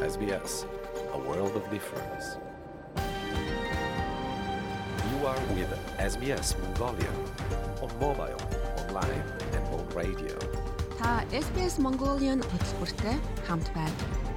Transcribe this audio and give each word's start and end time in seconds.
SBS, 0.00 0.64
a 1.12 1.18
world 1.18 1.54
of 1.56 1.70
difference. 1.70 2.38
You 5.10 5.26
are 5.26 5.38
with 5.54 5.70
SBS 5.98 6.56
Mongolia 6.62 7.12
on 7.82 7.90
mobile, 8.00 8.40
online 8.80 9.22
and 9.52 9.64
on 9.74 9.86
radio. 9.94 10.36
Ta 10.98 11.22
SBS 11.30 11.78
Mongolian 11.78 12.40
odtwórcy 12.40 13.18
Handbell. 13.48 14.29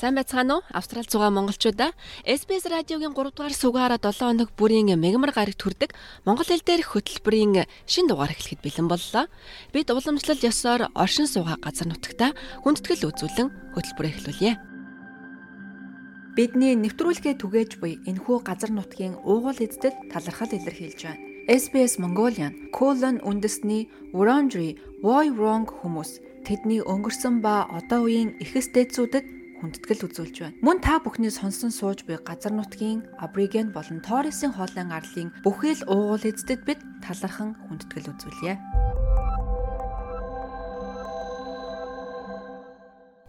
Сайн 0.00 0.16
байцгаана 0.16 0.54
уу? 0.56 0.62
Австрал 0.72 1.04
зугаа 1.04 1.28
монголчуудаа 1.28 1.92
SBS 2.24 2.64
радиогийн 2.72 3.12
3 3.12 3.36
дугаар 3.36 3.52
сугаараа 3.52 4.00
7 4.00 4.32
хоног 4.32 4.48
бүрийн 4.56 4.96
мегмар 4.96 5.28
гарагт 5.36 5.60
хүрдэг 5.60 5.92
монгол 6.24 6.48
хэл 6.48 6.64
дээрх 6.64 6.96
хөтөлбөрийн 6.96 7.68
шин 7.84 8.08
дугаар 8.08 8.32
эхлэхэд 8.32 8.64
бэлэн 8.64 8.88
боллоо. 8.88 9.28
Бид 9.76 9.92
уламжлал 9.92 10.40
ёсоор 10.40 10.88
оршин 10.96 11.28
суугаа 11.28 11.60
газар 11.60 11.92
нутагта 11.92 12.32
хүндэтгэл 12.64 13.12
үзүүлэн 13.12 13.48
хөтөлбөрөө 13.76 14.12
эхлүүлье. 14.16 14.52
Бидний 16.32 16.80
нэвтрүүлгээ 16.80 17.36
түгээж 17.36 17.76
буй 17.76 18.00
энэхүү 18.08 18.36
газар 18.40 18.72
нутгийн 18.72 19.20
уугуул 19.20 19.60
эздэд 19.60 20.08
талархал 20.08 20.48
илэрхийлж 20.48 21.00
байна. 21.04 21.20
SBS 21.44 22.00
Mongolian 22.00 22.72
колон 22.72 23.20
үндэсний 23.20 23.92
Wurundjeri 24.16 24.80
Woi 25.04 25.28
Wurrung 25.28 25.68
хүмүүс 25.68 26.24
тэдний 26.48 26.80
өнгөрсөн 26.80 27.44
ба 27.44 27.68
одоо 27.68 28.08
үеийн 28.08 28.40
эхэс 28.40 28.72
дээдсүүдэд 28.72 29.39
хүндэтгэл 29.60 30.08
үзүүлж 30.08 30.36
байна. 30.40 30.56
Мөн 30.64 30.80
та 30.80 30.98
бүхний 31.04 31.30
сонсон 31.30 31.70
сууж 31.70 32.08
буй 32.08 32.16
газар 32.16 32.56
нутгийн 32.56 33.04
Абриген 33.20 33.70
болон 33.76 34.00
Торресын 34.00 34.56
хоолын 34.56 34.90
арлын 34.90 35.30
бүхий 35.44 35.76
л 35.76 35.86
уугуул 35.86 36.24
эздэд 36.24 36.64
бид 36.64 36.80
талархан 37.04 37.54
хүндэтгэл 37.68 38.10
үзүүлье. 38.16 38.56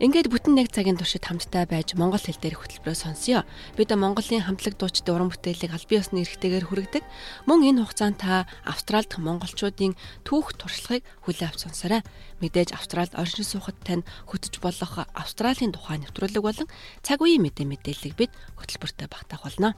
Ингээд 0.01 0.33
бүтэн 0.33 0.57
нэг 0.57 0.73
цагийн 0.73 0.97
туршид 0.97 1.29
хамтдаа 1.29 1.70
байж 1.70 1.93
монгол 1.93 2.17
хэл 2.17 2.41
дээр 2.41 2.57
хөтөлбөрөө 2.57 2.98
сонсъё. 2.98 3.45
Бид 3.77 3.93
Монголын 3.93 4.41
хамтлаг 4.41 4.73
дуучид 4.73 5.05
уран 5.05 5.29
бүтээлийг 5.29 5.70
аль 5.70 5.85
биесны 5.85 6.26
эрхтэйгээр 6.26 6.65
хүргэдэг. 6.65 7.05
Мөн 7.45 7.70
энэ 7.70 7.85
хугацаанд 7.85 8.17
та 8.17 8.49
Австралид 8.65 9.13
монголчуудын 9.21 9.93
түүх 10.26 10.57
туршлагыг 10.57 11.05
хүлээн 11.21 11.53
авч 11.53 11.70
сонсоорой. 11.70 12.01
Мэдээж 12.41 12.73
Австралид 12.73 13.13
оршин 13.13 13.45
суухад 13.45 13.77
тань 13.85 14.01
хөтөж 14.26 14.57
болох 14.57 15.05
Австралийн 15.13 15.70
тухай 15.70 16.01
нэвтрүүлэг 16.01 16.41
болон 16.41 16.65
цаг 17.05 17.21
үеийн 17.21 17.45
мэдээ 17.45 17.70
мэдээллийг 17.70 18.17
бид 18.17 18.33
хөтөлбөртөө 18.57 19.05
багтаах 19.05 19.45
болно. 19.45 19.77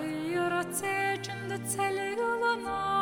Hayır 0.00 0.52
ateşinde 0.52 1.58
tel 1.76 2.16
yılına 2.18 2.99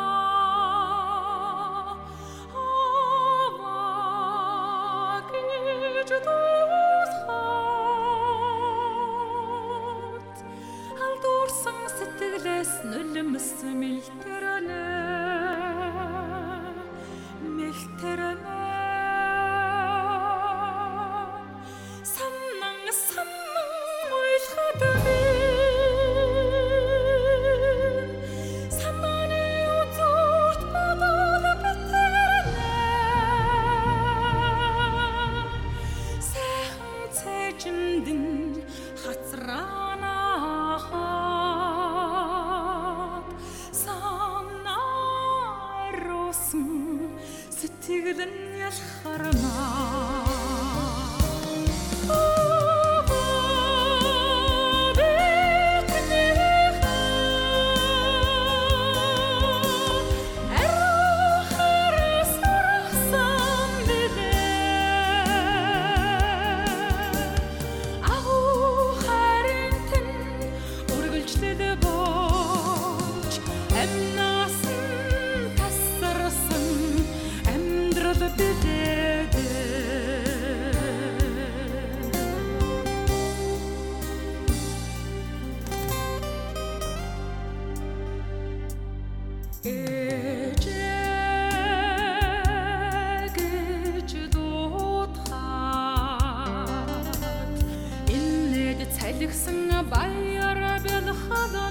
Alexna 99.29 99.83
Bayer 99.83 100.81
Belhada 100.83 101.68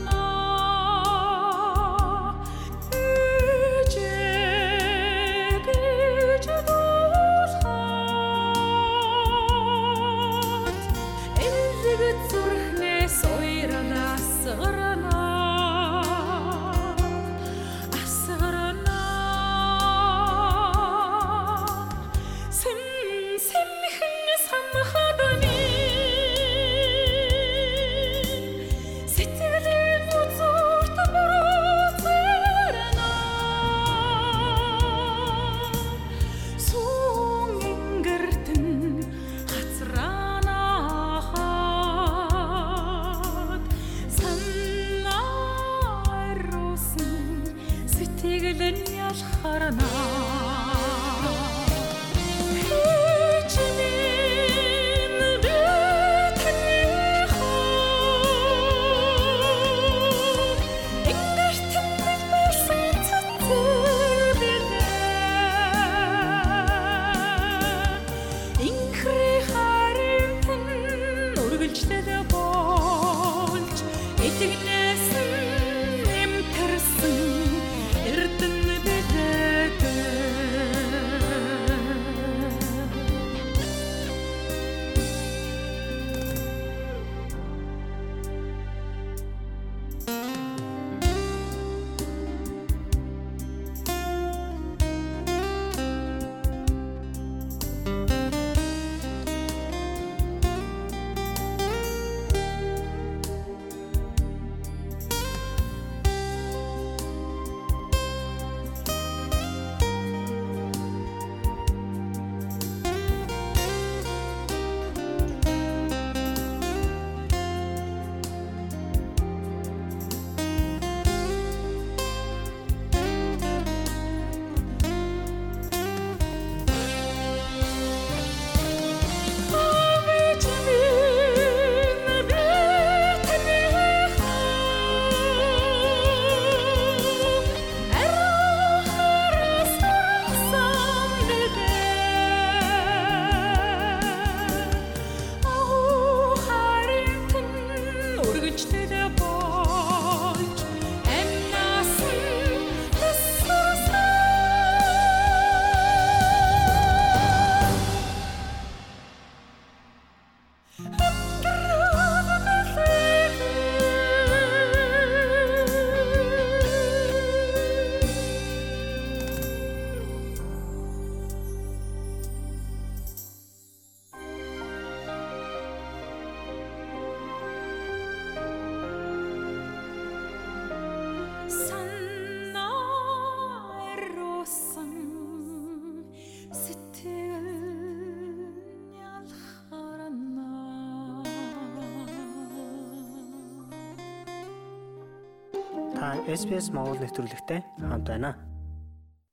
SPS 196.29 196.69
Монгол 196.77 197.01
нэвтрүүлэгтэй 197.01 197.65
хамт 197.81 198.05
байна. 198.05 198.37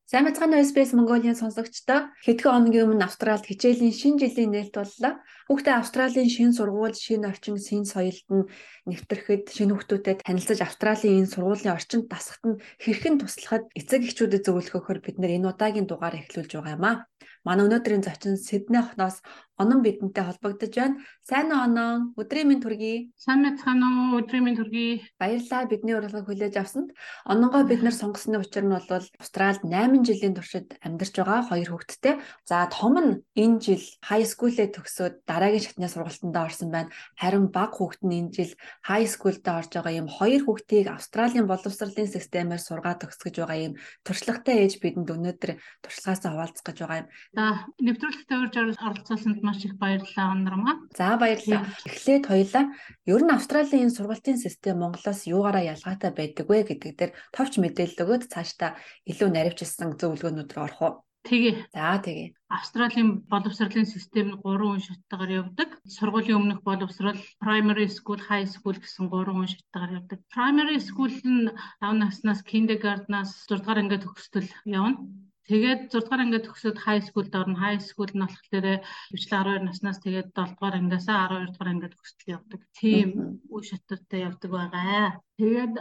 Сайн 0.07 0.29
бацгаана 0.29 0.63
SBS 0.63 0.95
Mongolia 0.95 1.35
сонсогчдоо 1.35 2.13
хэдхэн 2.23 2.53
хоногийн 2.55 2.87
өмнө 2.87 3.03
Австралид 3.03 3.43
хичээлийн 3.43 3.91
шинэ 3.91 4.21
жилийн 4.23 4.53
нээлт 4.55 4.77
боллоо. 4.79 5.19
Хүүхдээ 5.51 5.75
Австралийн 5.75 6.31
шинэ 6.31 6.55
сургууль, 6.55 6.95
шинэ 6.95 7.27
орчин, 7.33 7.59
шинэ 7.59 7.89
соёлд 7.89 8.27
нь 8.31 8.47
нэвтрэхэд 8.87 9.51
шинэ 9.51 9.73
хүүхдүүдэд 9.75 10.23
танилцаж 10.23 10.59
Австралийн 10.63 11.25
энэ 11.25 11.33
сургуулийн 11.35 11.75
орчинд 11.75 12.05
дасахад 12.07 12.45
нь 12.47 12.61
хэрхэн 12.79 13.17
туслахад 13.19 13.65
эцэг 13.75 14.05
эхчүүдэд 14.05 14.45
зөвлөхөөр 14.45 14.99
бид 15.03 15.17
нэр 15.19 15.35
энэ 15.41 15.49
удаагийн 15.51 15.89
дугаар 15.89 16.21
эхлүүлж 16.21 16.53
байгаа 16.53 16.77
юм 16.77 16.85
а. 16.85 16.93
Манай 17.41 17.65
өнөөдрийн 17.65 18.05
зочин 18.05 18.37
Сидней 18.37 18.85
хотноос 18.85 19.25
Онон 19.55 19.79
бидэнтэй 19.87 20.23
холбогдож 20.27 20.75
байна. 20.75 20.99
Сайн 21.23 21.47
Онон? 21.55 22.11
Өдрийн 22.19 22.51
минь 22.51 22.59
төргий. 22.59 23.15
Сайн 23.15 23.39
мэцхан 23.39 23.79
уу? 23.79 24.19
Өдрийн 24.19 24.43
минь 24.43 24.59
төргий. 24.59 25.07
Баярлалаа 25.15 25.63
бидний 25.71 25.95
урилгыг 25.95 26.27
хүлээж 26.27 26.59
авсанд. 26.59 26.91
Ононгоо 27.23 27.63
бид 27.63 27.79
нар 27.79 27.95
сонгосны 27.95 28.35
учир 28.35 28.67
нь 28.67 28.75
бол 28.75 28.83
Австралид 29.15 29.63
8 29.63 30.03
жилийн 30.03 30.35
туршид 30.35 30.75
амьдарч 30.83 31.15
байгаа 31.15 31.47
хоёр 31.47 31.71
хүүхэдтэй. 31.71 32.19
За 32.43 32.67
том 32.67 32.99
нь 32.99 33.23
энэ 33.39 33.59
жил 33.63 33.83
high 34.03 34.27
school-ээ 34.27 34.75
төгсөөд 34.75 35.23
дараагийн 35.23 35.63
шатны 35.63 35.87
сургалтанд 35.87 36.35
орсон 36.35 36.69
байна. 36.75 36.91
Харин 37.15 37.47
баг 37.47 37.79
хүүхэд 37.79 38.03
нь 38.03 38.27
энэ 38.27 38.31
жил 38.35 38.51
high 38.83 39.07
school-д 39.07 39.47
орж 39.47 39.71
байгаа 39.71 40.03
юм 40.03 40.11
хоёр 40.11 40.43
хүүхдийг 40.43 40.91
Австралийн 40.91 41.47
боловсролын 41.47 42.11
системээр 42.11 42.59
сургаад 42.59 43.07
төгсгөж 43.07 43.39
байгаа 43.39 43.71
юм 43.71 43.73
туршлагатай 44.03 44.67
ээж 44.67 44.83
бидэнд 44.83 45.15
өнөөдөр 45.15 45.51
туршлагаасаа 45.79 46.31
хуваалцах 46.35 46.65
гэж 46.67 46.77
байгаа 46.83 46.99
юм. 46.99 47.07
За 47.31 47.43
нэвтрүүлэгтээ 47.79 48.37
урьж 48.43 48.55
оролцуулсанд 48.83 49.44
маш 49.45 49.61
их 49.67 49.77
баярлалаа 49.77 50.33
Ондрмаа. 50.33 50.75
За 50.97 51.15
баярлалаа. 51.21 51.69
Эхлээд 51.85 52.23
хоёлаа 52.25 52.65
ер 53.13 53.21
нь 53.23 53.35
Австралийн 53.37 53.85
энэ 53.85 53.95
сургалтын 53.95 54.41
систем 54.41 54.81
Монголоос 54.81 55.21
юугаараа 55.29 55.63
ялгаатай 55.73 56.11
байдаг 56.17 56.45
вэ 56.49 56.59
гэдэг 56.65 56.91
дээр 56.97 57.11
товч 57.35 57.53
мэдээлэл 57.61 58.01
өгөөд 58.03 58.23
цаашдаа 58.33 58.71
илүү 59.11 59.29
наривчилсан 59.31 59.89
зөвлөгөөнүүд 60.01 60.49
рүү 60.51 60.65
орох 60.65 60.81
уу? 60.81 60.93
Тэгээ. 61.25 61.73
За 61.73 61.97
тэгээ. 62.05 62.37
Австралийн 62.53 63.25
боловсролын 63.25 63.89
систем 63.89 64.27
нь 64.29 64.41
гурван 64.45 64.77
үе 64.77 64.85
шаттайгаар 64.85 65.31
явдаг. 65.41 65.69
Сургуулийн 65.89 66.37
өмнөх 66.37 66.61
боловсрол, 66.61 67.17
primary 67.41 67.89
school, 67.89 68.21
high 68.29 68.45
school 68.45 68.77
гэсэн 68.77 69.09
гурван 69.09 69.41
үе 69.41 69.49
шаттайгаар 69.49 70.05
явдаг. 70.05 70.19
Primary 70.29 70.77
school 70.77 71.09
нь 71.09 71.49
5 71.81 71.97
наснаас 71.97 72.45
kindergarten-аас 72.45 73.49
6 73.49 73.57
дугаар 73.57 73.81
ангид 73.81 74.05
төгсдөл 74.05 74.49
явна. 74.69 75.01
Тэгээд 75.45 75.81
6 75.93 76.01
дугаар 76.01 76.23
ангид 76.25 76.45
төгсөөд 76.45 76.77
high 76.85 77.03
schoolд 77.05 77.33
орно. 77.37 77.57
High 77.65 77.81
school 77.87 78.09
нь 78.13 78.25
болохоор 78.25 78.81
хөвчлэн 79.13 79.45
12 79.45 79.67
наснаас 79.69 79.99
тэгээд 80.01 80.29
7 80.33 80.57
дугаар 80.57 80.75
ангиасаа 80.81 81.17
12 81.29 81.53
дугаар 81.53 81.71
ангид 81.71 81.93
төгсдөл 81.93 82.33
явдаг. 82.37 82.61
Тийм 82.79 83.09
үе 83.53 83.63
шаттай 83.69 84.25
явдаг 84.25 84.49
байгаа. 84.49 85.21
Тэгээд 85.37 85.73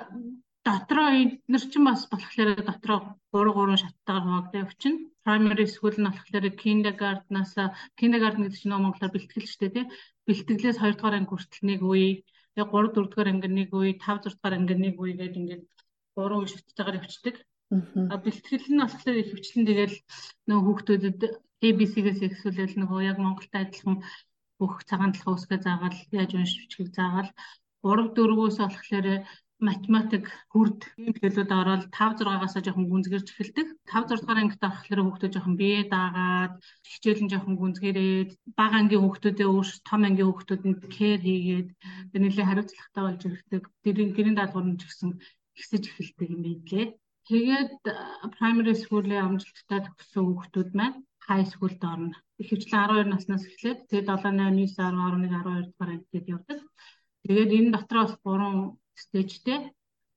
дотроо 0.69 1.09
эдгээр 1.23 1.65
чинь 1.73 1.88
бас 1.88 2.03
болохоор 2.12 2.50
дотроо 2.69 2.99
3 3.33 3.57
3 3.57 3.83
шаттайгаар 3.83 4.25
хуваагдаа 4.25 4.65
явчихна. 4.65 5.00
Primary 5.25 5.67
school 5.75 5.97
нь 5.97 6.09
болохоор 6.09 6.47
kindergarten-аас 6.62 7.53
kindergarten 7.97 8.45
гэдэг 8.45 8.61
чинь 8.61 8.77
Монголоор 8.77 9.12
бэлтгэл 9.17 9.49
шүү 9.49 9.61
дээ 9.61 9.75
тий. 9.77 9.87
Бэлтгэлээс 10.29 10.79
2 10.81 10.93
дугаар 10.97 11.17
анги 11.17 11.33
хүртэл 11.33 11.65
нэг 11.69 11.81
үе, 11.81 12.09
яг 12.61 12.69
3 12.69 12.93
4 12.93 13.09
дугаар 13.09 13.29
анги 13.33 13.49
нэг 13.49 13.71
үе, 13.73 13.97
5 13.97 14.29
6 14.29 14.37
дугаар 14.37 14.57
анги 14.61 14.75
нэг 14.85 14.97
үе 15.00 15.12
гэдэг 15.17 15.41
ингээд 15.41 15.65
3 16.17 16.37
үе 16.37 16.49
шаттайгаар 16.53 17.00
явчихдаг. 17.00 17.37
А 18.12 18.16
бэлтгэл 18.23 18.66
нь 18.71 18.83
болохоор 18.83 19.16
их 19.21 19.30
хвчлэн 19.33 19.64
тэгэл 19.68 19.97
нөгөө 20.49 20.64
хүүхдүүдэд 20.64 21.21
ABC-гээс 21.64 22.21
ихсүүлэл 22.28 22.75
нөгөө 22.78 23.00
яг 23.11 23.18
Монголтай 23.18 23.61
адилхан 23.64 23.97
бүх 24.61 24.75
цагаан 24.88 25.12
талхаа 25.12 25.35
үсгээ 25.37 25.61
заагаал 25.64 25.99
яаж 26.12 26.30
уншиж 26.37 26.59
бичихийг 26.61 26.90
заагаал 26.94 27.30
3 27.85 28.12
4-өөс 28.16 28.56
болохоор 28.61 29.06
математик 29.68 30.25
хүрд 30.52 30.80
ийм 31.00 31.14
хэлүүд 31.16 31.50
ороод 31.61 31.85
5 31.88 32.21
6-аас 32.21 32.54
жоохон 32.64 32.90
гүнзгэрч 32.90 33.28
эхэлдэг. 33.33 33.66
5 33.88 34.12
6 34.12 34.21
дугаар 34.21 34.40
ангид 34.42 34.62
орохлоор 34.68 35.00
хүүхдүүд 35.04 35.35
жоохон 35.35 35.56
бие 35.62 35.80
даагаад 35.94 36.54
хичээл 36.90 37.23
нь 37.25 37.33
жоохон 37.33 37.56
гүнзгэрээд 37.61 38.30
бага 38.59 38.76
ангийн 38.80 39.02
хүүхдүүдээ 39.04 39.49
өөр 39.49 39.68
том 39.88 40.00
ангийн 40.04 40.28
хүүхдүүдэнд 40.28 40.80
кэр 40.94 41.21
хийгээд 41.26 41.68
нэлээд 42.23 42.49
хариуцлагатай 42.49 43.02
болж 43.04 43.23
ирдэг. 43.25 43.62
Тэрийн 43.85 44.11
гэрийн 44.16 44.37
даалгавар 44.37 44.68
нь 44.68 44.78
ч 44.80 44.83
гэсэн 44.85 45.11
ихсэж 45.59 45.83
эхэлдэг 45.88 46.28
юм 46.35 46.42
билээ. 46.44 46.87
Тэгээд 47.28 47.81
primary 48.37 48.75
school-ийн 48.83 49.25
амжилттай 49.26 49.81
төгссөн 49.85 50.25
хүүхдүүд 50.26 50.71
маань 50.78 50.99
high 51.28 51.47
school-д 51.52 51.83
орно. 51.93 52.16
Ихэвчлэн 52.43 52.85
12 52.85 53.12
наснаас 53.12 53.45
эхлээд 53.49 53.78
тэгээд 53.88 54.09
7 54.12 54.37
8 54.45 54.61
9 54.61 54.76
10 54.76 54.93
11 54.93 55.33
12 55.33 55.69
дугаар 55.69 55.93
ангид 55.95 56.26
явдаг. 56.35 56.59
Тэгээд 57.25 57.50
энэ 57.59 57.73
дотроос 57.75 58.12
3 58.21 58.76
стейжтэй 59.02 59.61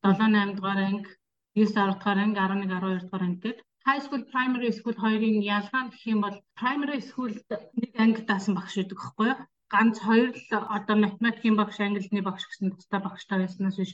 7 0.03 0.35
8 0.35 0.57
дугаар 0.57 0.79
анги 0.89 1.11
9 1.55 1.71
10 1.79 1.95
дугаар 1.95 2.19
анги 2.23 2.39
11 2.43 2.67
12 2.75 3.05
дугаар 3.07 3.25
анги 3.27 3.39
гэдэг 3.43 3.67
high 3.87 4.01
school 4.05 4.23
primary 4.33 4.71
school 4.77 4.97
хоёрын 5.03 5.37
ялгаа 5.57 5.83
нь 5.83 5.91
гэх 5.93 6.03
юм 6.13 6.19
бол 6.25 6.37
primary 6.59 6.99
school-д 7.09 7.49
нэг 7.79 7.91
анги 8.03 8.21
даасан 8.29 8.53
багш 8.55 8.73
байдаг 8.77 8.99
байхгүй 8.99 9.27
юу? 9.31 9.39
ганц 9.73 9.95
хоёр 10.07 10.29
л 10.35 10.51
одоо 10.77 10.95
математикийн 11.05 11.55
багш, 11.59 11.77
англиний 11.79 12.23
багш 12.25 12.43
гэсэн 12.47 12.67
тусдаа 12.75 12.99
багштай 13.03 13.37
байснаас 13.39 13.77
биш 13.79 13.91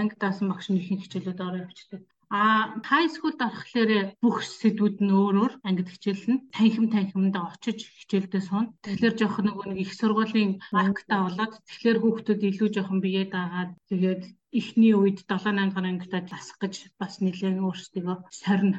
анги 0.00 0.16
даасан 0.22 0.46
багш 0.50 0.66
нь 0.70 0.78
ихэнх 0.80 1.02
хичээлүүд 1.02 1.44
ороо 1.46 1.62
явчихдаг. 1.66 2.02
А 2.28 2.74
high 2.82 3.06
school 3.14 3.34
дарахлаар 3.38 4.18
бүх 4.18 4.42
сэдвүүд 4.42 4.98
нь 4.98 5.14
өөр 5.14 5.34
өөр 5.42 5.52
ангид 5.62 5.88
хичээлнэ. 5.94 6.50
Танхим 6.50 6.86
танхимд 6.90 7.36
очиж 7.38 7.86
хичээлдээ 7.86 8.42
суун. 8.42 8.66
Тэгэхээр 8.82 9.14
жоох 9.14 9.38
нөгөө 9.46 9.66
нэг 9.70 9.78
их 9.86 9.92
сургуулийн 9.94 10.58
актаа 10.74 11.30
болоод 11.30 11.54
тэгэхээр 11.62 11.98
хүүхдүүд 12.02 12.40
илүү 12.50 12.68
жоохон 12.74 12.98
биеэ 12.98 13.30
даагаад 13.30 13.70
тэгээд 13.90 14.22
эхний 14.58 14.94
үед 14.98 15.18
7 15.22 15.54
8 15.54 15.70
дугаар 15.70 15.86
ангидаа 15.86 16.22
засах 16.26 16.58
гэж 16.62 16.74
бас 16.98 17.14
нэлээд 17.22 17.62
өөрсдөө 17.62 18.14
сорно. 18.42 18.78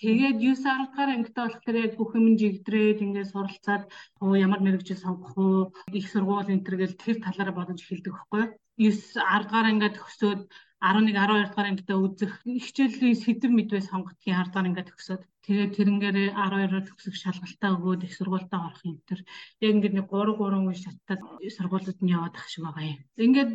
Тэгээд 0.00 0.36
9 0.40 0.56
10 0.56 0.88
дугаар 0.88 1.10
ангидаа 1.12 1.44
болохоор 1.52 1.76
яг 1.84 1.92
бүх 2.00 2.10
юм 2.16 2.26
жигдрээд 2.40 3.04
ингээд 3.04 3.32
суралцаад 3.32 3.84
оо 4.22 4.32
ямар 4.46 4.60
мэрэгжил 4.64 5.02
сонгох 5.02 5.34
уу, 5.36 5.72
их 5.92 6.06
сургууль 6.08 6.48
энэ 6.48 6.64
төр 6.64 6.76
гэл 6.80 6.96
тэр 6.96 7.16
талаараа 7.20 7.56
бодож 7.58 7.80
эхэлдэг 7.82 8.12
байхгүй 8.14 8.40
юу? 8.40 8.50
9 8.76 9.20
10 9.20 9.48
дугаар 9.48 9.66
ангид 9.68 9.94
төгсөөд 9.96 10.40
11 10.86 11.14
12 11.18 11.50
дугаар 11.50 11.68
ангидаа 11.70 11.98
үзэх 11.98 12.32
хичээлийн 12.46 13.16
сэдв 13.18 13.50
мэдвээ 13.50 13.82
сонгодгийн 13.90 14.38
10 14.38 14.50
дугаар 14.50 14.68
ангид 14.68 14.88
төгсөөд 14.90 15.22
тэгээд 15.46 15.72
тэрнгээр 15.76 16.16
12-оор 16.38 16.84
төгсөх 16.86 17.14
шалгалтаа 17.18 17.70
өгөөд 17.74 18.06
их 18.06 18.14
сургуультаа 18.14 18.60
орох 18.66 18.82
юм 18.86 18.98
тэр 19.08 19.20
яг 19.62 19.70
ингээд 19.74 19.94
нэг 19.98 20.06
3 20.10 20.38
3 20.38 20.68
үе 20.70 20.76
шаттаад 20.78 21.20
сургуулиуд 21.56 21.98
нь 22.02 22.12
яваад 22.16 22.34
ах 22.38 22.46
шиг 22.50 22.62
байгаа 22.66 22.86
юм. 22.92 23.00
Ингээд 23.24 23.50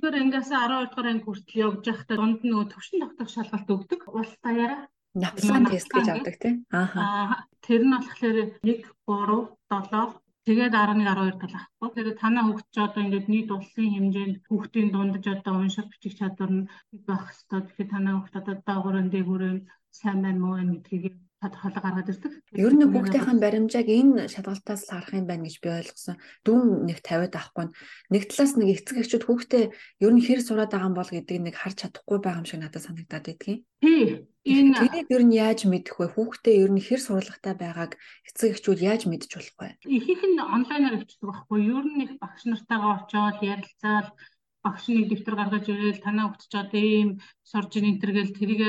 1-р 0.00 0.14
ангиас 0.22 0.48
12 0.48 0.88
дугаар 0.92 1.08
анги 1.12 1.26
хүртэл 1.28 1.62
явж 1.66 1.84
байхдаа 1.84 2.16
дунд 2.16 2.40
нь 2.40 2.50
нөгөө 2.52 2.66
төвшин 2.72 3.00
тогтоох 3.00 3.30
шалгалт 3.32 3.68
өгдөг. 3.74 4.00
Улс 4.12 4.32
даяараа 4.44 4.82
Напсан 5.12 5.68
тест 5.68 5.92
гэж 5.92 6.08
авдаг 6.08 6.36
тийм. 6.40 6.64
Аа. 6.72 7.44
Тэр 7.60 7.84
нь 7.84 7.92
болохоор 7.92 8.36
1 8.64 8.80
3 9.04 9.44
7 9.68 10.21
Тэгээд 10.46 10.74
11 10.74 11.06
12 11.06 11.38
тал 11.40 11.54
ахгүй. 11.60 11.88
Тэгээд 11.94 12.20
танаа 12.22 12.44
хүүхд 12.46 12.66
ч 12.74 12.76
одоо 12.82 13.00
ингээд 13.04 13.26
нийт 13.32 13.48
улсын 13.56 13.88
хэмжээнд 13.94 14.36
хүүхдийн 14.50 14.88
дундаж 14.90 15.24
одоо 15.34 15.54
унших 15.62 15.86
бичих 15.90 16.14
чадвар 16.18 16.50
нь 16.56 16.68
байх 17.06 17.24
хэвээр. 17.30 17.64
Тэгэхээр 17.66 17.92
танаа 17.94 18.14
хүүхд 18.18 18.34
одоо 18.40 18.54
даагуурын 18.66 19.08
дээгүүрэн 19.14 19.58
сайн 19.98 20.18
байна 20.24 20.40
муу 20.42 20.56
гэдгийг 20.58 21.14
тодорхойлоо 21.42 21.82
гаргаад 21.82 22.10
ирдэг. 22.14 22.32
Ер 22.54 22.72
нь 22.72 22.86
хүүхдийн 22.86 23.42
баримжааг 23.42 23.88
энэ 23.90 24.30
шалгалтаас 24.30 24.86
харах 24.86 25.10
юм 25.18 25.26
байна 25.26 25.50
гэж 25.50 25.56
би 25.58 25.68
ойлгосон. 25.74 26.16
Дүүн 26.46 26.86
нэг 26.86 27.02
50-аад 27.02 27.34
авахгүй. 27.34 27.66
Нэг 28.14 28.22
талаас 28.30 28.54
нэг 28.54 28.68
эцэг 28.78 29.02
эхчүүд 29.02 29.26
хүүхдээ 29.26 29.64
ер 30.06 30.12
нь 30.14 30.22
хэр 30.22 30.40
сураад 30.40 30.70
байгаа 30.70 30.88
юм 30.88 30.96
бол 30.96 31.10
гэдэг 31.10 31.38
нэг 31.42 31.54
харж 31.58 31.76
чадахгүй 31.82 32.18
байгаа 32.22 32.40
юм 32.40 32.48
шиг 32.48 32.60
надад 32.62 32.86
санагдаад 32.86 33.26
байдгийн. 33.26 33.60
Тий. 33.82 34.30
Энэ 34.42 34.74
тэрийг 34.74 35.06
ер 35.06 35.22
нь 35.22 35.38
яаж 35.38 35.60
мэдэх 35.70 36.02
вэ? 36.02 36.06
Хүүхдээ 36.18 36.66
ер 36.66 36.70
нь 36.74 36.82
хэр 36.82 36.98
сурлагатай 36.98 37.54
байгааг 37.54 37.94
эцэг 38.26 38.58
эхчүүд 38.58 38.80
яаж 38.82 39.02
мэдж 39.06 39.30
болох 39.30 39.58
вэ? 39.58 39.78
Ихэнх 39.86 40.22
нь 40.34 40.42
онлайнаар 40.42 40.98
өвчдөг 40.98 41.26
байхгүй? 41.30 41.58
Ер 41.70 41.86
нь 41.86 42.02
их 42.02 42.12
багш 42.18 42.42
нартайгаа 42.50 43.06
очиод 43.06 43.38
ярилцаал 43.38 44.10
багш 44.64 44.84
нэг 44.88 45.06
дэвтэр 45.10 45.34
гаргаж 45.38 45.64
ирэл 45.68 46.04
танаа 46.04 46.26
хөвтөж 46.28 46.52
одоо 46.62 46.82
ийм 46.96 47.10
энэ 47.88 48.00
төр 48.00 48.12
гэл 48.16 48.36
тэрийг 48.38 48.62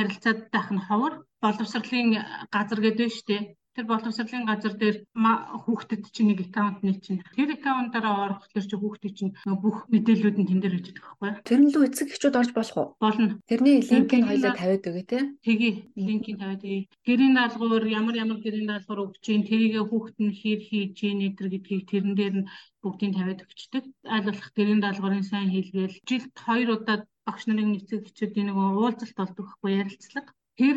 ярилцаад 0.00 0.38
байх 0.54 0.68
нь 0.74 0.84
ховор 0.86 1.12
боловсролын 1.42 2.08
газар 2.54 2.80
гэдэг 2.82 3.06
нь 3.08 3.14
шүү 3.14 3.26
дээ 3.28 3.42
тэр 3.74 3.86
боловсролын 3.90 4.46
газар 4.46 4.74
дээр 4.78 4.96
хүүхдэд 5.14 6.02
чинь 6.14 6.30
нэг 6.30 6.40
аккаунт 6.46 6.80
нэг 6.86 7.02
чинь. 7.04 7.22
Тэр 7.34 7.58
аккаунтаараа 7.58 8.14
орох 8.24 8.46
тэр 8.54 8.64
чинь 8.64 8.80
хүүхдийн 8.80 9.14
чинь 9.18 9.32
бүх 9.62 9.84
мэдээллүүд 9.90 10.36
нь 10.38 10.48
тэн 10.48 10.60
дээр 10.62 10.74
байж 10.78 10.88
байгаа 10.94 11.14
байхгүй 11.18 11.44
тэр 11.44 11.60
нь 11.60 11.72
лөө 11.74 11.84
эцэг 11.88 12.08
эхчүүд 12.10 12.38
орж 12.40 12.50
болох 12.54 12.76
уу? 12.78 12.88
Болно. 13.02 13.38
Тэрний 13.50 13.82
линкийг 13.82 14.24
хоёлаа 14.26 14.52
тавиад 14.54 14.88
өгөө 14.88 15.06
те. 15.10 15.18
Тгий 15.44 15.74
линкийг 15.96 16.36
тавиад 16.38 16.62
өгье. 16.64 16.88
Гэрийн 17.06 17.34
даалгавар 17.36 17.84
ямар 17.98 18.16
ямар 18.24 18.38
гэрийн 18.40 18.68
даалгавар 18.70 19.04
өгч 19.04 19.18
чинь 19.26 19.48
тэрийг 19.48 19.74
хүүхд 19.90 20.16
нь 20.24 20.36
хэр 20.40 20.60
хийж 20.68 20.96
ийн 21.04 21.20
энэ 21.26 21.36
гэдгийг 21.52 21.84
тэрэн 21.90 22.14
дээр 22.16 22.34
нь 22.40 22.48
бүгдийг 22.82 23.12
тавиад 23.18 23.44
өгчдөг. 23.44 23.84
Аль 24.14 24.26
болох 24.28 24.48
гэрийн 24.56 24.80
даалгаврын 24.82 25.26
сайн 25.26 25.48
хийлгээл 25.50 25.96
жилд 26.08 26.34
хоёр 26.46 26.68
удаа 26.76 26.96
багш 27.26 27.42
нарын 27.46 27.76
эцэг 27.78 28.04
эхчүүдийн 28.04 28.46
нэг 28.48 28.56
уулзалт 28.56 29.16
болдог 29.16 29.44
байхгүй 29.48 29.70
ярилцлага 29.80 30.30
тэр 30.58 30.76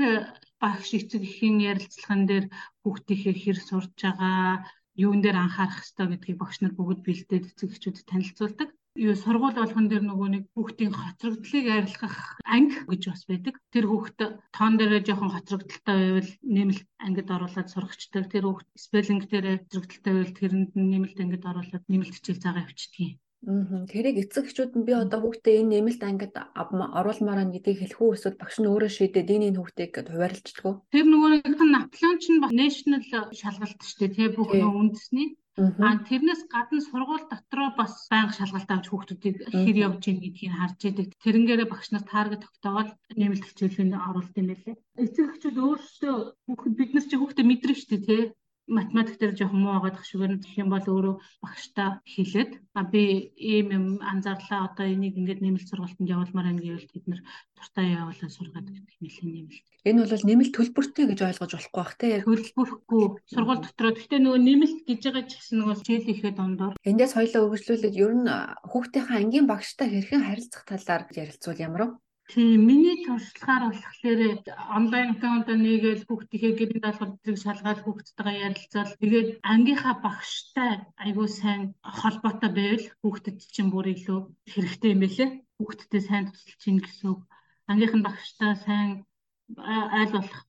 багш 0.62 0.90
эцэг 0.98 1.22
эхийн 1.30 1.58
ярилцлаган 1.72 2.22
дээр 2.30 2.46
хүүхдийнхээ 2.82 3.36
хэр 3.44 3.60
сурж 3.70 3.94
байгаа, 4.02 4.66
юун 5.04 5.20
дээр 5.22 5.38
анхаарах 5.40 5.78
хэрэгтэй 5.78 6.08
гэдгийг 6.10 6.38
багш 6.42 6.58
нар 6.60 6.74
бүгд 6.76 7.00
бэлдээд 7.06 7.46
эцэг 7.50 7.70
эхчүүдэд 7.72 8.10
танилцуулдаг. 8.10 8.70
юу 9.06 9.14
сургууль 9.14 9.60
болгон 9.62 9.86
дээр 9.90 10.04
нөгөө 10.10 10.30
нэг 10.34 10.44
хүүхдийн 10.58 10.94
хоцрогдлыг 10.98 11.66
арилгах 11.70 12.18
анги 12.56 12.82
гэж 12.90 13.02
бас 13.14 13.24
байдаг. 13.30 13.56
Тэр 13.74 13.86
хүүхд 13.88 14.20
тоон 14.56 14.74
дээрээ 14.78 15.02
жоохон 15.06 15.32
хоцрогдолтой 15.38 15.98
байвал 16.02 16.32
нэмэлт 16.56 16.88
ангид 17.06 17.30
оруулаад 17.30 17.70
сурагчдаг. 17.70 18.24
Тэр 18.34 18.44
хүүхд 18.50 18.68
спеллинг 18.74 19.24
дээрээ 19.30 19.56
хоцрогдолтой 19.62 20.14
байвал 20.18 20.34
тэрэнд 20.40 20.72
нэмэлт 20.74 21.18
ангид 21.22 21.44
оруулаад 21.46 21.86
нэмэлт 21.86 22.16
хичээл 22.18 22.42
заагаа 22.42 22.66
явуулдаг. 22.66 23.22
Тэрийг 23.46 24.18
эцэг 24.18 24.50
эхчүүд 24.50 24.74
нь 24.76 24.86
би 24.88 24.94
одоо 24.98 25.22
хүүхдээ 25.22 25.62
энэ 25.62 25.72
нэмэлт 25.78 26.02
ангид 26.02 26.34
оруулмаар 26.34 27.40
байна 27.46 27.54
гэдгийг 27.54 27.80
хэлэх 27.80 28.02
үү 28.02 28.16
эсвэл 28.18 28.42
багш 28.42 28.58
нь 28.60 28.70
өөрөө 28.70 28.92
шийдээд 28.92 29.30
энэ 29.30 29.48
энэ 29.54 29.60
хүүхдийг 29.62 29.92
гэд 29.94 30.10
хуваарлцдаг 30.10 30.66
уу? 30.66 30.76
Тэр 30.90 31.06
нөгөө 31.06 31.30
нэг 31.46 31.62
наплан 31.62 32.18
чинь 32.18 32.42
national 32.42 33.02
шалгалт 33.40 33.80
шүү 33.86 33.98
дээ 34.02 34.16
тий 34.18 34.28
бүх 34.34 34.52
үндэсний. 34.58 35.38
А 35.58 35.90
тэрнээс 36.10 36.42
гадна 36.54 36.82
сургууль 36.82 37.30
дотроо 37.30 37.70
бас 37.78 37.94
байнга 38.10 38.34
шалгалт 38.38 38.70
авч 38.74 38.86
хүүхдүүдийг 38.90 39.36
хэр 39.54 39.78
явж 39.86 40.04
ийн 40.10 40.20
гэдгийг 40.22 40.54
харж 40.54 40.80
идэг. 40.90 41.10
Тэрнгээрээ 41.22 41.70
багш 41.70 41.88
нар 41.94 42.06
таргет 42.06 42.42
тогтоогоод 42.46 42.90
нэмэлт 43.18 43.46
хичээлийг 43.46 43.94
оруулт 43.98 44.38
юм 44.38 44.48
байлээ. 44.54 44.76
Эцэг 45.02 45.26
эхчүүд 45.34 45.58
өөрсдөө 45.58 46.16
хүүхэд 46.46 46.74
бид 46.78 46.92
нар 46.94 47.06
чи 47.10 47.16
хүүхдээ 47.18 47.46
мэдрэн 47.50 47.78
шүү 47.78 47.90
дээ 47.90 48.06
тий 48.06 48.24
математик 48.68 49.16
дээр 49.18 49.34
жоохон 49.36 49.64
муу 49.64 49.80
байгаад 49.80 49.98
хшүүгээр 50.04 50.34
нь 50.36 50.42
гэх 50.44 50.60
юм 50.60 50.70
бол 50.72 50.84
өөрөө 50.84 51.16
багштай 51.40 51.90
хэлээд 52.04 52.52
а 52.76 52.84
би 52.84 53.32
ийм 53.40 53.68
юм 53.72 53.86
анзаарлаа 54.04 54.68
одоо 54.68 54.86
энийг 54.86 55.16
ингээд 55.16 55.40
нэмэлт 55.42 55.72
сургалтанд 55.72 56.12
явуулмаар 56.12 56.48
байна 56.52 56.62
гэвэл 56.62 56.92
тэд 56.92 57.06
нар 57.08 57.22
дуртай 57.56 57.88
явуулаад 57.96 58.34
сургаад 58.36 58.68
гэдэг 58.68 58.96
нэлээд 59.00 59.32
нэмэлт. 59.32 59.66
Энэ 59.88 60.00
бол 60.04 60.28
нэмэлт 60.28 60.54
төлбөртэй 60.56 61.06
гэж 61.08 61.20
ойлгож 61.24 61.52
болохгүй 61.56 61.80
бах 61.80 61.94
те. 61.96 62.08
Төлбөрөхгүй 62.28 63.04
сургууль 63.32 63.64
дотроо 63.64 63.92
гэхдээ 63.96 64.20
нөгөө 64.20 64.42
нэмэлт 64.44 64.80
гэж 64.84 65.02
байгаа 65.08 65.24
ч 65.26 65.32
гэсэн 65.40 65.56
нөгөө 65.64 65.76
хичээл 65.80 66.12
ихэд 66.12 66.36
дондор. 66.36 66.74
Эндээс 66.84 67.14
хоёлоо 67.16 67.42
өгөжлүүлээд 67.48 67.96
ер 67.96 68.14
нь 68.20 68.28
хүүхдийнхээ 68.68 69.18
ангийн 69.24 69.48
багштай 69.48 69.88
хэрхэн 69.90 70.28
харилцах 70.28 70.64
талаар 70.68 71.04
ярилцвал 71.16 71.64
ямар 71.64 71.84
вэ? 71.88 71.90
Тийм 72.32 72.60
миний 72.68 72.98
туршлагаар 73.06 73.64
болохоор 73.72 74.20
онлайн 74.78 75.10
аккаунтаа 75.12 75.56
нээгээл 75.56 76.04
хүүхдийнхээ 76.08 76.54
гэрийн 76.60 76.84
даалгаврыг 76.84 77.38
шалгаад 77.40 77.80
хүүхдтэйгээ 77.82 78.44
ярилцаад 78.48 78.90
тэгээд 79.02 79.28
ангийнхаа 79.54 79.96
багштай 80.06 80.72
айгүй 81.04 81.28
сайн 81.40 81.62
холбоотой 82.00 82.52
байвал 82.58 82.86
хүүхдэд 83.02 83.38
чинь 83.56 83.72
бүр 83.72 83.88
илүү 83.96 84.20
хэрэгтэй 84.52 84.92
юм 84.94 85.02
байлээ. 85.04 85.30
Хүүхдтэй 85.58 86.02
сайн 86.04 86.24
тусалж 86.28 86.62
ийн 86.68 86.80
гэсэн 86.84 87.08
үг. 87.16 87.22
Ангийнх 87.72 87.96
нь 87.96 88.08
багштай 88.08 88.52
сайн 88.66 88.90
айл 89.96 90.12
болох 90.16 90.44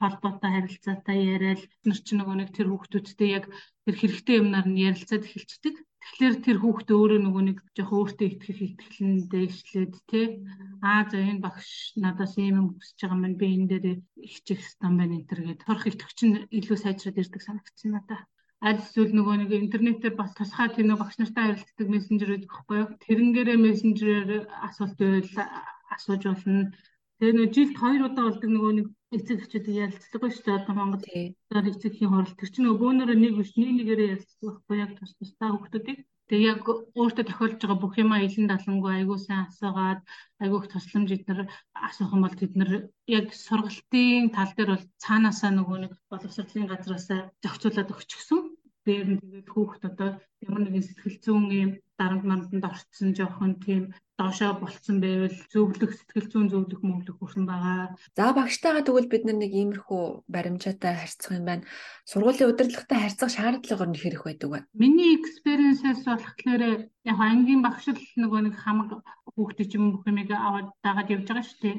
холбоотой 0.00 0.50
харилцаатай 0.54 1.18
яриад 1.34 1.60
нар 1.86 1.98
чинь 2.02 2.18
нөгөө 2.18 2.36
нэг 2.38 2.50
тэр 2.52 2.68
хүүхдүүдтэй 2.74 3.28
яг 3.38 3.44
тэр 3.84 3.94
хэрэгтэй 4.00 4.36
юмнаар 4.42 4.66
нь 4.66 4.82
ярилцаад 4.88 5.22
эхэлцдэг. 5.26 5.74
Тэгэхээр 6.04 6.36
тэр 6.44 6.58
хүүхд 6.60 6.88
өөрөө 6.92 7.20
нөгөө 7.24 7.42
нэг 7.48 7.58
жоохон 7.76 7.98
өөртөө 8.00 8.28
итгэх 8.28 8.60
итгэлэн 8.68 9.12
дэвшлээд 9.32 9.94
тий 10.10 10.26
аа 10.84 11.02
за 11.10 11.16
энэ 11.16 11.44
багш 11.44 11.96
надаас 11.96 12.34
ийм 12.36 12.56
юм 12.60 12.68
хүсэж 12.76 12.98
байгаа 13.00 13.18
маань 13.20 13.40
би 13.40 13.46
энэ 13.56 13.68
дээр 13.70 13.86
хичээх 14.32 14.62
стан 14.68 14.94
байна 15.00 15.16
энэ 15.16 15.28
төр 15.28 15.40
гэдэг 15.42 15.64
торох 15.64 15.86
итгэвч 15.88 16.18
нь 16.28 16.36
илүү 16.58 16.78
сайжраад 16.80 17.20
ирдэг 17.20 17.42
санагдсан 17.44 17.90
надаа 17.96 18.20
аль 18.64 18.80
эсвэл 18.80 19.12
нөгөө 19.12 19.36
нэг 19.44 19.50
интернетээр 19.52 20.14
бас 20.16 20.32
тусгай 20.32 20.68
тийм 20.72 20.88
нэг 20.88 20.98
багш 21.00 21.16
нартай 21.20 21.44
харилцдаг 21.52 21.88
мессенжер 21.92 22.30
гэдэг 22.32 22.48
байхгүй 22.48 22.76
юу? 22.80 22.88
Тэрнгээрээ 23.04 23.58
мессенжерээр 23.60 24.30
асуулт 24.68 24.96
байвал 24.96 25.36
асууж 25.94 26.22
болно. 26.24 26.72
Тэгээ 27.20 27.34
нэг 27.36 27.50
жилд 27.52 27.76
хоёр 27.76 28.02
удаа 28.08 28.24
болдог 28.24 28.50
нөгөө 28.50 28.72
нэг 28.72 28.86
эцэг 29.16 29.38
эхчүүдийг 29.40 29.76
ярилцдаг 29.84 30.22
шүү 30.22 30.44
дээ. 30.44 30.58
Одоо 30.58 30.74
Монгол 30.76 31.04
дээр 31.04 31.70
эцэгхийн 31.70 32.10
хурал 32.10 32.34
тэр 32.38 32.50
чинь 32.50 32.64
нөгөө 32.66 32.80
бөөнөрөө 32.82 33.18
нэг 33.20 33.32
биш 33.38 33.50
нэг 33.56 33.70
нэгээрээ 33.74 34.12
ярилцдаг 34.14 34.42
байхгүй 34.44 34.76
яг 34.84 34.90
тус 34.98 35.12
тусдаа 35.18 35.48
хүмүүсийг. 35.52 35.98
Тэгээ 36.28 36.48
яг 36.56 36.64
өөртөө 36.96 37.24
тохиолдож 37.28 37.60
байгаа 37.60 37.82
бүх 37.84 37.94
юмаа 38.00 38.24
илэн 38.24 38.48
далангуй 38.48 38.92
айгуу 38.96 39.18
сайн 39.20 39.44
асуугаад 39.44 40.00
айгуу 40.42 40.58
их 40.64 40.72
тусламж 40.72 41.08
эднэр 41.12 41.40
асуух 41.88 42.10
юм 42.16 42.24
бол 42.24 42.36
тэд 42.40 42.52
нар 42.56 42.70
яг 43.18 43.26
сургалтын 43.46 44.32
тал 44.32 44.52
дээр 44.56 44.70
бол 44.72 44.84
цаанаасаа 45.04 45.52
нөгөө 45.52 45.78
нэг 45.84 45.92
боловсролын 46.08 46.70
газраасаа 46.72 47.20
зохицуулаад 47.44 47.92
өгчихсөн. 47.92 48.40
Дээр 48.88 49.06
нь 49.12 49.20
тэгээд 49.20 49.48
хүүхд 49.52 49.82
одоо 49.90 50.10
ямар 50.44 50.60
нэгэн 50.64 50.84
сэтгэл 50.88 51.20
зүйн 51.24 51.44
юм 51.64 51.70
дарамт 51.98 52.24
манданд 52.26 52.64
орцсон 52.70 53.14
жоохон 53.18 53.52
тийм 53.64 53.82
доошоо 54.18 54.54
болцсон 54.62 55.00
байвал 55.02 55.34
зөвлөх 55.50 55.92
сэтгэл 55.94 56.30
зүйн 56.30 56.48
зөвлөх 56.50 56.82
мөглөх 56.86 57.18
хүрсэн 57.18 57.44
байгаа. 57.50 57.98
За 58.14 58.30
багштайгаа 58.30 58.86
тэгвэл 58.86 59.10
бид 59.10 59.26
нэг 59.26 59.50
иймэрхүү 59.50 60.30
баримжаатай 60.30 60.94
харьцах 60.94 61.34
юм 61.34 61.46
байна. 61.50 61.66
Сургуулийн 62.06 62.50
удирдлагатай 62.54 62.98
харьцах 63.02 63.30
шаардлага 63.34 63.86
нь 63.90 63.98
хэрэг 63.98 64.22
байдаг 64.22 64.50
вэ? 64.50 64.58
Миний 64.78 65.18
экспириенсээс 65.18 66.06
болохоор 66.06 66.62
яг 67.10 67.18
ангийн 67.18 67.62
багшил 67.66 67.98
нөгөө 68.22 68.40
нэг 68.46 68.54
хамаг 68.62 69.02
хүүхдээ 69.34 69.66
ч 69.66 69.72
юм 69.74 69.98
бүх 69.98 70.06
юмыг 70.06 70.30
аваад 70.30 70.70
дагаад 70.86 71.10
явж 71.10 71.26
байгаа 71.26 71.46
шүү 71.50 71.58
дээ. 71.62 71.76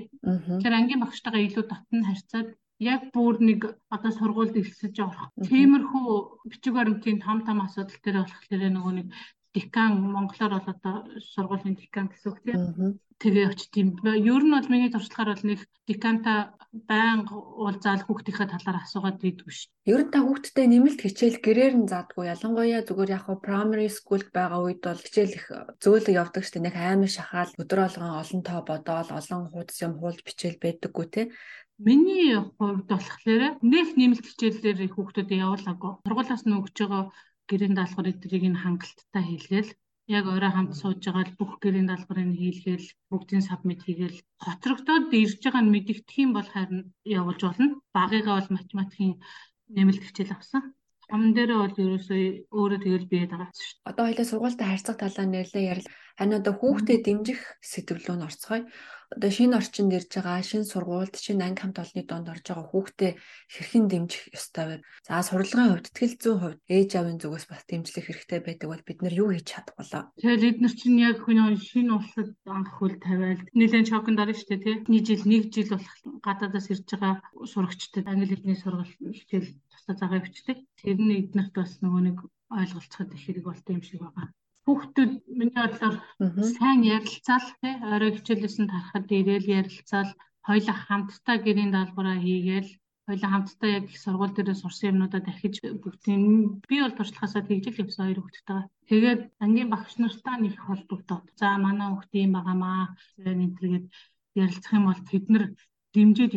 Тэр 0.60 0.74
ангийн 0.75 1.03
багштайгаа 1.07 1.39
илүү 1.39 1.63
дотн 1.72 2.03
харьцаад 2.03 2.50
яг 2.84 3.01
бүр 3.15 3.39
нэг 3.39 3.79
одоо 3.88 4.12
сургуульд 4.12 4.60
элсэж 4.60 4.95
орох. 5.00 5.31
Тиймэрхүү 5.39 6.07
бичиг 6.51 6.74
баримтын 6.75 7.24
том 7.24 7.39
том 7.48 7.63
асуудал 7.63 7.95
дээр 8.03 8.27
болохоор 8.27 8.72
нөгөө 8.75 8.93
нэг 9.00 9.07
декан 9.55 9.91
монголоор 10.13 10.53
бол 10.59 10.69
одоо 10.74 10.95
сургуулийн 11.31 11.79
декан 11.79 12.12
гэсэн 12.12 12.29
үг 12.29 12.39
тийм 12.43 13.00
тэгээ 13.19 13.47
очт 13.47 13.74
юм. 13.79 13.95
Ер 14.03 14.43
нь 14.43 14.51
бол 14.51 14.71
миний 14.71 14.91
туршлагаар 14.91 15.35
бол 15.35 15.47
нэг 15.47 15.59
деканта 15.88 16.51
байнга 16.75 17.35
уулзаал 17.35 18.03
хүүхдийнхээ 18.03 18.51
талаар 18.51 18.83
асуугаад 18.83 19.24
идэггүй 19.24 19.53
шүү. 19.55 19.71
Ер 19.88 20.01
нь 20.03 20.12
та 20.12 20.19
хүүхдтэй 20.19 20.67
нэмэлт 20.67 21.00
хичээл 21.00 21.39
гэрээр 21.39 21.75
нь 21.79 21.88
заадгүй. 21.88 22.27
Ялангуяа 22.27 22.83
зүгээр 22.83 23.15
яг 23.15 23.24
хуу 23.24 23.39
primary 23.39 23.88
school 23.88 24.24
байгаа 24.35 24.59
үед 24.59 24.83
бол 24.83 25.00
хичээл 25.00 25.38
их 25.39 25.47
зөөлөг 25.79 26.15
явдаг 26.19 26.43
шүү. 26.43 26.59
Нэг 26.59 26.75
аймаг 26.75 27.12
шахаал 27.15 27.55
өдөр 27.55 27.79
болгон 27.88 28.19
олон 28.19 28.41
тоо 28.43 28.59
бодоол 28.67 29.09
олон 29.15 29.43
хуудас 29.47 29.79
юм 29.79 29.93
хуулж 29.95 30.19
бичээл 30.27 30.59
байдаггүй 30.59 31.07
те. 31.07 31.21
Миний 31.79 32.35
хувьд 32.59 32.88
болохоор 32.91 33.59
нэг 33.63 33.88
нэмэлт 33.95 34.25
хичээлээр 34.27 34.91
хүүхдүүдэд 34.91 35.39
явуулаагүй. 35.39 35.91
Сургуулиас 36.03 36.43
нь 36.43 36.55
өгч 36.59 36.75
байгаа 36.83 37.03
гэрийн 37.49 37.75
даалгавар 37.77 38.11
эдрийг 38.11 38.43
нь 38.49 38.61
хангалттай 38.63 39.23
хийлгээл 39.27 39.71
яг 40.17 40.25
орой 40.29 40.51
хамт 40.53 40.73
сууж 40.77 41.01
байгаа 41.05 41.25
л 41.27 41.37
бүх 41.39 41.51
гэрийн 41.63 41.89
даалгаврыг 41.89 42.29
хийлгээл 42.37 42.87
бүгдийн 43.09 43.43
сабмит 43.49 43.81
хийгээл 43.83 44.17
хоцрогдоод 44.43 45.09
ирж 45.23 45.41
байгаа 45.43 45.63
нь 45.63 45.73
мэдэгдэх 45.73 46.17
юм 46.23 46.31
бол 46.37 46.49
харин 46.53 46.81
явуулж 47.19 47.41
болно. 47.45 47.67
Багыгаа 47.95 48.35
бол 48.37 48.55
математикийн 48.57 49.13
нэмэлт 49.75 50.03
хичээл 50.05 50.35
авсан. 50.37 50.61
Том 51.09 51.21
дээрээ 51.33 51.59
бол 51.61 51.75
ерөөсөө 51.83 52.21
өөрөө 52.57 52.79
тэгэл 52.81 53.11
биед 53.11 53.29
байгаа 53.33 53.49
шүү 53.53 53.77
дээ. 53.77 53.89
Одоо 53.89 54.03
хоёлаа 54.05 54.27
сургуультай 54.29 54.67
харьцах 54.69 54.97
талаар 55.01 55.29
нэлээ 55.29 55.65
ярил. 55.73 55.89
Харин 56.17 56.39
одоо 56.39 56.53
хүүхдэд 56.57 57.01
дэмжих 57.05 57.41
сэдвлүү 57.72 58.15
нь 58.15 58.27
орцгоё 58.27 58.63
одоо 59.13 59.31
шинэ 59.38 59.55
орчинд 59.60 59.91
ирж 59.98 60.12
байгаа 60.15 60.41
шинэ 60.50 60.69
сургуульд 60.72 61.15
шинэ 61.25 61.43
анги 61.45 61.62
хамт 61.62 61.77
олонны 61.84 62.03
донд 62.10 62.27
орж 62.34 62.45
байгаа 62.48 62.67
хүүхдээ 62.72 63.12
хэрхэн 63.53 63.86
дэмжих 63.91 64.24
ёстой 64.38 64.65
вэ? 64.67 64.75
За 65.07 65.22
сурлагын 65.27 65.69
хувьд 65.69 65.88
тэтгэл 65.88 66.15
зүйн 66.24 66.39
хувьд 66.41 66.60
ээж 66.75 66.89
аавын 66.98 67.19
зүгээс 67.22 67.45
бас 67.51 67.63
дэмжлэх 67.69 68.05
хэрэгтэй 68.07 68.39
байдаг 68.43 68.67
бол 68.69 68.84
бид 68.88 69.00
нар 69.01 69.15
юу 69.22 69.29
хийж 69.31 69.48
чадах 69.51 69.75
вэ? 69.77 69.86
Тэгэл 70.19 70.48
эдгээр 70.50 70.74
чинь 70.79 71.03
яг 71.10 71.17
хүний 71.22 71.55
шинэ 71.69 71.91
улсад 71.93 72.29
анх 72.57 72.69
хөл 72.75 72.95
тавиал 73.05 73.41
нэлээд 73.60 73.89
шокнд 73.91 74.22
орно 74.22 74.36
шүү 74.36 74.50
дээ 74.50 74.63
тий. 74.65 74.75
Нэг 74.91 75.01
жил 75.07 75.24
нэг 75.31 75.43
жил 75.53 75.69
болох 75.74 75.95
гадаадаас 76.25 76.67
ирж 76.74 76.88
байгаа 76.89 77.13
сурагчдад 77.51 78.05
англи 78.10 78.34
хэлний 78.34 78.57
сургалт 78.60 78.95
хичээл 79.19 79.50
тусдаа 79.72 79.95
загаа 80.00 80.19
өвчтэй. 80.24 80.57
Тэр 80.79 80.98
нь 80.98 81.15
эднэрт 81.19 81.53
бас 81.60 81.72
нөгөө 81.84 82.01
нэг 82.07 82.17
ойлголцоход 82.60 83.13
их 83.13 83.22
хэрэг 83.24 83.45
болтой 83.45 83.74
юм 83.77 83.84
шиг 83.86 84.01
байгаа 84.01 84.34
хүүхдүүд 84.65 85.12
миний 85.39 85.62
бодлоор 85.62 85.95
сайн 86.57 86.79
ярилцаал 86.98 87.48
тий 87.62 87.74
орой 87.93 88.12
хичээлээс 88.13 88.57
нь 88.60 88.72
тарахад 88.72 89.07
ирээл 89.19 89.53
ярилцаал 89.60 90.12
хоёулаа 90.48 90.77
хамтдаа 90.88 91.38
гэрийн 91.45 91.72
даалгавраа 91.74 92.17
хийгээл 92.22 92.69
хоёулаа 93.05 93.31
хамтдаа 93.31 93.69
яг 93.77 93.86
их 93.89 93.98
сургууль 94.01 94.34
дээр 94.36 94.50
сурсан 94.57 94.89
юмнуудаа 94.91 95.22
дахиж 95.25 95.55
бүгдийн 95.84 96.24
би 96.69 96.75
бол 96.81 96.98
туршлагаасаа 96.98 97.43
тэгж 97.45 97.65
л 97.69 97.81
явсан 97.84 98.03
хоёр 98.05 98.19
хүүхдтэй. 98.22 98.62
Тэгээд 98.89 99.22
ангийн 99.43 99.69
багш 99.72 99.93
нартай 100.01 100.36
нэг 100.41 100.55
холбогдоод 100.65 101.25
за 101.39 101.48
манай 101.65 101.89
хүүхд 101.93 102.12
юм 102.25 102.31
байгаамаа 102.34 102.81
энэ 103.29 103.53
төргээд 103.57 103.86
ярилцах 104.43 104.74
юм 104.77 104.86
бол 104.89 105.01
тэд 105.10 105.25
нар 105.29 105.45
дэмжиж 105.93 106.31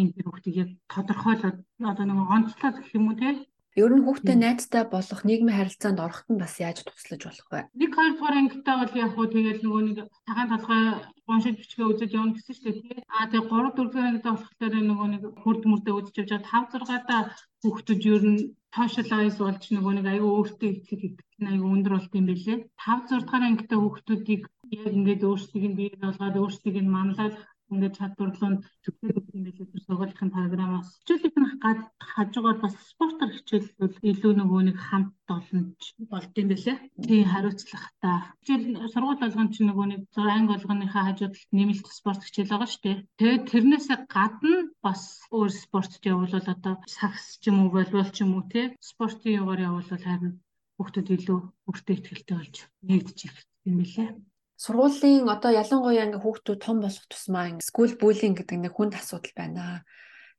юм 0.00 0.08
тэр 0.14 0.26
хүүхдийг 0.26 0.56
яг 0.62 0.70
тодорхойлоод 0.92 1.58
одоо 1.90 2.04
нэг 2.06 2.18
онцлог 2.36 2.74
гэх 2.76 2.90
юм 2.98 3.06
уу 3.08 3.16
тий 3.22 3.34
Ер 3.78 3.92
нь 3.94 4.02
хүүхдээ 4.02 4.36
найзтай 4.42 4.84
болох 4.90 5.20
нийгмийн 5.28 5.58
харилцаанд 5.58 6.02
ороход 6.02 6.28
нь 6.34 6.42
бас 6.42 6.54
яаж 6.58 6.78
туслаж 6.82 7.22
болох 7.26 7.48
вэ? 7.50 7.60
Нэг 7.80 7.90
хоёр 7.94 8.12
дугаар 8.18 8.36
ангитай 8.38 8.76
бол 8.78 8.94
яг 9.04 9.10
хуу 9.14 9.26
тэгэл 9.30 9.62
нөгөө 9.62 9.82
нэг 9.86 9.98
цагаан 10.26 10.50
толгой 10.50 10.82
уншиж 11.30 11.54
бичгээ 11.62 11.86
үзэж 11.86 12.10
явна 12.18 12.34
гэсэн 12.34 12.54
шүү 12.58 12.72
дээ. 12.74 13.06
Аа 13.14 13.30
тэгээ 13.30 13.46
3 13.46 13.70
4 13.78 13.86
дугаар 13.86 14.08
ангитай 14.10 14.32
болохоор 14.34 14.74
нөгөө 14.82 15.08
нэг 15.14 15.22
хурд 15.42 15.62
мөрдөө 15.70 15.94
үзэж 15.98 16.14
явж 16.18 16.30
байгаа 16.34 16.66
5 16.74 16.90
6 16.90 17.06
даа 17.10 17.22
хүүхдүүд 17.62 18.02
ер 18.14 18.24
нь 18.32 18.40
socialize 18.78 19.38
болж 19.38 19.62
нөгөө 19.70 19.92
нэг 19.94 20.06
аюу 20.10 20.30
өөртөө 20.38 20.70
итгэх 20.74 21.02
нь 21.40 21.50
аюу 21.52 21.70
өндөр 21.74 21.94
болт 21.94 22.12
юм 22.18 22.26
бэлээ. 22.30 22.58
5 22.82 23.14
6 23.14 23.22
дугаар 23.22 23.44
ангитай 23.46 23.78
хүүхдүүдийг 23.80 24.42
яг 24.74 24.92
ингээд 24.98 25.22
өөрсдийг 25.28 25.64
нь 25.70 25.78
бий 25.78 25.90
болгоод 26.02 26.36
өөрсдийг 26.42 26.76
нь 26.82 26.94
манлайлах 26.96 27.46
ингээд 27.72 27.98
чадварлуунд 27.98 28.60
зөвхөн 28.84 29.10
юм 29.12 29.42
билээ 29.44 29.68
тэр 29.72 29.82
сургуулийн 29.86 30.30
програмаас. 30.36 30.88
Хичээлийнх 31.04 31.38
нь 31.38 31.60
гад 31.64 31.80
хажуугаар 32.12 32.58
бас 32.64 32.74
спортоор 32.92 33.30
хичээлбэл 33.34 33.96
илүү 34.10 34.32
нөгөө 34.36 34.60
нэг 34.68 34.78
хамт 34.88 35.12
олонч 35.36 35.80
болд 36.12 36.32
юм 36.40 36.48
билээ. 36.52 36.76
Тийм 37.06 37.24
хариуцлагатай. 37.32 38.16
Хичээл 38.40 38.92
сургууль 38.92 39.22
болгон 39.22 39.48
чинь 39.52 39.68
нөгөө 39.68 39.86
нэг 39.88 40.00
анги 40.16 40.50
болгоныхаа 40.52 41.04
хажууд 41.06 41.34
нэмэлт 41.56 41.86
спорт 41.98 42.22
хичээл 42.24 42.52
байгаа 42.52 42.70
шүү 42.70 42.82
дээ. 42.84 42.96
Тэгээд 43.20 43.44
тэрнээсээ 43.52 43.98
гадна 44.14 44.56
бас 44.86 45.02
өөр 45.36 45.50
спортт 45.62 46.02
явуулвал 46.12 46.48
одоо 46.54 46.74
сакс 46.96 47.24
ч 47.40 47.48
юм 47.50 47.56
уу 47.60 47.74
волейбол 47.74 48.10
ч 48.14 48.18
юм 48.24 48.32
уу 48.36 48.44
тий 48.52 48.66
спортын 48.90 49.38
югаар 49.40 49.60
явуулвал 49.68 50.04
харин 50.06 50.34
хүүхдүүд 50.78 51.08
илүү 51.16 51.40
өөртөө 51.68 51.94
ихтэй 51.96 52.36
болж 52.38 52.56
нэгдэж 52.88 53.18
ирэх 53.26 53.38
юм 53.68 53.76
билээ. 53.82 54.10
Сургуулийн 54.58 55.30
одоо 55.30 55.50
ялангуяа 55.62 56.04
ингээ 56.06 56.22
хүүхдүүд 56.22 56.58
том 56.66 56.76
болох 56.82 57.06
тусмаа 57.06 57.46
скул 57.62 57.94
буллинг 58.02 58.42
гэдэг 58.42 58.58
нэг 58.58 58.72
хүнд 58.74 58.94
асуудал 58.98 59.34
байна. 59.38 59.86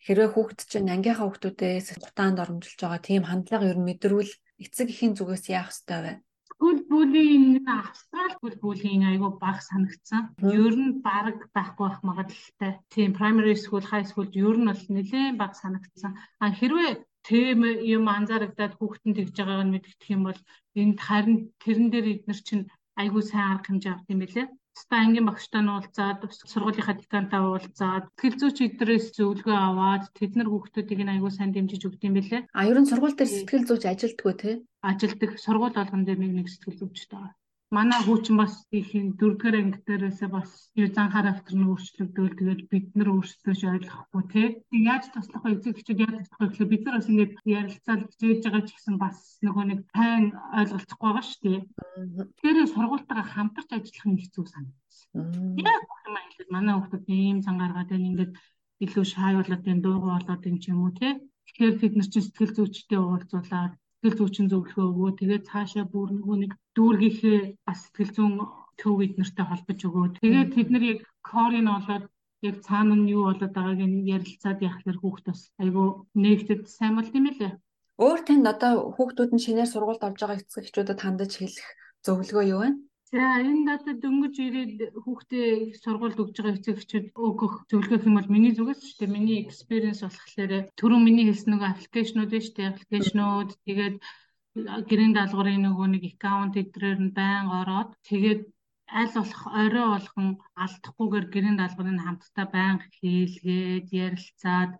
Хэрвээ 0.03 0.29
хүүхд 0.35 0.59
чинь 0.71 0.91
ангийнхаа 0.91 1.27
хүүхдүүдээс 1.27 1.87
гутаанд 2.03 2.43
оромжилж 2.43 2.79
байгаа 2.83 2.99
тийм 2.99 3.23
хандлага 3.27 3.71
ер 3.71 3.79
нь 3.79 3.87
мэдрвэл 3.87 4.33
эцэг 4.63 4.87
эхийн 4.91 5.15
зүгээс 5.15 5.45
яах 5.55 5.71
ёстой 5.71 5.99
вэ? 6.03 6.13
Скул 6.51 6.79
буллинг 6.91 7.63
австрал 7.63 8.31
скул 8.35 8.55
буллинг 8.63 9.03
айгүй 9.07 9.31
бага 9.43 9.63
санагдсан. 9.63 10.35
Ер 10.43 10.75
нь 10.75 10.99
баг 10.99 11.35
байхгүй 11.55 11.85
байх 11.87 11.99
магадлалтай. 12.03 12.71
Тийм 12.91 13.15
primary 13.19 13.55
school, 13.55 13.83
high 13.91 14.07
school 14.07 14.27
ер 14.35 14.55
нь 14.59 14.67
бол 14.67 14.83
нэлээд 14.95 15.39
бага 15.39 15.55
санагдсан. 15.55 16.11
А 16.43 16.51
хэрвээ 16.59 16.91
тийм 17.27 17.59
юм 17.95 18.03
анзаарагдаад 18.07 18.73
хүүхдэнд 18.75 19.15
тэгж 19.15 19.35
байгааг 19.39 19.63
нь 19.67 19.73
мэдгдэх 19.75 20.09
юм 20.15 20.23
бол 20.27 20.39
энд 20.81 20.97
харин 21.07 21.37
тэрэн 21.63 21.87
дээр 21.91 22.07
эднэр 22.13 22.39
чинь 22.47 22.63
айгүй 23.01 23.23
сайн 23.25 23.47
арга 23.51 23.67
хэмжээ 23.67 23.93
авт 23.93 24.11
юм 24.13 24.19
билээ. 24.21 24.47
Ста 24.79 24.95
ангийн 25.03 25.27
багштай 25.27 25.61
нь 25.63 25.73
уулзаад 25.73 26.19
сургуулийнхаа 26.51 26.95
декантай 26.99 27.41
уулзаад 27.43 28.05
сэтгэл 28.07 28.39
зүйч 28.39 28.57
эдрээс 28.67 29.05
зөвлөгөө 29.17 29.57
аваад 29.67 30.03
тэд 30.17 30.31
нар 30.35 30.49
хүүхдүүдийг 30.51 31.01
нь 31.03 31.13
айгүй 31.13 31.31
сайн 31.33 31.51
дэмжиж 31.51 31.81
өгд 31.87 32.05
юм 32.07 32.13
билээ. 32.15 32.41
А 32.57 32.61
ер 32.69 32.77
нь 32.79 32.89
сургууль 32.89 33.17
дээр 33.17 33.31
сэтгэл 33.33 33.67
зүйч 33.67 33.83
ажилтгүй 33.87 34.33
те? 34.41 34.51
Ажилдаг 34.89 35.31
сургууль 35.43 35.77
болгон 35.77 36.03
дээр 36.05 36.19
нэг 36.21 36.31
нэг 36.35 36.47
сэтгэл 36.47 36.79
зүйчтэй 36.79 37.17
байгаа 37.19 37.38
манай 37.77 37.99
хүүчин 38.01 38.35
бас 38.41 38.53
их 38.79 38.89
дөрөвдүгээр 39.19 39.59
анги 39.61 39.79
дээрээсээ 39.87 40.29
бас 40.33 40.49
юзан 40.73 41.09
характер 41.13 41.53
нь 41.57 41.69
өөрчлөгдөөл 41.69 42.37
тэгээд 42.37 42.61
бид 42.71 42.87
нар 42.97 43.09
өөрсдөөш 43.13 43.61
ойлгохгүй 43.73 44.23
тий. 44.33 44.47
Яаж 44.89 45.03
туслах 45.13 45.43
вэ 45.45 45.53
эцэг 45.53 45.77
эхчүүд 45.77 46.03
яаж 46.03 46.15
туслах 46.17 46.39
вэ 46.41 46.47
гэхлээр 46.49 46.71
бид 46.73 46.83
нар 46.83 46.95
бас 46.97 47.09
ингээд 47.11 47.33
ярилцаад 47.45 48.01
хичээж 48.09 48.41
байгаа 48.43 48.63
ч 48.65 48.69
гэсэн 48.73 48.95
бас 48.97 49.17
нөгөө 49.45 49.65
нэг 49.69 49.79
тайн 49.93 50.25
ойлголцохгүй 50.57 51.09
байгаа 51.09 51.25
шүү 51.29 51.41
дээ 51.45 51.59
тэгэхээр 52.41 52.73
сургуультайгаа 52.73 53.27
хамтарч 53.33 53.69
ажиллах 53.77 54.07
нь 54.09 54.21
хэцүү 54.21 54.45
санагдсан 54.49 54.89
яг 55.69 55.83
юм 56.07 56.15
хэлээд 56.17 56.49
манай 56.55 56.73
хүүхдүүд 56.75 57.05
ийм 57.09 57.37
цан 57.45 57.55
гаргаад 57.61 57.89
байна 57.91 58.09
ингээд 58.11 58.33
илүү 58.85 59.05
шай 59.13 59.33
болоод 59.37 59.63
энэ 59.71 59.83
дуугаа 59.83 60.13
болоод 60.17 60.47
энэ 60.49 60.61
ч 60.61 60.65
юм 60.71 60.79
уу 60.83 60.93
тий. 60.99 61.13
Тэгэхээр 61.45 61.73
бид 61.81 61.93
нар 61.95 62.07
чинь 62.11 62.25
сэтгэл 62.25 62.55
зүйчтэй 62.55 62.99
уулзуулаад 63.01 63.73
сэтгэл 63.99 64.17
зүйчин 64.19 64.47
зөвлөгөө 64.47 64.85
өгөө. 64.89 65.11
Тэгээд 65.19 65.47
цаашаа 65.51 65.85
бүр 65.91 66.09
нөгөө 66.15 66.37
нэг 66.39 66.51
дүүргийнхээ 66.75 67.39
бас 67.67 67.79
сэтгэл 67.83 68.15
зүйн 68.15 68.33
төв 68.79 68.95
эднэртэй 69.03 69.45
холбож 69.47 69.79
өгөө. 69.87 70.05
Тэгээд 70.23 70.49
тэд 70.55 70.67
нар 70.71 70.83
яг 70.87 70.99
корын 71.19 71.67
олоод 71.67 72.05
яг 72.47 72.55
цаана 72.63 72.95
нь 72.95 73.11
юу 73.11 73.27
болоод 73.27 73.51
байгааг 73.51 73.81
нь 73.83 74.07
ярилцаад 74.15 74.63
яхахлаар 74.63 74.99
хүүхд 75.03 75.25
бас 75.27 75.41
айгүй 75.59 75.87
нэгтэд 76.15 76.61
сайн 76.71 76.95
болд 76.95 77.11
юм 77.11 77.27
лээ. 77.27 77.59
Өөр 77.99 78.19
танд 78.23 78.47
одоо 78.47 78.95
хүүхдүүд 78.95 79.31
нь 79.35 79.43
шинээр 79.43 79.67
сургуульд 79.67 80.07
орж 80.07 80.19
байгаа 80.23 80.39
эцэг 80.39 80.63
эхчүүдэд 80.63 80.99
хандаж 81.03 81.31
хэлэх 81.35 81.67
зөвлөгөө 82.07 82.45
юу 82.55 82.61
вэ? 82.63 82.69
За 83.09 83.41
энэ 83.41 83.65
надад 83.65 83.97
дөнгөж 84.05 84.35
ирээд 84.45 84.77
хүүхдээ 85.03 85.49
сургуульд 85.81 86.21
өгж 86.21 86.35
байгаа 86.37 86.57
эцэг 86.61 86.77
эхчүүд 86.77 87.07
өгөх 87.27 87.53
зөвлөгөө 87.69 88.05
юм 88.05 88.15
бол 88.17 88.33
миний 88.33 88.53
зүгээс 88.53 88.81
ч 88.85 88.89
тийм 89.01 89.11
миний 89.17 89.39
экспириенс 89.41 90.01
болохоор 90.05 90.51
түрүүн 90.77 91.03
миний 91.05 91.25
хэлсэн 91.25 91.49
нөгөө 91.51 91.69
аппликейшнүүд 91.73 92.31
шүү 92.37 92.53
дээ. 92.53 92.69
Аппликейшнүүд 92.69 93.49
тэгээд 93.65 93.95
гэрийн 94.89 95.13
даалгаврын 95.17 95.65
нөгөө 95.65 95.87
нэг 95.89 96.03
аккаунт 96.11 96.53
эдрээр 96.61 96.99
нь 97.05 97.15
байн 97.17 97.45
ороод 97.59 97.91
тэгээд 98.09 98.41
аль 98.99 99.13
болох 99.17 99.43
орой 99.63 99.87
болгон 99.93 100.27
алдахгүйгээр 100.63 101.25
гэрийн 101.33 101.57
даалгаврын 101.57 102.03
хамтдаа 102.05 102.45
байнга 102.55 102.87
хийлгээд 102.97 103.87
ярилцаад. 104.05 104.71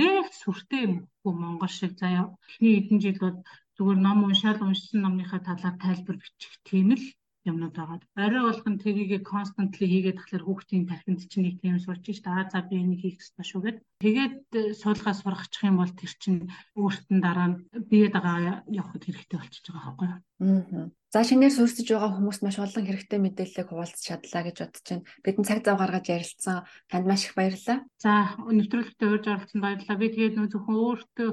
Нэг 0.00 0.26
сүртэй 0.40 0.82
юм 0.86 0.94
уу 1.24 1.32
Монгол 1.42 1.72
шиг? 1.76 1.92
Заяа. 2.00 2.32
Эхний 2.48 2.72
хэдэн 2.80 2.98
жил 3.04 3.18
бол 3.24 3.36
зүгээр 3.76 3.98
ном 4.06 4.18
уншаал 4.24 4.60
уншсан 4.64 4.98
номныхаа 5.04 5.40
талаар 5.44 5.76
тайлбар 5.84 6.16
бичих 6.20 6.54
тийм 6.68 6.88
л 6.96 7.04
юмнууд 7.48 7.74
байгаа. 7.76 8.00
Орой 8.16 8.42
болгон 8.48 8.76
тэрийгэ 8.80 9.18
constantly 9.22 9.86
хийгээд 9.88 10.18
тахлаар 10.18 10.44
хүүхдийн 10.44 10.88
тархинд 10.88 11.20
чинь 11.30 11.44
нэг 11.46 11.56
тийм 11.60 11.76
сурч 11.78 12.04
ш 12.16 12.20
та 12.24 12.48
за 12.48 12.64
би 12.64 12.80
энийг 12.80 13.00
хийх 13.04 13.20
ёстой 13.20 13.44
шүү 13.44 13.60
гэд. 13.64 13.78
Тэгээд 14.02 14.36
суулгаас 14.80 15.20
сургачих 15.22 15.68
юм 15.68 15.76
бол 15.80 15.92
тэр 15.92 16.12
чинь 16.22 16.40
өөртөө 16.80 17.18
дараа 17.20 17.48
нь 17.52 17.56
бие 17.90 18.08
дагаа 18.08 18.64
явахд 18.68 19.04
хэрэгтэй 19.04 19.38
болчихж 19.38 19.66
байгаа 19.68 19.92
байхгүй 19.92 20.08
юу? 20.08 20.20
Аа. 20.40 20.88
За 21.14 21.22
шинээр 21.22 21.54
суурьсаж 21.54 21.86
байгаа 21.86 22.10
хүмүүст 22.18 22.42
маш 22.42 22.58
олон 22.58 22.84
хэрэгтэй 22.90 23.22
мэдээллийг 23.22 23.68
хуваалцах 23.70 24.02
чадлаа 24.02 24.42
гэж 24.50 24.56
бодож 24.66 24.82
байна. 24.82 25.06
Бидний 25.22 25.46
цаг 25.46 25.60
зав 25.62 25.78
гаргаж 25.78 26.06
ярилцсан 26.10 26.66
танд 26.90 27.06
маш 27.06 27.22
их 27.30 27.38
баярлалаа. 27.38 27.78
За 28.02 28.34
нэвтрүүлэгтээ 28.42 29.08
урьж 29.14 29.26
оролцсон 29.30 29.60
баярлалаа. 29.62 30.00
Би 30.02 30.08
тэгээд 30.10 30.34
нөө 30.34 30.48
зөвхөн 30.50 30.74
өөртөө 30.74 31.30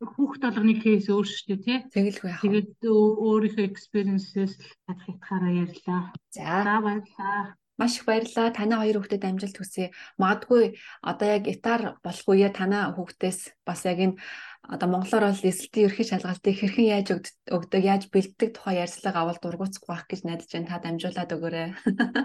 хүүхд 0.00 0.40
болгоны 0.44 0.76
кейс 0.76 1.08
өөр 1.08 1.24
шүү 1.24 1.56
дээ 1.56 1.64
тий. 1.64 1.78
Тэгэлгүй 1.92 2.28
яах. 2.28 2.42
Тэгээд 2.44 2.70
өөрийнхөө 2.84 3.64
экспириенсээс 3.72 4.54
татах 4.84 5.08
ятгаараа 5.08 5.52
ярьлаа. 5.64 6.02
За 6.36 6.80
баярлалаа. 6.84 7.56
Маш 7.76 7.96
их 8.00 8.04
баярлалаа. 8.04 8.56
Танай 8.56 8.78
хоёр 8.80 9.00
хүүхдэд 9.00 9.24
амжилт 9.24 9.56
хүсье. 9.56 9.92
Магадгүй 10.20 10.76
одоо 11.00 11.28
яг 11.28 11.44
итар 11.48 11.96
болох 12.04 12.26
үе 12.28 12.48
танай 12.48 12.92
хүүхдээс 12.92 13.56
бас 13.68 13.84
яг 13.84 14.00
энэ 14.00 14.16
одоо 14.64 14.88
монголоор 14.88 15.32
бол 15.32 15.48
эсэлтийн 15.48 15.86
ерхий 15.88 16.08
шалгалтыг 16.08 16.56
хэрхэн 16.56 16.88
яаж 16.92 17.08
өгдөг, 17.48 17.82
яаж 17.84 18.02
бэлддэг 18.08 18.56
тухай 18.56 18.80
ярьцлага 18.80 19.28
авал 19.28 19.40
дургуцах 19.40 19.84
байх 19.84 20.04
гэж 20.08 20.24
найдаж 20.24 20.48
байна. 20.52 20.70
Та 20.72 20.80
дамжуулаад 20.84 21.34
өгөөрэй. 21.36 21.68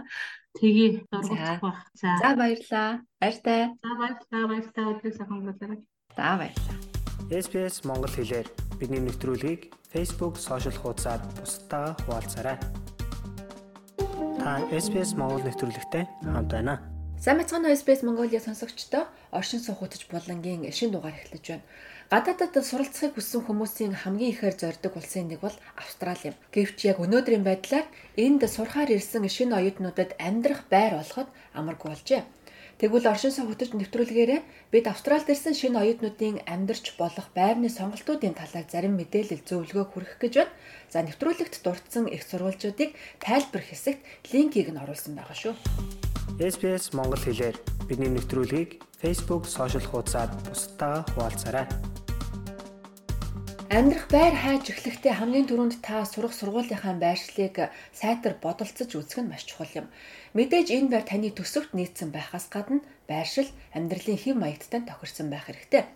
Тэгээ 0.60 0.90
дургуцах 1.12 1.60
байх. 1.60 1.80
За. 2.00 2.32
Баярлалаа. 2.36 2.92
Баяртай. 3.20 3.62
За 3.80 3.90
баярлалаа. 4.00 4.44
Баяртай. 4.48 4.84
Өдрийг 4.88 5.16
сайхан 5.20 5.36
өнгөрүүлээрэй. 5.36 5.80
За 6.16 6.36
баярлалаа. 6.40 6.91
SBS 7.32 7.88
Монгол 7.88 8.12
хэлээр 8.12 8.44
бидний 8.76 9.00
нэвтрүүлгийг 9.00 9.72
Facebook 9.88 10.36
сошиал 10.36 10.76
хуудасаар 10.76 11.24
бусдаа 11.40 11.96
хуваалцаарай. 12.04 12.60
Та 14.36 14.60
SBS 14.68 15.16
Монгол 15.16 15.40
нэвтрүүлэгтэй 15.48 16.12
хамт 16.28 16.52
байна. 16.52 16.84
Сайн 17.16 17.40
мэцхан 17.40 17.64
SBS 17.72 18.04
Mongolia 18.04 18.44
сонсогчдоо 18.44 19.08
оршин 19.32 19.64
суух 19.64 19.80
утж 19.80 20.12
булангийн 20.12 20.68
шин 20.76 20.92
дугаар 20.92 21.16
эхлэж 21.16 21.56
байна. 21.56 21.64
Гадаадад 22.12 22.52
суралцахыг 22.68 23.16
хүссэн 23.16 23.48
хүмүүсийн 23.48 23.96
хамгийн 23.96 24.36
ихээр 24.36 24.56
зорддог 24.60 25.00
улсын 25.00 25.32
нэг 25.32 25.40
бол 25.40 25.56
Австрали 25.80 26.36
юм. 26.36 26.36
Гэвч 26.52 26.84
яг 26.84 27.00
өнөөдрийн 27.00 27.48
байдлаар 27.48 27.88
энд 28.20 28.44
сурахаар 28.44 28.92
ирсэн 28.92 29.24
шинэ 29.32 29.56
оюутнуудад 29.56 30.20
амьдрах 30.20 30.68
байр 30.68 31.00
олоход 31.00 31.32
амаргүй 31.56 31.96
болжээ. 31.96 32.28
Тэгвэл 32.82 33.14
оршин 33.14 33.30
хөтөч 33.46 33.78
нэвтрүүлгээрээ 33.78 34.42
бид 34.74 34.86
Австралид 34.90 35.30
ирсэн 35.30 35.54
шинэ 35.54 35.78
оюутнуудын 35.86 36.42
амьдарч 36.50 36.98
болох 36.98 37.30
байрны 37.38 37.70
сонголтуудын 37.70 38.34
талаар 38.34 38.66
зарим 38.66 38.98
мэдээлэл 38.98 39.46
зөвлөгөө 39.46 39.86
хүргэх 39.86 40.18
гэж 40.18 40.34
байна. 40.42 40.54
За 40.90 41.06
нэвтрүүлэгт 41.06 41.62
дурдсан 41.62 42.10
их 42.10 42.26
сурвалжуудыг 42.26 42.98
тайлбар 43.22 43.62
хэсэгт 43.62 44.02
линкийг 44.34 44.74
нь 44.74 44.82
оруулсан 44.82 45.14
байгаа 45.14 45.38
шүү. 45.38 45.54
SPS 46.42 46.98
Монгол 46.98 47.22
хэлээр 47.22 47.54
бидний 47.86 48.10
нэвтрүүлгийг 48.18 48.82
Facebook 48.98 49.46
сошиал 49.46 49.86
хуудасаар 49.86 50.34
бусдаа 50.50 51.06
хуваалцаарай. 51.14 51.70
Амьдрах 53.72 54.12
байр 54.12 54.36
хайж 54.36 54.68
эхлэхдээ 54.68 55.14
хамгийн 55.16 55.48
түрүүнд 55.48 55.80
та 55.80 56.04
сурах 56.04 56.36
сургуулийнхаа 56.36 56.92
байршлыг 57.00 57.72
сайтар 57.96 58.36
бодолцож 58.44 58.92
үзэх 59.00 59.24
нь 59.24 59.32
маш 59.32 59.48
чухал 59.48 59.72
юм. 59.80 59.88
Мэдээж 60.36 60.76
энэ 60.76 60.92
байр 60.92 61.06
таны 61.08 61.32
төсөвт 61.32 61.72
нийцсэн 61.72 62.12
байхаас 62.12 62.52
гадна 62.52 62.84
байршил 63.08 63.48
амьдралын 63.72 64.20
хэв 64.20 64.36
маягттай 64.36 64.84
тохирсон 64.84 65.32
байх 65.32 65.48
хэрэгтэй. 65.48 65.88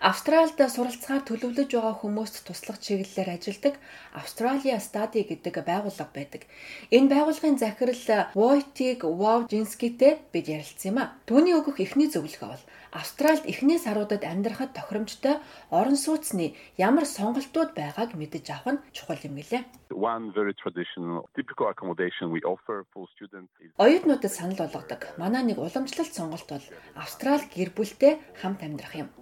Австралид 0.00 0.56
суралцахаар 0.56 1.28
төлөвлөж 1.28 1.76
байгаа 1.76 1.92
хүмүүст 2.00 2.48
туслах 2.48 2.80
чиглэлээр 2.80 3.36
ажилладаг 3.36 3.76
Australia 4.16 4.80
Study 4.80 5.28
гэдэг 5.28 5.60
байгууллага 5.60 6.08
байдаг. 6.16 6.48
Энэ 6.88 7.12
байгууллагын 7.12 7.60
захирал 7.60 8.32
Wojtik 8.32 9.04
Wawjinskiтэй 9.04 10.24
бид 10.32 10.48
ярилцсан 10.48 10.96
юм 10.96 10.98
а. 11.04 11.12
Түүний 11.28 11.52
өгөх 11.52 11.84
эхний 11.84 12.08
зөвлөгөө 12.08 12.48
бол 12.48 12.64
Австралид 12.96 13.44
эхний 13.44 13.76
саруудад 13.76 14.24
амьдрахад 14.24 14.72
тохиромжтой 14.72 15.36
орон 15.68 16.00
сууцны 16.00 16.56
ямар 16.80 17.04
сонголтууд 17.04 17.76
байгааг 17.76 18.16
мэдэж 18.16 18.56
авах 18.56 18.80
нь 18.80 18.82
чухал 18.96 19.20
юм 19.20 19.36
гэлээ. 19.36 19.92
One 19.92 20.32
very 20.32 20.56
traditional 20.56 21.28
typical 21.36 21.68
accommodation 21.68 22.32
we 22.32 22.40
offer 22.48 22.88
for 22.88 23.04
students 23.12 23.52
is 23.60 23.68
Оюутнуудад 23.76 24.32
санал 24.32 24.56
болгодог. 24.64 25.12
Манай 25.20 25.44
нэг 25.44 25.60
уламжлалт 25.60 26.16
сонголт 26.16 26.48
бол 26.48 26.64
Австрал 26.96 27.44
гэр 27.52 27.68
бүлтэй 27.76 28.16
хамт 28.40 28.64
амьдрах 28.64 28.96
юм. 28.96 29.12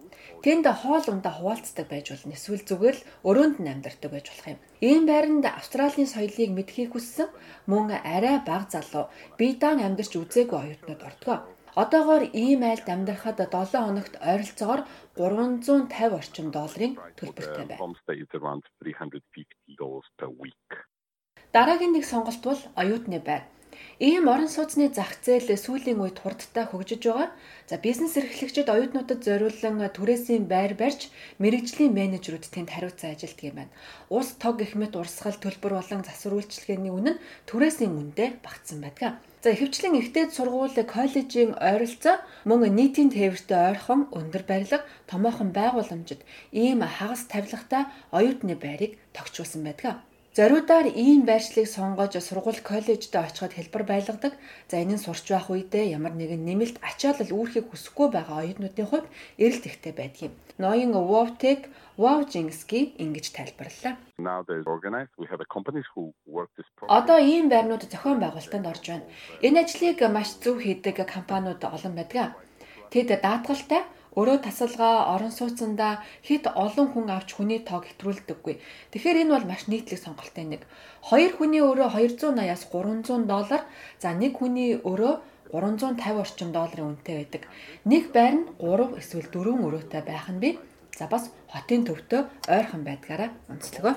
Тэнд 0.45 0.67
хоол 0.71 1.07
ундаа 1.11 1.35
хуваалцдаг 1.35 1.87
байж 1.91 2.07
болно. 2.15 2.39
Эсвэл 2.39 2.63
зүгээр 2.63 2.97
л 2.99 3.07
өрөөнд 3.29 3.57
нь 3.59 3.73
амьдардаг 3.75 4.11
байж 4.13 4.27
болох 4.31 4.47
юм. 4.55 4.61
Ийм 4.79 5.03
байранд 5.11 5.45
Австралийн 5.47 6.07
соёлыг 6.07 6.51
мэдхийг 6.55 6.95
хүссэн 6.95 7.29
мөн 7.67 7.99
арай 7.99 8.39
бага 8.47 8.71
залуу 8.71 9.11
бие 9.39 9.59
даан 9.59 9.83
амьдарч 9.83 10.15
үзээгүй 10.15 10.59
оюутнууд 10.63 11.03
ордог. 11.03 11.41
Одоогоор 11.83 12.25
ийм 12.35 12.63
айлд 12.67 12.87
амьдрахад 12.87 13.39
7 13.39 13.87
хоногт 13.87 14.15
ойролцоогоор 14.19 14.83
350 15.19 16.19
орчим 16.19 16.47
долларын 16.55 16.93
төлбөртэй 17.19 17.65
байна. 17.67 17.83
Homestay 17.83 18.17
is 18.23 18.31
around 18.39 18.63
$350 18.83 19.23
per 20.19 20.31
week. 20.43 20.71
Дараагийн 21.55 21.95
нэг 21.95 22.05
сонголт 22.07 22.43
бол 22.43 22.61
оюутны 22.75 23.19
байр. 23.23 23.47
Ийм 23.99 24.31
орон 24.31 24.47
сууцны 24.47 24.95
зах 24.95 25.19
зээл 25.27 25.59
сүүлийн 25.59 25.99
үед 25.99 26.23
хурдтай 26.23 26.71
хөгжиж 26.71 27.03
байгаа. 27.03 27.35
За 27.67 27.83
бизнес 27.83 28.15
эрхлэгчид 28.15 28.71
оюутнуудад 28.71 29.27
зориулсан 29.27 29.83
түрээсийн 29.91 30.47
байр 30.47 30.79
барьж 30.79 31.11
мэрэгжлийн 31.43 31.91
менежерүүд 31.99 32.47
тэнд 32.47 32.71
хариуцсан 32.71 33.19
ажилтг 33.19 33.43
юм 33.51 33.59
байна. 33.59 33.75
Ус 34.07 34.39
тог 34.39 34.63
гэх 34.63 34.79
мэт 34.79 34.95
урсгал 34.95 35.35
төлбөр 35.43 35.83
болон 35.83 36.07
засвар 36.07 36.39
үйлчилгээний 36.39 36.95
үнэ 36.95 37.19
нь 37.19 37.23
түрээсийн 37.51 37.99
үнэтэй 37.99 38.39
багтсан 38.39 38.79
байдаг. 38.87 39.19
За 39.43 39.51
ихэвчлэн 39.51 39.99
ихтэй 39.99 40.31
сургууль 40.31 40.79
коллежийн 40.79 41.59
ойролцоо 41.59 42.23
мөн 42.47 42.71
нийтийн 42.79 43.11
тээвэртэй 43.11 43.59
ойрхон 43.75 44.15
өндөр 44.15 44.47
барилга 44.47 44.87
томоохон 45.11 45.51
байгууламжид 45.51 46.23
ийм 46.55 46.87
хагас 46.87 47.27
тавилгатай 47.27 47.91
оюутны 48.15 48.55
байрыг 48.55 48.95
тогтчулсан 49.11 49.67
байдаг. 49.67 50.07
Зориудаар 50.39 50.87
ийм 50.95 51.27
байршлыг 51.27 51.67
сонгож 51.67 52.15
сургууль 52.23 52.63
коллежид 52.71 53.11
очиход 53.11 53.53
хэлбэр 53.59 53.83
байлгадаг. 53.91 54.33
За 54.71 54.79
энэ 54.79 54.95
нь 54.95 55.03
сурч 55.03 55.27
байх 55.35 55.51
үедээ 55.51 55.91
ямар 55.99 56.15
нэгэн 56.15 56.47
нэмэлт 56.47 56.79
ачаалал 56.79 57.35
үүрхийг 57.35 57.67
хүсэхгүй 57.67 58.07
байгаа 58.15 58.47
оюутнуудын 58.47 58.87
хувьд 58.87 59.11
эрэлт 59.43 59.65
ихтэй 59.67 59.91
байдгийг. 59.99 60.33
Ноён 60.63 60.95
Wovtech 60.95 61.67
Wowjinski 61.99 62.95
ингэж 63.03 63.27
program. 63.59 63.97
Одоо 66.87 67.19
ийм 67.19 67.51
байрнууд 67.51 67.91
зохион 67.91 68.23
байгуулалтанд 68.23 68.71
орж 68.71 68.85
байна. 68.87 69.11
Энэ 69.43 69.67
ажлыг 69.67 69.99
маш 70.07 70.39
зөв 70.39 70.63
хийдэг 70.63 71.03
компаниуд 71.03 71.67
олон 71.67 71.95
байдаг. 71.99 72.39
Тэд 72.95 73.11
даатгалтай 73.11 73.83
Өөрөө 74.19 74.39
тасалгаа 74.43 75.15
орон 75.15 75.31
сууцсандаа 75.31 76.03
хэд 76.27 76.51
олон 76.65 76.91
хүн 76.91 77.07
авч 77.15 77.39
хүний 77.39 77.63
тоог 77.63 77.87
хэтрүүлдэггүй. 77.87 78.55
Тэгэхээр 78.91 79.21
энэ 79.23 79.35
бол 79.35 79.47
маш 79.47 79.71
нийтлэг 79.71 79.95
сонголттой 80.03 80.43
нэг. 80.43 80.63
Хоёр 81.07 81.39
хүний 81.39 81.63
өөрөө 81.63 81.95
280-аас 81.95 82.67
300 82.67 83.31
доллар, 83.31 83.63
за 84.03 84.11
нэг 84.19 84.43
хүний 84.43 84.75
өөрөө 84.83 85.15
350 85.55 86.19
орчим 86.19 86.51
долларын 86.51 86.99
үнэтэй 86.99 87.15
байдаг. 87.23 87.43
Нэг 87.87 88.11
байр 88.11 88.35
нь 88.43 88.47
3 88.59 88.99
эсвэл 88.99 89.31
4 89.31 89.55
өрөөтэй 89.55 90.03
байх 90.03 90.27
нь 90.35 90.43
бий. 90.43 90.55
За 90.99 91.07
бас 91.07 91.31
хотын 91.47 91.87
төвдөө 91.87 92.51
ойрхон 92.51 92.83
байдгаараа 92.83 93.31
онцлогоо. 93.47 93.95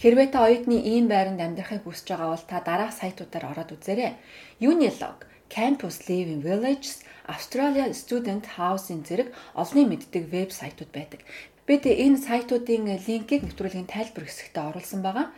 Хэрвээ 0.00 0.28
та 0.32 0.38
оюутны 0.48 0.76
ийм 0.88 1.04
байранд 1.12 1.44
амьдрахыг 1.44 1.84
хүсэж 1.84 2.16
байгаа 2.16 2.32
бол 2.32 2.46
та 2.48 2.64
дараах 2.64 2.96
сайтуудаар 2.96 3.52
ороод 3.52 3.76
үзээрэй. 3.76 4.16
Unilog 4.64 5.20
Campus 5.48 6.08
Living 6.08 6.42
Villages, 6.42 7.04
Australia 7.34 7.86
Student 7.92 8.44
Housing 8.56 9.02
зэрэг 9.08 9.28
олонний 9.54 9.86
мэддэг 9.88 10.24
веб 10.32 10.50
сайтууд 10.52 10.90
байдаг. 10.92 11.20
Бид 11.68 11.84
энэ 11.84 12.16
сайтуудын 12.16 12.88
линкийг 13.06 13.42
нэвтрүүлгийн 13.44 13.92
тайлбар 13.92 14.24
хэсэгтээ 14.24 14.64
оруулсан 14.72 15.00
байгаа. 15.04 15.28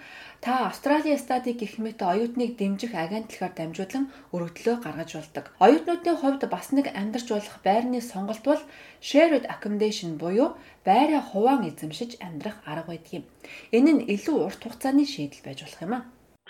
Та 0.40 0.70
Австралийн 0.70 1.18
стади 1.18 1.52
гэх 1.58 1.82
мэт 1.82 2.00
оюутныг 2.00 2.54
дэмжих 2.54 2.94
агентлагаар 2.94 3.52
дамжуулан 3.58 4.04
өргөдлөө 4.30 4.76
гаргаж 4.80 5.10
болдог. 5.18 5.44
Оюутнуудын 5.58 6.16
хувьд 6.22 6.42
бас 6.48 6.70
нэг 6.70 6.86
амьдарч 6.94 7.28
болох 7.34 7.56
байрны 7.66 7.98
сонголт 8.00 8.44
бол 8.46 8.62
shared 9.02 9.44
accommodation 9.50 10.16
буюу 10.22 10.56
байраа 10.86 11.20
хуваан 11.20 11.66
эзэмшиж 11.68 12.22
амьдрах 12.22 12.62
арга 12.64 12.94
байдаг 12.94 13.12
юм. 13.18 13.24
Энэ 13.76 13.90
нь 13.92 14.06
илүү 14.14 14.36
урт 14.46 14.62
хугацааны 14.62 15.04
шийдэл 15.04 15.44
байж 15.44 15.58
болох 15.66 15.82
юм 15.82 15.92
аа. 15.98 16.04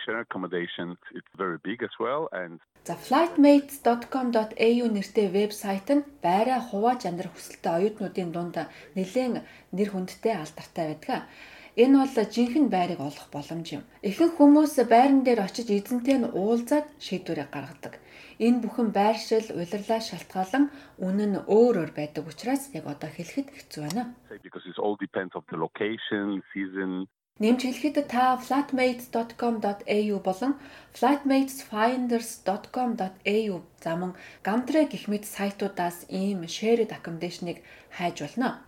Share 0.04 0.20
accommodation, 0.20 0.96
it's 1.18 1.32
very 1.36 1.58
big 1.64 1.82
as 1.82 1.94
well 1.98 2.28
and 2.32 2.60
За 2.86 2.94
flightmates.com.au 2.96 4.84
нэртэй 4.96 5.28
вебсайт 5.36 5.88
нь 5.92 6.06
байраа 6.24 6.60
хувааж 6.64 7.04
амьдрах 7.04 7.34
хүсэлтэй 7.36 7.72
оюутнуудын 7.76 8.30
дунд 8.32 8.56
нэлээд 8.96 9.44
нэр 9.76 9.88
хүндтэй 9.92 10.34
алдартай 10.40 10.84
байдаг. 10.88 11.28
Энэ 11.76 11.96
бол 12.00 12.16
жинхэнэ 12.34 12.72
байрыг 12.72 13.00
олох 13.04 13.26
боломж 13.30 13.66
юм. 13.76 13.82
Ихэнх 14.08 14.34
хүмүүс 14.36 14.74
байран 14.88 15.22
дээр 15.22 15.40
очиж 15.46 15.68
эзэнтэй 15.70 16.16
нь 16.18 16.32
уулзаад 16.40 16.86
шийдвэрээ 17.04 17.48
гаргадаг. 17.52 17.94
Энэ 18.40 18.60
бүхэн 18.64 18.88
байршил, 18.96 19.46
улирлаа 19.52 20.00
шалтгаалan 20.00 20.64
үнэн 21.04 21.30
нь 21.36 21.44
өөр 21.46 21.74
өөр 21.84 21.92
байдаг 21.92 22.24
учраас 22.26 22.72
яг 22.72 22.84
одоо 22.88 23.10
хэлэхэд 23.12 23.48
хэцүү 23.52 23.80
байна. 23.84 24.16
because 24.42 24.64
it 24.66 24.78
all 24.80 24.96
depends 24.96 25.36
of 25.36 25.44
the 25.52 25.58
location, 25.66 26.42
season, 26.52 27.06
Нэмж 27.40 27.64
хэлэхэд 27.64 28.12
та 28.12 28.36
flatmates.com.au 28.36 30.16
болон 30.28 30.52
flatmatesfinders.com.au 30.92 33.54
замун 33.84 34.12
гамтрэ 34.44 34.84
гэх 34.92 35.08
мэт 35.08 35.24
сайтуудаас 35.24 36.04
ийм 36.12 36.44
shared 36.44 36.92
accommodation-ыг 36.92 37.64
хайж 37.96 38.20
болно. 38.20 38.60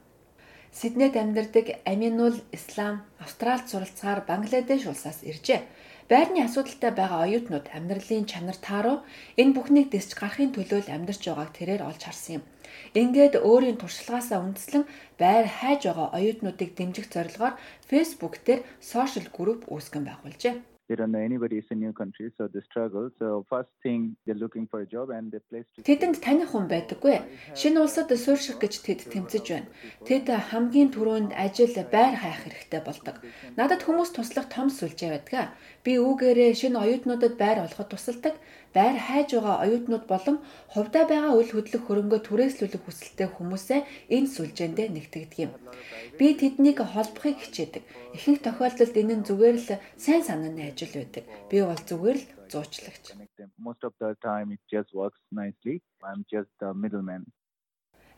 Сиднейд 0.73 1.21
амьдардаг 1.21 1.85
Аминул 1.85 2.41
Ислам 2.57 3.05
Австралид 3.21 3.69
суралцахаар 3.69 4.25
Бангладеш 4.25 4.89
улсаас 4.89 5.21
иржээ. 5.21 5.69
Байрны 6.09 6.41
асуудалтай 6.41 6.97
байгаа 6.97 7.29
оюутнууд 7.29 7.69
амьдралын 7.77 8.25
чанар 8.25 8.57
тааруу 8.57 9.05
энэ 9.37 9.53
бүхнийг 9.53 9.93
дэсч 9.93 10.17
гарахын 10.17 10.57
төлөө 10.57 10.89
л 10.89 10.95
амьдарч 10.97 11.29
байгааг 11.29 11.53
тэрээр 11.53 11.85
олж 11.85 12.09
харсан 12.09 12.41
юм. 12.41 12.45
Ингээд 12.95 13.35
өөрийн 13.41 13.79
туршлагаасаа 13.81 14.39
үндэслэн 14.45 14.85
байр 15.23 15.47
хайж 15.59 15.81
байгаа 15.89 16.09
оюутнуудыг 16.19 16.71
дэмжих 16.79 17.07
зорилгоор 17.15 17.55
Facebook 17.91 18.35
дээр 18.47 18.61
сошиал 18.81 19.29
групп 19.37 19.63
үүсгэн 19.73 20.05
байгуулжээ. 20.07 20.55
don't 20.97 21.13
know 21.13 21.19
anybody 21.19 21.59
is 21.59 21.65
a 21.71 21.75
new 21.75 21.93
country 21.93 22.31
so 22.37 22.49
they 22.53 22.61
struggle 22.71 23.11
so 23.19 23.45
first 23.49 23.71
thing 23.83 24.17
they're 24.25 24.43
looking 24.45 24.67
for 24.71 24.81
a 24.81 24.87
job 24.87 25.11
and 25.11 25.33
they 25.33 25.41
place 25.51 25.69
to 25.75 25.83
Тэдэнд 25.83 26.21
таних 26.21 26.53
хүн 26.53 26.67
байдаггүй. 26.69 27.17
Шинэ 27.57 27.81
улсад 27.81 28.13
суурьших 28.13 28.59
гэж 28.61 28.75
тэд 28.87 29.01
тэмцэж 29.13 29.45
байна. 29.49 29.69
Тэд 30.09 30.27
хамгийн 30.29 30.91
түрүүнд 30.93 31.33
ажил 31.45 31.75
байр 31.95 32.15
хайх 32.23 32.41
хэрэгтэй 32.45 32.83
болдог. 32.85 33.17
Надад 33.57 33.83
хүмүүс 33.87 34.11
туслах 34.13 34.49
том 34.53 34.69
сүлжээ 34.69 35.11
байдаг. 35.17 35.57
Би 35.85 35.97
үүгээрээ 35.97 36.53
шинэ 36.61 36.77
оюутнуудад 36.85 37.35
байр 37.41 37.65
олоход 37.65 37.89
тусалдаг. 37.91 38.35
Байр 38.75 38.97
хайж 39.07 39.29
байгаа 39.37 39.57
оюутнууд 39.65 40.05
болон 40.13 40.37
хувьдаа 40.75 41.05
байгаа 41.13 41.33
үйл 41.39 41.53
хөдлөх 41.55 41.83
хөрөнгөө 41.87 42.21
түрээслүүлэх 42.25 42.83
хүсэлтэй 42.85 43.29
хүмүүсээ 43.33 43.81
энэ 44.17 44.33
сүлжээндээ 44.35 44.89
нэгтгэдэг 44.93 45.39
юм. 45.45 45.53
Би 46.19 46.27
тэднийг 46.41 46.79
холбохыг 46.81 47.37
хичээдэг. 47.41 47.83
Ихэнх 48.17 48.41
тохиолдолд 48.45 48.97
энэ 49.01 49.15
нь 49.21 49.27
зүгээр 49.29 49.57
л 49.61 49.69
сайн 50.05 50.23
санааны 50.25 50.63
ажил 50.73 50.95
байдаг. 50.97 51.25
Би 51.51 51.57
бол 51.61 51.83
зүгээр 51.89 52.19
л 52.21 52.27
зуучлагч. 52.53 53.05
most 53.59 53.83
of 53.85 53.93
the 54.01 54.15
time 54.23 54.53
it 54.53 54.61
just 54.71 54.91
works 54.95 55.21
nicely 55.31 55.77
i'm 56.09 56.25
just 56.31 56.51
the 56.61 56.71
middleman 56.83 57.25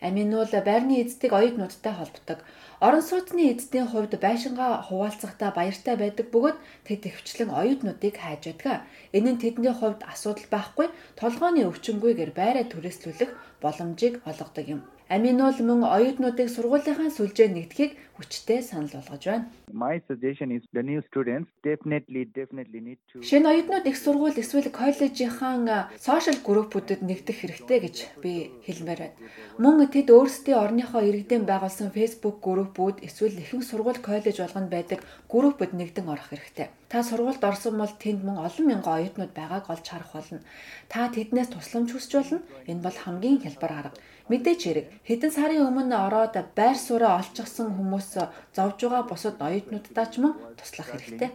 Амин 0.07 0.31
бол 0.37 0.55
байрны 0.69 0.95
эздэг 1.03 1.33
оюутнуудтай 1.38 1.95
холбдог. 1.97 2.38
Орон 2.87 3.03
сууцны 3.09 3.43
эзэдийн 3.53 3.88
хувьд 3.88 4.12
байшингаа 4.25 4.73
хуваалцахдаа 4.87 5.51
баяртай 5.57 5.97
байдаг 5.97 6.27
бөгөөд 6.35 6.59
тэд 6.87 7.03
ихвчлэн 7.09 7.51
оюутнуудыг 7.61 8.14
хайж 8.21 8.43
байдаг. 8.53 8.85
Энэ 9.17 9.31
нь 9.33 9.40
тэдний 9.43 9.75
хувьд 9.77 10.01
асуудал 10.12 10.49
байхгүй 10.53 10.87
толгойн 11.21 11.64
өвчнгүйгээр 11.69 12.33
байраа 12.37 12.64
түрээслүүлэх 12.69 13.31
боломжийг 13.64 14.14
олгодог 14.29 14.67
юм. 14.75 14.81
Амин 15.09 15.37
бол 15.37 15.61
мөн 15.69 15.85
оюутнуудыг 15.85 16.49
сургуулийнхаа 16.49 17.12
сүлжээ 17.12 17.49
нэгдэхийг 17.53 17.93
хүчтэй 18.17 18.64
санал 18.64 18.88
болгож 18.97 19.25
байна. 19.29 19.47
my 19.75 20.01
suggestion 20.09 20.51
is 20.57 20.62
the 20.73 20.83
new 20.83 21.03
students 21.09 21.51
definitely 21.62 22.25
definitely 22.25 22.81
need 22.81 22.99
to 23.11 23.21
Шинэ 23.21 23.49
оюутнууд 23.51 23.87
их 23.90 23.97
сургууль 23.99 24.38
эсвэл 24.38 24.71
коллежийн 24.71 25.69
сошиал 25.99 26.38
группүүдэд 26.49 27.03
нэгдэх 27.03 27.37
хэрэгтэй 27.43 27.79
гэж 27.85 27.97
би 28.23 28.33
хэлмээр 28.67 29.01
байна. 29.03 29.19
Мөн 29.59 29.90
тэд 29.93 30.09
өөрсдийн 30.09 30.62
орныхоо 30.64 31.03
иргэдийн 31.05 31.45
байгуулсан 31.45 31.90
Facebook 31.90 32.38
группүүд 32.47 33.03
эсвэл 33.07 33.43
ихэнх 33.43 33.67
сургууль 33.67 34.01
коллеж 34.01 34.37
болгонд 34.40 34.71
байдаг 34.71 35.01
группүүд 35.29 35.73
нэгдэн 35.75 36.07
орох 36.09 36.31
хэрэгтэй. 36.31 36.71
Та 36.88 37.03
сургуульд 37.03 37.43
орсон 37.43 37.75
бол 37.77 37.93
тэнд 38.03 38.23
мөн 38.25 38.38
олон 38.47 38.64
мянган 38.71 38.95
оюутнууд 39.05 39.33
байгааг 39.35 39.67
олж 39.69 39.87
харах 39.90 40.12
болно. 40.14 40.40
Та 40.88 41.11
тэднээс 41.11 41.51
тусламж 41.51 41.90
хүсч 41.93 42.12
болно. 42.14 42.38
Энэ 42.71 42.85
бол 42.87 42.95
хамгийн 43.05 43.43
хялбар 43.43 43.73
арга. 43.75 43.99
Мэдээч 44.31 44.61
хэрэг 44.65 44.87
хэдэн 45.05 45.33
сарын 45.37 45.69
өмнө 45.69 45.97
ороод 46.07 46.35
байр 46.57 46.77
сууриа 46.81 47.21
олчихсан 47.21 47.77
хүмүүс 47.77 48.09
зовж 48.57 48.79
байгаа 48.81 49.05
бусад 49.05 49.37
оюутнуудтай 49.37 50.07
ч 50.09 50.15
мөн 50.25 50.33
туслах 50.57 50.89
хэрэгтэй. 50.97 51.31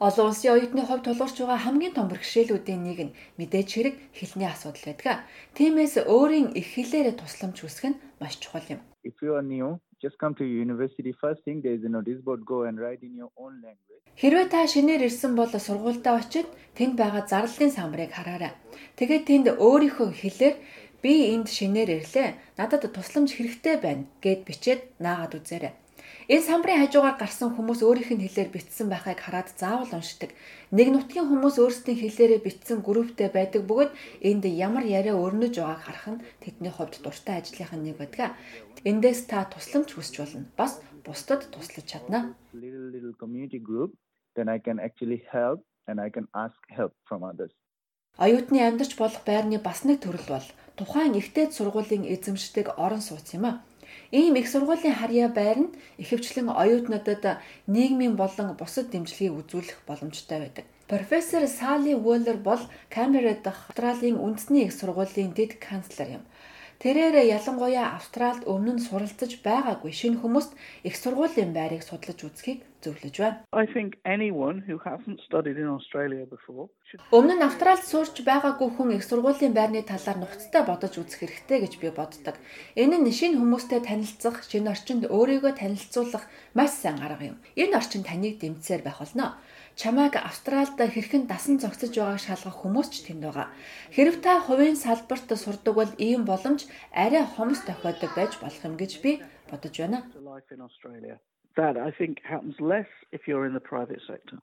Олон 0.00 0.26
улсын 0.32 0.52
оюутны 0.56 0.82
хувьд 0.88 1.04
тулгарч 1.04 1.36
байгаа 1.38 1.60
хамгийн 1.62 1.94
том 1.94 2.08
бэрхшээлүүдийн 2.08 2.82
нэг 2.82 2.98
нь 3.06 3.14
мэдээж 3.38 3.68
хэрэг 3.70 3.94
хэлний 4.16 4.48
асуудал 4.50 4.88
байдаг. 4.88 5.28
Тиймээс 5.54 5.94
өөрийн 6.08 6.56
их 6.58 6.68
хэлээр 6.74 7.14
тусламж 7.20 7.60
хүсэх 7.60 7.92
нь 7.92 8.00
маш 8.18 8.40
чухал 8.40 8.66
юм. 8.72 8.80
if 9.04 9.14
you 9.22 9.34
are 9.34 9.42
new 9.42 9.80
just 10.04 10.18
come 10.22 10.34
to 10.40 10.44
university 10.44 11.12
first 11.22 11.40
thing 11.44 11.62
there 11.64 11.76
is 11.78 11.84
a 11.84 11.92
notice 11.96 12.20
board 12.26 12.44
go 12.44 12.58
and 12.68 12.76
write 12.82 13.02
in 13.08 13.14
your 13.20 13.32
own 13.36 13.54
language 13.66 14.02
Хэрвээ 14.20 14.46
та 14.52 14.68
шинээр 14.68 15.08
ирсэн 15.08 15.32
бол 15.40 15.48
сургуультай 15.48 16.14
очиж 16.20 16.46
тэнд 16.76 16.94
байгаа 17.00 17.24
зарлалын 17.32 17.72
самбарыг 17.72 18.12
хараарай. 18.12 18.52
Тэгээд 18.98 19.24
тэнд 19.30 19.46
өөрийнхөө 19.56 20.08
хэлээр 20.20 20.54
би 21.02 21.12
энд 21.34 21.48
шинээр 21.48 21.90
ирлээ. 21.96 22.28
Надад 22.60 22.84
тусламж 22.92 23.30
хэрэгтэй 23.34 23.76
байна 23.80 24.04
гэд 24.24 24.40
бичээд 24.48 24.80
наагаад 25.04 25.32
үзээрэй. 25.38 25.72
Энэ 26.32 26.48
самбарын 26.48 26.80
хажуугаар 26.80 27.20
гарсан 27.20 27.52
хүмүүс 27.52 27.84
өөрийнх 27.84 28.16
нь 28.16 28.24
хэлээр 28.24 28.50
бичсэн 28.56 28.88
байхыг 28.88 29.20
хараад 29.20 29.52
заавал 29.52 29.92
уншдаг. 29.92 30.32
Нэг 30.72 30.88
нутгийн 30.88 31.28
хүмүүс 31.28 31.60
өөрсдийн 31.60 32.00
хэлээрээ 32.00 32.40
бичсэн 32.40 32.80
групптэй 32.80 33.28
байдаг 33.28 33.68
бөгөөд 33.68 33.92
энд 34.24 34.44
ямар 34.48 34.80
яриа 34.88 35.12
өрнөж 35.12 35.60
байгааг 35.60 35.82
харах 35.84 36.06
нь 36.08 36.24
тэдний 36.40 36.72
хувьд 36.72 37.04
дуртай 37.04 37.36
ажлынхаа 37.36 37.76
нэг 37.76 38.00
байдаг. 38.00 38.32
Эндээс 38.80 39.28
та 39.28 39.44
тусламж 39.44 39.92
хүсч 39.92 40.14
болно. 40.24 40.48
Бас 40.56 40.80
бусдад 41.04 41.52
туслаж 41.52 41.84
чадна. 41.84 42.32
Little 42.56 42.88
little 42.96 43.14
community 43.20 43.60
group, 43.60 43.92
then 44.32 44.48
I 44.48 44.56
can 44.56 44.80
actually 44.80 45.20
help 45.28 45.60
and 45.84 46.00
I 46.00 46.08
can 46.08 46.32
ask 46.32 46.56
help 46.72 46.96
from 47.04 47.28
others. 47.28 47.52
Оюутны 48.16 48.64
амьдарч 48.64 48.96
болох 48.96 49.20
байрны 49.28 49.60
бас 49.60 49.84
нэг 49.84 50.00
төрөл 50.00 50.24
бол 50.32 50.46
тухайн 50.80 51.12
ихтэй 51.12 51.52
сургуулийн 51.52 52.08
эзэмшдэг 52.08 52.80
орон 52.80 53.04
сууц 53.04 53.36
юм 53.36 53.44
а. 53.52 53.52
Ийм 54.12 54.34
их 54.36 54.46
сургуулийн 54.52 54.94
харьяа 55.00 55.30
байр 55.38 55.58
нь 55.64 55.74
ихэвчлэн 56.02 56.48
оюутнуудад 56.62 57.24
нийгмийн 57.74 58.14
болон 58.20 58.48
бусад 58.60 58.86
дэмжлэгийг 58.92 59.32
үзүүлэх 59.40 59.78
боломжтой 59.88 60.38
байдаг. 60.40 60.64
Профессор 60.92 61.48
Сали 61.48 61.94
Уоллер 61.94 62.36
бол 62.36 62.60
Камбера 62.92 63.32
дахь 63.32 63.72
Австралийн 63.72 64.20
үндэсний 64.20 64.64
их 64.68 64.76
сургуулийн 64.76 65.32
дэд 65.32 65.56
канцлер 65.56 66.20
юм. 66.20 66.24
Тэрээр 66.82 67.14
ялангуяа 67.38 67.94
Австральд 67.94 68.42
өмнө 68.52 68.74
нь 68.74 68.82
суралцж 68.82 69.32
байгаагүй 69.46 69.92
шинэ 69.94 70.18
хүмүүст 70.18 70.52
их 70.82 70.94
сургуулийн 70.98 71.54
байрыг 71.54 71.82
судлаж 71.86 72.18
үзхийг 72.26 72.66
зөвлөж 72.82 73.14
байна. 73.22 73.38
I 73.54 73.70
think 73.70 74.02
anyone 74.02 74.58
who 74.66 74.82
hasn't 74.82 75.22
studied 75.22 75.58
in 75.62 75.70
Australia 75.78 76.26
before 76.26 76.66
Өмнө 77.14 77.34
нь 77.38 77.46
Австральд 77.46 77.86
суурч 77.86 78.26
байгаагүй 78.26 78.68
хүн 78.74 78.98
их 78.98 79.06
сургуулийн 79.06 79.54
байрны 79.54 79.86
талаар 79.86 80.18
нухацтай 80.20 80.62
бодож 80.66 80.98
үзэх 80.98 81.22
хэрэгтэй 81.22 81.58
гэж 81.62 81.72
би 81.78 81.88
боддог. 81.94 82.36
Энэ 82.74 82.98
нь 82.98 83.14
шинэ 83.14 83.38
хүмүүстэй 83.38 83.80
танилцах, 83.86 84.42
шинэ 84.42 84.74
орчинд 84.74 85.06
өөрийгөө 85.06 85.52
танилцуулах 85.62 86.26
маш 86.58 86.72
сайн 86.82 86.98
арга 86.98 87.30
юм. 87.30 87.38
Энэ 87.54 87.78
орчин 87.78 88.02
таныг 88.02 88.42
дэмжсээр 88.42 88.82
байх 88.82 88.98
болно. 88.98 89.38
Чамайг 89.80 90.14
Австральд 90.16 90.76
хэрхэн 90.76 91.24
дасан 91.32 91.56
зогсож 91.62 91.92
байгааг 91.96 92.20
шалгах 92.20 92.60
хүмүүс 92.60 92.88
ч 92.92 92.96
тэнд 93.06 93.24
байгаа. 93.24 93.48
Хэрв 93.94 94.20
та 94.24 94.32
хувийн 94.44 94.76
салбарт 94.76 95.28
сурдаг 95.32 95.74
бол 95.74 95.92
ийм 95.98 96.22
боломж 96.28 96.68
арай 96.92 97.24
хомс 97.24 97.60
тохиодог 97.64 98.12
байж 98.14 98.32
болох 98.42 98.62
юм 98.68 98.76
гэж 98.76 98.92
би 99.04 99.12
бодож 99.50 99.74
байна. 99.80 99.98
That 101.56 101.76
I 101.76 101.90
think 101.98 102.14
happens 102.24 102.56
less 102.60 102.88
if 103.16 103.20
you're 103.28 103.46
in 103.48 103.52
the 103.52 103.64
private 103.72 104.00
sector. 104.10 104.36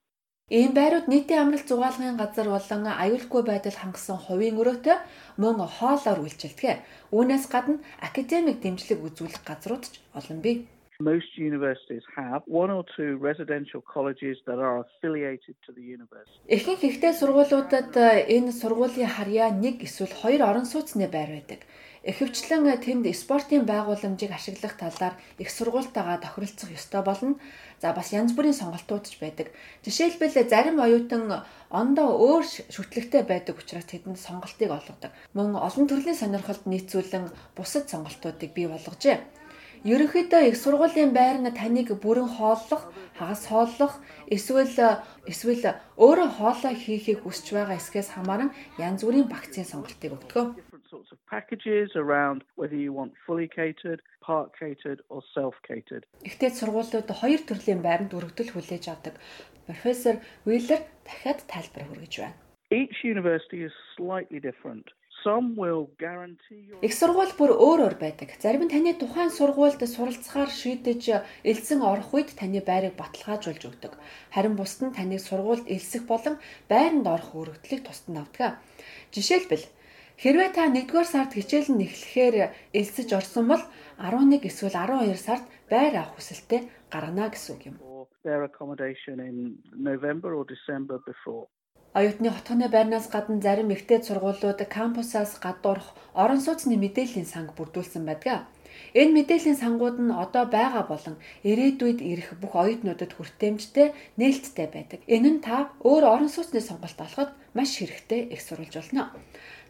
Ийм 0.50 0.74
байрууд 0.74 1.06
нийтийн 1.14 1.42
амралт 1.46 1.70
зугаалгын 1.70 2.18
газар 2.18 2.48
болон 2.50 2.84
аюулгүй 3.04 3.42
байдал 3.46 3.78
хангасан 3.80 4.18
хувийн 4.18 4.58
өрөөтэй 4.62 4.98
мөн 5.42 5.62
хоолоор 5.78 6.20
үйлчилдэг. 6.26 6.82
Үүнээс 7.14 7.46
гадна 7.54 7.78
академик 8.08 8.58
дэмжлэг 8.62 8.98
үзүүлэх 8.98 9.46
газрууд 9.46 9.86
ч 9.94 10.02
олон 10.18 10.42
бий. 10.46 10.66
Most 11.02 11.38
universities 11.38 12.04
have 12.14 12.42
one 12.46 12.70
or 12.70 12.84
two 12.98 13.16
residential 13.16 13.80
colleges 13.80 14.38
that 14.46 14.60
are 14.60 14.84
affiliated 14.84 15.56
to 15.66 15.72
the 15.72 15.82
university. 15.82 16.44
Ихэнх 16.52 16.84
ихтэй 16.84 17.14
сургуулиудад 17.16 17.96
э, 17.96 18.28
энэ 18.36 18.52
сургуулийн 18.52 19.08
харьяа 19.08 19.48
нэг 19.56 19.80
эсвэл 19.88 20.12
хоёр 20.12 20.42
орон 20.44 20.68
сууцны 20.68 21.08
байр 21.08 21.32
байдаг. 21.40 21.64
Ихэвчлэн 22.04 22.68
э, 22.68 22.76
тэнд 22.84 23.08
спортын 23.16 23.64
байгууламжийг 23.64 24.36
ашиглах 24.36 24.76
талаар 24.76 25.16
их 25.40 25.50
сургуультайгаа 25.56 26.20
тохиролцох 26.20 26.68
ёстой 26.68 27.02
болно. 27.08 27.40
За 27.80 27.96
бас 27.96 28.12
янз 28.12 28.36
бүрийн 28.36 28.60
сонголтууд 28.60 29.08
ч 29.08 29.24
байдаг. 29.24 29.56
Жишээлбэл 29.88 30.36
э, 30.36 30.52
зарим 30.52 30.84
оюутан 30.84 31.48
ондоо 31.72 32.12
өөр 32.28 32.44
шүтлэгтэй 32.76 33.24
байдаг 33.24 33.56
учраас 33.56 33.88
тэдэнд 33.88 34.20
сонголтыг 34.20 34.68
олгодог. 34.68 35.16
Мөн 35.32 35.56
олон 35.56 35.88
төрлийн 35.88 36.20
сонирхолд 36.20 36.68
нийцүүлэн 36.68 37.32
бусад 37.56 37.88
сонголтуудыг 37.88 38.52
бий 38.52 38.68
болгожээ. 38.68 39.39
Ерөнхийдөө 39.88 40.52
их 40.52 40.58
сургуулийн 40.60 41.16
байр 41.16 41.40
нь 41.40 41.56
таныг 41.56 41.96
бүрэн 42.04 42.28
хооллох, 42.28 42.92
хагас 43.16 43.48
хооллох, 43.48 43.94
эсвэл 44.28 44.68
эсвэл 45.24 45.80
өөрөө 45.96 46.30
хоолоо 46.36 46.74
хийхийг 46.76 47.24
хүсэж 47.24 47.48
байгаа 47.56 47.80
эсгээс 47.80 48.12
хамааран 48.12 48.52
янз 48.76 49.08
бүрийн 49.08 49.32
багцын 49.32 49.64
сонголтыг 49.64 50.12
өгдөг. 50.20 50.60
Sorts 50.90 51.14
of 51.14 51.20
packages 51.30 51.96
around 51.96 52.44
whether 52.58 52.76
you 52.76 52.92
want 52.92 53.14
fully 53.24 53.48
catered, 53.48 54.02
part 54.20 54.50
catered, 54.58 55.00
or 55.08 55.22
self 55.38 55.56
catered. 55.64 56.04
Ихтэй 56.28 56.50
сургуулиуд 56.50 57.08
хоёр 57.08 57.42
төрлийн 57.48 57.80
байранд 57.86 58.12
өргөдөл 58.18 58.52
хүлээж 58.52 58.90
авдаг. 58.90 59.16
Профессор 59.70 60.18
Уиллер 60.50 60.82
дахиад 61.06 61.46
тайлбар 61.48 61.86
хүргэж 61.88 62.14
байна. 62.20 62.36
Each 62.74 63.06
university 63.06 63.64
is 63.64 63.74
slightly 63.96 64.42
different. 64.42 64.90
Их 66.82 66.94
сургууль 66.94 67.34
бүр 67.40 67.52
өөр 67.54 67.80
өөр 67.86 67.96
байдаг. 68.00 68.30
Зарим 68.40 68.64
нь 68.66 68.74
таны 68.74 68.94
тухайн 68.96 69.32
сургуульд 69.32 69.82
суралцахаар 69.84 70.52
шийдэж 70.52 71.04
элсэн 71.44 71.80
орох 71.84 72.14
үед 72.16 72.30
таны 72.40 72.60
байрыг 72.64 72.96
баталгаажуулж 72.96 73.64
өгдөг. 73.70 73.94
Харин 74.36 74.56
бусд 74.56 74.80
нь 74.86 74.96
таныг 74.96 75.22
сургуульд 75.24 75.68
элсэх 75.68 76.04
болон 76.08 76.36
байранд 76.72 77.08
орох 77.08 77.32
өргөдлийг 77.36 77.82
тусад 77.84 78.08
нь 78.12 78.22
авдаг. 78.22 78.60
Жишээлбэл 79.14 79.66
хэрвээ 80.22 80.50
та 80.56 80.68
1-р 80.72 81.08
сард 81.08 81.32
хичээл 81.36 81.72
нь 81.76 81.84
эхлэхээр 81.88 82.36
элсэж 82.80 83.10
орсон 83.20 83.46
бол 83.52 83.64
11 84.00 84.48
эсвэл 84.50 84.76
12 84.76 85.20
сард 85.20 85.46
байр 85.72 85.94
авах 85.96 86.16
хүсэлтэд 86.16 86.64
гаргана 86.92 87.28
гэсэн 87.32 87.52
үг 87.56 87.64
юм. 87.72 87.78
their 88.24 88.44
accommodation 88.44 89.20
in 89.20 89.58
November 89.74 90.36
or 90.36 90.46
December 90.46 91.00
before. 91.06 91.48
Оюутны 91.98 92.30
хотгоны 92.30 92.70
байрнаас 92.70 93.10
гадна 93.10 93.42
зарим 93.42 93.74
ихтэй 93.74 94.00
сургуулиуд 94.04 94.62
кампусаас 94.70 95.42
гадуурх 95.42 95.98
орон 96.14 96.42
сууцны 96.42 96.78
мэдээллийн 96.78 97.26
санг 97.26 97.58
бүрдүүлсэн 97.58 98.06
байдаг. 98.06 98.46
Энэ 98.94 99.16
мэдээллийн 99.18 99.58
сангууд 99.58 99.98
нь 99.98 100.14
одоо 100.14 100.46
байгаа 100.46 100.86
болон 100.86 101.16
ирээдүйд 101.50 102.00
ирэх 102.12 102.38
бүх 102.38 102.54
оюутнуудад 102.54 103.12
хүртээмжтэй 103.18 103.88
нээлттэй 104.22 104.68
байдаг. 104.70 105.00
Энэ 105.10 105.30
нь 105.34 105.42
та 105.42 105.74
өөр 105.82 106.04
орон 106.14 106.30
сууцны 106.30 106.62
сонголт 106.62 107.00
олоход 107.02 107.30
маш 107.58 107.82
хэрэгтэй 107.82 108.22
их 108.34 108.42
сурвалж 108.46 108.74
болно. 108.78 109.10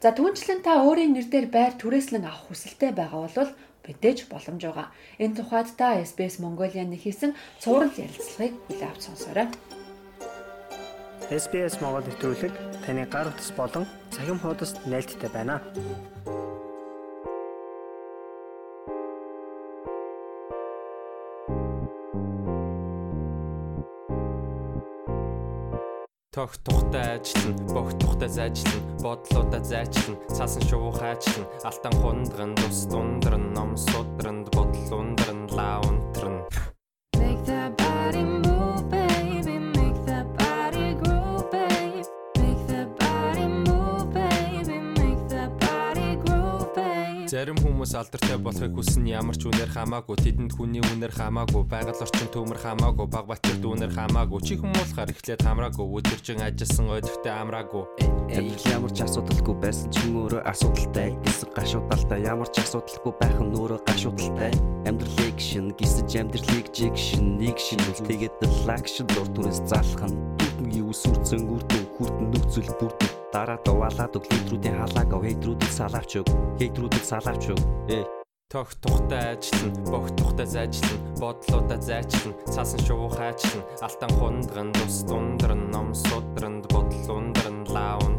За 0.03 0.11
түүнчлэн 0.11 0.59
та 0.59 0.83
өөрийн 0.83 1.15
нэрээр 1.15 1.47
байр 1.47 1.73
түрээслэн 1.79 2.27
авах 2.27 2.51
хүсэлтэй 2.51 2.91
байгаа 2.91 3.31
бол 3.31 3.51
мэдээж 3.87 4.27
боломж 4.27 4.61
байгаа. 4.67 4.87
Энэ 5.23 5.37
тухайд 5.39 5.71
та 5.79 5.95
SBS 6.03 6.43
Mongolian-ы 6.43 6.99
хийсэн 6.99 7.31
цуврал 7.63 7.95
ярилцлагыг 7.95 8.55
хүлээн 8.67 8.91
авч 8.91 9.01
сонсоорой. 9.07 9.47
SBS 11.29 11.77
Монгол 11.77 12.01
нэвтрүүлэг 12.09 12.53
таны 12.81 13.05
гар 13.05 13.29
утас 13.29 13.53
болон 13.53 13.85
цахим 14.09 14.41
хуудасд 14.41 14.81
нийлдэхтэй 14.89 15.29
байна. 15.29 15.61
Тох 26.39 26.55
тухтай 26.63 27.19
ажиллана, 27.19 27.73
богт 27.73 27.99
тухтай 27.99 28.29
зайчлан, 28.29 28.83
бодлуудаа 29.03 29.59
зайчлан, 29.59 30.15
цаасан 30.29 30.63
шувуу 30.63 30.93
хайчлан, 30.93 31.45
алтан 31.67 31.93
хундран, 31.99 32.55
тус 32.55 32.85
дундран, 32.85 33.51
ном 33.51 33.75
судранд, 33.75 34.38
хүмүүс 47.79 47.95
алдартай 47.95 48.35
болохыг 48.43 48.75
хүснэ 48.75 49.15
ямар 49.15 49.39
ч 49.39 49.47
үнээр 49.47 49.71
хамаагүй, 49.71 50.19
тэдэнд 50.19 50.51
хүний 50.51 50.83
үнээр 50.83 51.15
хамаагүй, 51.15 51.63
байгаль 51.63 52.03
орчин 52.03 52.27
төмөр 52.27 52.59
хамаагүй, 52.59 53.07
баг 53.07 53.23
батэр 53.31 53.55
дүүнэр 53.63 53.95
хамаагүй, 53.95 54.39
чи 54.43 54.59
хүмүүлхаар 54.59 55.07
эхлээд 55.15 55.47
хамраагүй, 55.47 55.87
өдөржин 55.87 56.43
ажилласан 56.43 56.91
өдөртөө 56.91 57.31
амраагүй. 57.39 57.83
Амьдрал 58.35 58.67
ямар 58.75 58.91
ч 58.91 58.99
асуудалгүй 59.07 59.55
байсан 59.63 59.87
ч 59.95 60.03
өөрөө 60.11 60.43
асуудалтай. 60.43 61.15
Эсэг 61.23 61.55
гашуудалтай 61.55 62.19
ямар 62.27 62.51
ч 62.51 62.59
асуудалгүй 62.59 63.13
байх 63.15 63.39
нь 63.39 63.55
өөрөө 63.55 63.79
гашуудалтай. 63.87 64.51
Амьдралыг 64.83 65.39
шин 65.39 65.71
гисэж 65.79 66.19
амьдралыг 66.19 66.67
жиг 66.75 66.99
шин 66.99 67.39
нэг 67.39 67.55
шинэл 67.55 68.03
тэгээд 68.03 68.43
лагшин 68.67 69.07
дур 69.15 69.31
түрээс 69.31 69.63
залах 69.71 70.11
нь. 70.11 70.19
Түтний 70.35 70.83
үсүрцэн 70.83 71.47
үрдэн 71.47 71.85
хүртэн 71.95 72.27
нөхцөл 72.27 72.75
бүрдэн. 72.75 73.18
Дараа 73.33 73.59
дуваалаад 73.61 74.17
өг 74.17 74.25
литрүүдийн 74.25 74.77
халааг 74.81 75.13
ав 75.13 75.21
хейтрүүдийг 75.21 75.69
салаавч 75.69 76.11
өг. 76.17 76.27
Хейтрүүдийг 76.57 77.05
салаавч 77.05 77.53
өг. 77.53 77.61
Ээ 77.93 78.03
Тох 78.49 78.73
тухтай 78.81 79.37
ажиллана, 79.37 79.91
богт 79.91 80.17
тухтай 80.17 80.47
зайчлан, 80.49 80.97
бодлуудаа 81.21 81.77
зайчлан, 81.77 82.33
цаасан 82.49 82.81
шувуу 82.81 83.09
хайчлан, 83.13 83.61
алтан 83.79 84.09
хундран, 84.17 84.73
тус 84.73 85.05
дундран, 85.05 85.69
ном 85.69 85.93
судранд, 85.93 86.65
бодол 86.73 87.17
ундран, 87.17 87.69
лаунтран. 87.69 88.18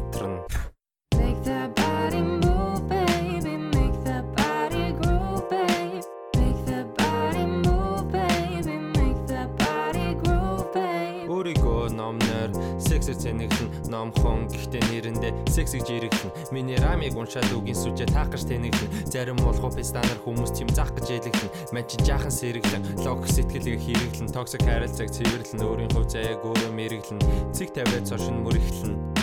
Номноор 13.30 13.50
сексэр 13.50 13.70
цэнэглэн 13.80 13.90
номхон 13.90 14.48
гэхдээ 14.48 14.82
нэрэндээ 14.90 15.32
Сексиг 15.48 15.82
жирэглэн 15.86 16.32
Миний 16.50 16.76
рамыг 16.76 17.14
уншаад 17.16 17.50
үгийн 17.52 17.78
сүжээ 17.78 18.08
таах 18.10 18.30
гэж 18.30 18.42
тэнэглэн 18.48 19.06
Зарим 19.06 19.38
молгоо 19.42 19.70
пистанаар 19.70 20.18
хүмүүс 20.24 20.50
тийм 20.56 20.68
зах 20.74 20.90
гэж 20.94 21.06
ялэглэн 21.22 21.50
Мань 21.72 21.86
чи 21.86 21.96
жаахан 22.02 22.34
сэрэглэн 22.34 23.04
Лог 23.04 23.26
сэтгэлийг 23.26 23.80
хэрэглэн 23.80 24.32
Токсик 24.34 24.62
харилцааг 24.66 25.10
цэвэрлэн 25.10 25.62
Өөрийн 25.62 25.92
хувь 25.94 26.10
заяаг 26.10 26.42
өөрөө 26.42 26.72
мэрэглэн 26.74 27.20
Цэг 27.54 27.74
тавиад 27.74 28.08
цошин 28.08 28.42
мөрөглэн. 28.42 29.20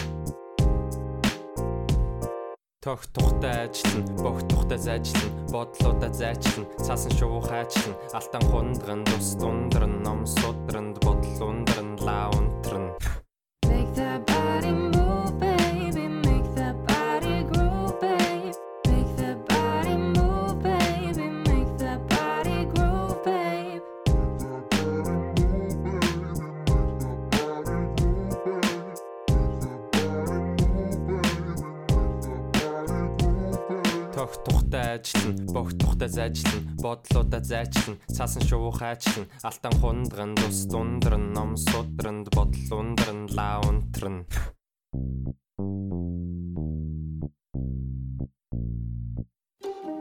Тох 2.87 3.03
тухтай 3.11 3.67
ажиллан, 3.67 4.05
бог 4.23 4.39
тухтай 4.47 4.77
зайчлан, 4.77 5.31
бодлуудаа 5.51 6.07
зайчлан, 6.07 6.63
цаасан 6.79 7.11
шувуу 7.19 7.41
хайчлан, 7.41 7.99
алтан 8.13 8.43
хундран, 8.47 9.03
тус 9.03 9.35
дундран, 9.35 10.03
ном 10.03 10.25
судранд, 10.25 10.95
бодол 11.03 11.49
ундран, 11.49 11.99
лаа 11.99 12.31
зайчлан, 36.17 36.63
бодлуудаа 36.81 37.41
зайчлан, 37.43 37.95
цаасан 38.15 38.43
шувуу 38.49 38.71
хайчлан, 38.71 39.29
алтан 39.43 39.73
хундран, 39.81 40.33
тус 40.35 40.65
дундран, 40.71 41.33
ном 41.33 41.51
судранд, 41.57 42.27
бодол 42.35 42.69
ундран, 42.79 43.19
лаа 43.37 43.61
унтран. 43.69 44.25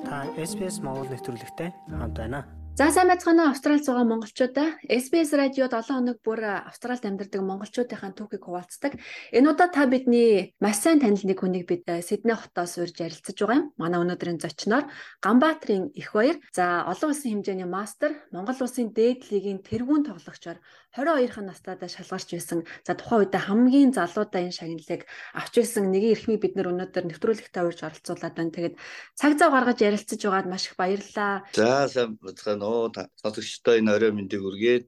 Та 0.07 0.17
SBS 0.49 0.81
Монгол 0.81 1.09
нэвтрүүлэгтэй 1.13 1.71
хамт 1.93 2.17
байна. 2.17 2.66
За 2.77 2.91
сайн 2.93 3.09
байцгаана 3.09 3.49
Австралид 3.49 3.89
байгаа 3.89 4.05
монголчуудаа 4.05 4.77
SBS 4.85 5.33
радио 5.33 5.65
7 5.65 5.97
хоног 5.97 6.21
бүр 6.21 6.45
Австралид 6.45 7.09
амьдардаг 7.09 7.41
монголчуудынхаа 7.41 8.13
түүхийг 8.13 8.45
хуваалцдаг. 8.45 9.01
Энэ 9.33 9.49
удаа 9.49 9.73
та 9.73 9.89
бидний 9.89 10.53
маш 10.61 10.85
сайн 10.85 11.01
танил 11.01 11.25
нэг 11.25 11.41
хүнийг 11.41 11.65
бид 11.65 11.89
Сидней 12.05 12.37
хотоос 12.37 12.77
урьж 12.77 13.01
ярилцаж 13.01 13.33
байгаа 13.33 13.57
юм. 13.65 13.73
Манай 13.81 14.05
өнөөдрийн 14.05 14.45
зочноор 14.45 14.93
Ганбаатарын 15.25 15.89
их 15.97 16.13
баяр. 16.13 16.37
За 16.53 16.85
олон 16.85 17.17
улсын 17.17 17.41
хэмжээний 17.41 17.65
мастер, 17.65 18.13
Монгол 18.29 18.61
улсын 18.61 18.93
дээд 18.93 19.33
лигийн 19.33 19.65
тэргүүн 19.65 20.13
тоглогчоор 20.13 20.61
22 20.97 21.45
настайдаа 21.45 21.89
шалгарч 21.93 22.29
байсан. 22.33 22.65
За 22.89 22.97
тухайн 22.97 23.29
үедээ 23.29 23.43
хамгийн 23.45 23.93
залуудаа 23.93 24.41
энэ 24.49 24.57
шагналыг 24.57 25.05
авч 25.37 25.55
байсан 25.61 25.93
нэгэн 25.93 26.13
эрхмийг 26.17 26.41
бид 26.41 26.55
нөр 26.57 26.73
өнөөдөр 26.73 27.05
нэвтрүүлэгтээ 27.13 27.63
урьж 27.69 27.81
оролцуулаад 27.85 28.35
байна. 28.35 28.55
Тэгээд 28.57 28.75
цаг 29.21 29.33
зав 29.37 29.53
гаргаж 29.53 29.79
ярилцаж 29.85 30.21
байгаад 30.25 30.49
маш 30.49 30.65
их 30.73 30.75
баярлалаа. 30.81 31.45
За 31.53 31.85
сайн 31.93 32.17
бацгаана 32.17 32.65
уу 32.65 32.89
сонсогчдоо 33.21 33.77
энэ 33.77 33.93
орой 33.93 34.13
мэндийг 34.17 34.41
үргээд 34.41 34.85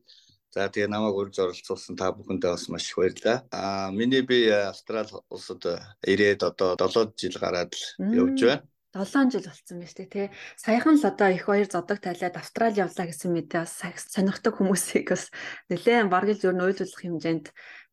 за 0.49 0.73
тэгээ 0.73 0.89
намайг 0.89 1.15
урьж 1.21 1.37
оролцуулсан 1.45 1.95
та 2.01 2.09
бүхэндээ 2.17 2.51
бас 2.57 2.65
маш 2.73 2.89
их 2.89 2.97
баярлалаа. 2.97 3.39
Аа 3.53 3.93
миний 3.93 4.25
би 4.25 4.49
Австрали 4.49 5.13
улсад 5.29 5.61
ирээд 6.09 6.41
одоо 6.41 6.73
7 6.81 7.13
жил 7.21 7.37
гараад 7.37 7.77
л 7.77 7.85
явж 8.17 8.41
байна. 8.49 8.65
7 9.05 9.31
жил 9.31 9.47
болсон 9.47 9.79
байна 9.79 9.91
шүү 9.91 9.99
дээ 10.03 10.11
тий. 10.11 10.27
Саяхан 10.59 10.97
л 10.99 11.07
одоо 11.07 11.29
их 11.31 11.47
баяр 11.47 11.69
зодог 11.71 11.99
тайлаад 12.03 12.35
Австрали 12.35 12.83
явлаа 12.83 13.07
гэсэн 13.07 13.31
мэдээ 13.35 13.63
бас 13.63 13.79
сонирхдаг 14.11 14.55
хүмүүсийг 14.59 15.07
бас 15.15 15.31
нэлээд 15.71 16.11
бараг 16.11 16.35
л 16.35 16.47
юу 16.49 16.55
нөйлүүлэх 16.59 16.99
хэмжээнд 16.99 17.47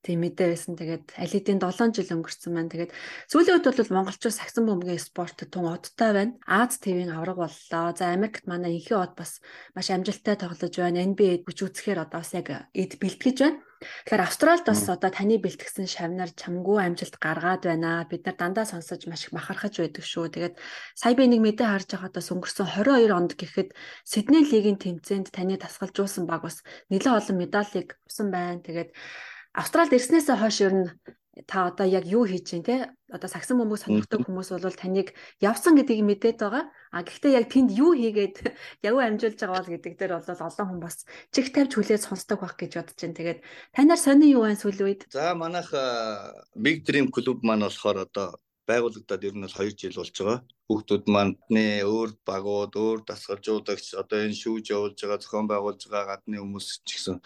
тийм 0.06 0.22
мэдээ 0.22 0.54
байсан. 0.54 0.78
Тэгээд 0.78 1.18
аль 1.18 1.34
хэдийн 1.34 1.58
7 1.58 1.98
жил 1.98 2.14
өнгөрцөн 2.14 2.54
байна. 2.54 2.70
Тэгээд 2.70 2.92
сүүлийн 3.26 3.58
үед 3.58 3.66
бол 3.66 3.96
монголчууд 3.98 4.38
сагсан 4.38 4.70
бөмбөгийн 4.70 5.02
спортод 5.02 5.50
тун 5.50 5.66
одтой 5.74 6.12
байна. 6.14 6.38
Аз 6.46 6.78
ТV-ийн 6.78 7.10
авраг 7.10 7.42
боллоо. 7.42 7.90
За 7.98 8.14
Америкт 8.14 8.46
манай 8.46 8.78
инхи 8.78 8.94
од 8.94 9.18
бас 9.18 9.42
маш 9.74 9.90
амжилттай 9.90 10.38
тоглож 10.38 10.74
байна. 10.78 11.02
NBA 11.02 11.42
хүч 11.50 11.58
үзэхээр 11.66 12.06
одоо 12.06 12.22
бас 12.22 12.38
яг 12.38 12.70
эд 12.78 13.02
бэлтгэж 13.02 13.38
байна. 13.42 13.66
Тэгэхээр 14.06 14.24
Австралид 14.24 14.66
бас 14.66 14.82
одоо 14.88 15.12
таны 15.12 15.36
бэлтгэсэн 15.42 15.86
шавнаар 15.90 16.32
чамгүй 16.32 16.80
амжилт 16.80 17.20
гаргаад 17.20 17.68
байна. 17.68 18.08
Бид 18.08 18.24
нар 18.26 18.38
дандаа 18.40 18.66
сонсож 18.66 19.04
маш 19.10 19.28
их 19.28 19.36
махархаж 19.36 19.84
байдаг 19.84 20.06
шүү. 20.06 20.32
Тэгээд 20.32 20.56
сая 20.96 21.14
би 21.14 21.28
нэг 21.28 21.42
мэдээ 21.44 21.68
харж 21.68 21.90
байхад 21.92 22.16
бас 22.16 22.32
өнгөрсөн 22.32 22.68
22 22.72 23.12
онд 23.12 23.32
гэхэд 23.36 23.70
Сидней 24.08 24.48
лигийн 24.48 24.80
тэмцээнд 24.80 25.30
таны 25.36 25.60
тасгалжуулсан 25.60 26.24
баг 26.24 26.48
бас 26.48 26.64
нэлээд 26.88 27.20
олон 27.20 27.36
медалийг 27.36 28.00
авсан 28.08 28.28
байна. 28.32 28.64
Тэгээд 28.64 28.90
Австралид 29.56 29.96
ирснээсээ 29.96 30.36
хойш 30.36 30.58
ер 30.68 30.74
нь 30.76 30.88
та 31.48 31.68
одоо 31.68 31.88
яг 31.88 32.04
юу 32.08 32.24
хийж 32.28 32.48
чинь 32.48 32.64
те 32.64 32.96
одоо 33.12 33.28
сагсан 33.28 33.60
бөмбөг 33.60 33.80
сонирхдаг 33.80 34.24
хүмүүс 34.24 34.56
бол 34.56 34.76
таныг 34.76 35.12
явсан 35.44 35.76
гэдгийг 35.76 36.04
мэдээд 36.04 36.40
байгаа. 36.40 36.72
А 36.96 37.04
гэхдээ 37.04 37.36
яг 37.40 37.48
тэнд 37.52 37.72
юу 37.76 37.92
хийгээд 37.92 38.36
яг 38.88 38.96
амжуулж 38.96 39.40
байгаа 39.40 39.60
бол 39.60 39.72
гэдэг 39.76 39.94
дээр 40.00 40.14
бол 40.16 40.28
олон 40.28 40.68
хүн 40.68 40.80
бас 40.80 41.04
чих 41.36 41.52
тавьж 41.52 41.76
хүлээж 41.76 42.08
сонсдог 42.08 42.40
байх 42.40 42.56
гэж 42.56 42.72
бодож 42.80 43.00
байна. 43.00 43.20
Тэгээд 43.20 43.40
танаар 43.76 44.00
сони 44.00 44.32
юу 44.32 44.48
байна 44.48 44.60
сүүлийн 44.60 44.88
үед? 44.88 45.02
За 45.12 45.36
манайх 45.36 45.72
Big 46.56 46.88
Dream 46.88 47.12
клуб 47.12 47.44
маань 47.44 47.68
болохоор 47.68 48.08
одоо 48.08 48.40
байгуулагдаад 48.70 49.26
ер 49.28 49.36
нь 49.36 49.46
бол 49.46 49.58
2 49.58 49.78
жил 49.80 50.00
болж 50.00 50.16
байгаа. 50.18 50.40
Хүүхдүүд 50.68 51.04
маань 51.14 51.34
нэ 51.54 51.66
өөр 51.86 52.12
багууд, 52.30 52.74
өөр 52.74 53.00
дасгалжуулагч 53.06 53.88
одоо 54.02 54.20
энэ 54.26 54.40
шүүж 54.42 54.66
явуулж 54.76 54.98
байгаа, 55.00 55.22
зохион 55.22 55.48
байгуулж 55.50 55.82
байгаа 55.86 56.10
гадны 56.18 56.38
хүмүүс 56.42 56.68
ч 56.86 56.90
гэсэн 56.98 57.18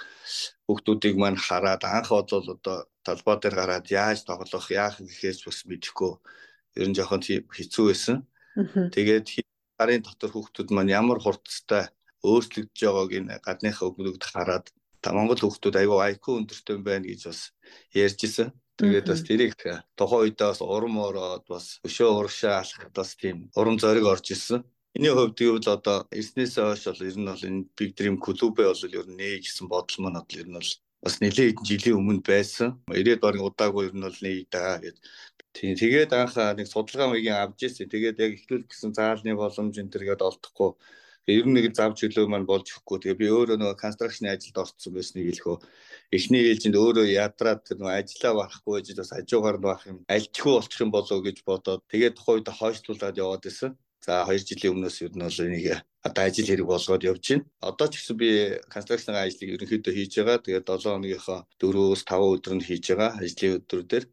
хүүхдүүдийг 0.68 1.16
маань 1.20 1.40
хараад 1.40 1.84
анх 1.88 2.12
бол 2.12 2.28
одоо 2.56 2.78
талбай 3.08 3.38
дээр 3.40 3.56
гараад 3.56 3.88
яаж 3.88 4.28
тоглох, 4.28 4.68
яах 4.72 5.00
гэхээс 5.00 5.40
бас 5.48 5.60
мэдэхгүй. 5.70 6.14
Ер 6.80 6.88
нь 6.92 6.98
жоохон 6.98 7.24
хэцүү 7.24 7.86
байсан. 7.88 8.18
Тэгээд 8.94 9.28
гарын 9.80 10.04
дотор 10.04 10.32
хүүхдүүд 10.36 10.70
маань 10.76 10.92
ямар 10.92 11.20
хурцтай 11.24 11.88
өөрчлөгдөж 12.28 12.80
байгааг 12.84 13.12
энэ 13.16 13.34
гадныхаа 13.46 13.88
өгнөгд 13.90 14.24
хараад 14.28 14.66
Монгол 15.08 15.40
хүүхдүүд 15.40 15.76
аюу 15.80 16.04
IQ 16.12 16.26
өндөртэй 16.36 16.76
юм 16.76 16.84
байна 16.84 17.08
гэж 17.08 17.22
бас 17.32 17.42
ярьж 17.96 18.20
исэн. 18.28 18.52
Тэгээд 18.80 19.12
бас 19.12 19.22
тэрийг 19.28 19.54
э, 19.68 19.84
тухайн 20.00 20.32
үедээ 20.32 20.48
бас 20.56 20.62
урам 20.64 20.96
ороод 21.04 21.44
бас 21.52 21.66
өшөө 21.84 22.10
урагшаа 22.16 22.64
алхахад 22.64 22.96
бас 22.96 23.12
тийм 23.20 23.52
урам 23.60 23.76
зориг 23.76 24.08
орж 24.08 24.32
исэн. 24.32 24.64
Миний 24.96 25.12
хувьд 25.12 25.36
гэвэл 25.36 25.68
одоо 25.68 26.08
ирснээсээ 26.16 26.64
хойш 26.64 26.84
бол 26.88 27.04
ер 27.04 27.18
нь 27.20 27.28
бол 27.28 27.44
энэ 27.48 27.68
Big 27.76 27.92
Dream 28.00 28.16
клубээ 28.16 28.68
бол 28.72 28.84
ер 28.88 29.08
нь 29.12 29.20
нээ 29.20 29.44
гэсэн 29.44 29.68
бодол 29.68 30.00
маань 30.00 30.24
бол 30.24 30.40
ер 30.40 30.48
нь 30.48 30.56
бол 30.56 30.72
бас 31.04 31.16
нэлээд 31.20 31.60
хэдэн 31.60 31.68
жилийн 31.68 32.00
өмнө 32.00 32.24
байсан. 32.24 32.70
Ирээд 32.88 33.20
барин 33.20 33.44
удаагүй 33.44 33.92
ер 33.92 33.96
нь 34.00 34.06
бол 34.08 34.20
нээ 34.24 34.48
даа 34.48 34.80
гэд. 34.80 34.98
Тийм 35.52 35.76
тэгээд 35.76 36.12
анх 36.16 36.36
нэг 36.40 36.68
судалгаа 36.72 37.12
маягийн 37.12 37.36
авч 37.36 37.60
ирсэн. 37.68 37.92
Тэгээд 37.92 38.18
яг 38.24 38.32
эхлүүл 38.40 38.64
гэсэн 38.64 38.92
заалны 38.96 39.36
боломж 39.36 39.76
энэ 39.76 39.92
төр 39.92 40.04
гээд 40.08 40.24
олдохгүй. 40.24 40.72
Тэгээд 41.30 41.46
ер 41.46 41.46
нь 41.46 41.56
нэг 41.62 41.78
зав 41.78 41.94
чөлөө 41.94 42.26
маань 42.26 42.50
болж 42.50 42.74
өгөхгүй. 42.74 42.98
Тэгээд 43.06 43.22
би 43.22 43.28
өөрөө 43.30 43.58
нөгөө 43.62 43.78
констракшн 43.78 44.34
ажилд 44.34 44.58
орцсон 44.58 44.94
байсныг 44.98 45.30
хэлэхөө. 45.30 45.58
Эхний 46.10 46.42
ээлжинд 46.50 46.74
өөрөө 46.74 47.06
ядраад 47.06 47.62
тэр 47.70 47.78
нөгөө 47.78 47.98
ажиллаа 48.02 48.34
барахгүй 48.34 48.74
байж 48.74 48.88
бас 48.98 49.14
хажуугаар 49.14 49.58
нь 49.62 49.66
байх 49.70 49.84
юм. 49.86 49.98
Альчгүй 50.10 50.54
болчих 50.58 50.82
юм 50.82 50.90
болоо 50.90 51.20
гэж 51.22 51.38
бодоод 51.46 51.86
тэгээд 51.86 52.18
тухайн 52.18 52.38
үед 52.42 52.50
хойшлуулад 52.50 53.22
яваад 53.22 53.46
исэн. 53.46 53.78
За 54.02 54.26
2 54.26 54.42
жилийн 54.42 54.74
өмнөөс 54.74 54.98
ер 55.06 55.14
нь 55.14 55.22
бол 55.22 55.42
энийг 55.46 55.68
одоо 56.02 56.24
ажил 56.26 56.50
хэрэг 56.50 56.66
болгоод 56.66 57.04
явж 57.06 57.26
байна. 57.30 57.46
Одоо 57.62 57.88
ч 57.92 57.94
гэсэн 58.02 58.18
би 58.18 58.30
констракшн 58.74 59.14
ажлыг 59.14 59.54
ерөнхийдөө 59.54 59.94
хийж 59.94 60.14
байгаа. 60.18 60.42
Тэгээд 60.42 60.66
7 60.66 60.98
хоногийнхоо 60.98 61.40
4-өөс 61.62 62.02
5 62.10 62.34
өдөр 62.34 62.54
нь 62.58 62.66
хийж 62.66 62.86
байгаа. 62.90 63.22
Ажлын 63.22 63.58
өдрүүдээр 63.62 64.06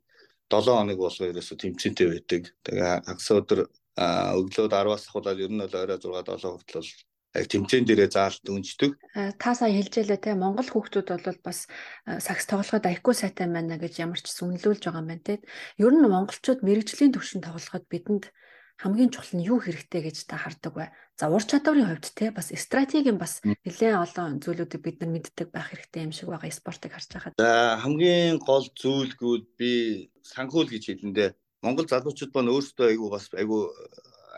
7 0.53 0.69
хоног 0.69 0.99
болгоо 1.01 1.27
ерөөсө 1.33 1.55
тэмцэнтэй 1.65 2.07
байдаг. 2.13 2.43
Тэгээ 2.61 3.09
хагас 3.09 3.31
өдөр 3.33 3.61
а, 3.97 4.37
өглөө 4.37 4.69
10-аас 4.69 5.09
ахуулаад 5.09 5.41
ер 5.41 5.53
нь 5.53 5.61
бол 5.65 5.77
орой 5.81 5.99
6 5.99 6.13
7 6.37 6.53
хүртэл 6.53 6.81
бол 6.81 6.93
яг 7.37 7.47
тэмцээн 7.53 7.85
дээрээ 7.85 8.11
заалт 8.13 8.45
өнждөг. 8.49 8.93
Та 9.37 9.51
сая 9.53 9.73
хэлжээлээ 9.73 10.21
те 10.21 10.33
Монгол 10.33 10.69
хүүхдүүд 10.69 11.09
бол 11.13 11.41
бас 11.45 11.69
сакс 12.07 12.49
тоглоход 12.49 12.85
айхгүй 12.89 13.15
сайтай 13.17 13.49
байна 13.49 13.77
гэж 13.77 14.01
ямар 14.01 14.21
ч 14.21 14.33
сүнлүүлж 14.33 14.89
байгаа 14.89 15.05
юм 15.05 15.11
байна 15.13 15.25
те. 15.25 15.35
Ер 15.77 15.93
нь 15.93 16.05
монголчууд 16.05 16.65
мэрэгжлийн 16.65 17.13
төвшин 17.13 17.45
тоглоход 17.45 17.85
бидэнд 17.93 18.33
хамгийн 18.77 19.13
чухал 19.13 19.41
нь 19.41 19.47
юу 19.49 19.61
хэрэгтэй 19.61 20.01
гэж 20.05 20.17
та 20.29 20.37
хардаг 20.37 20.73
бай. 20.77 20.89
За 21.17 21.33
ур 21.33 21.41
чадварын 21.41 21.89
хувьд 21.97 22.13
те 22.13 22.29
бас 22.29 22.53
стратегийн 22.53 23.17
бас 23.17 23.41
нэлээд 23.65 23.97
олон 23.97 24.37
зүйлүүдийг 24.45 24.83
бид 24.85 24.97
нар 25.01 25.17
мэддэг 25.17 25.49
байх 25.49 25.73
хэрэгтэй 25.73 26.05
юм 26.05 26.13
шиг 26.13 26.29
байгаа 26.29 26.53
спортыг 26.53 26.93
харж 26.93 27.09
байхад. 27.09 27.41
За 27.41 27.81
хамгийн 27.81 28.37
гол 28.37 28.69
зүйлгүүд 28.69 29.45
би 29.57 29.73
санхүүл 30.21 30.69
гэж 30.69 30.85
хэлэндээ 30.93 31.31
Монгол 31.65 31.89
залуучууд 31.89 32.33
маань 32.35 32.53
өөрсдөө 32.55 32.87
айгүй 32.93 33.11
бас 33.11 33.25
айгүй 33.33 33.63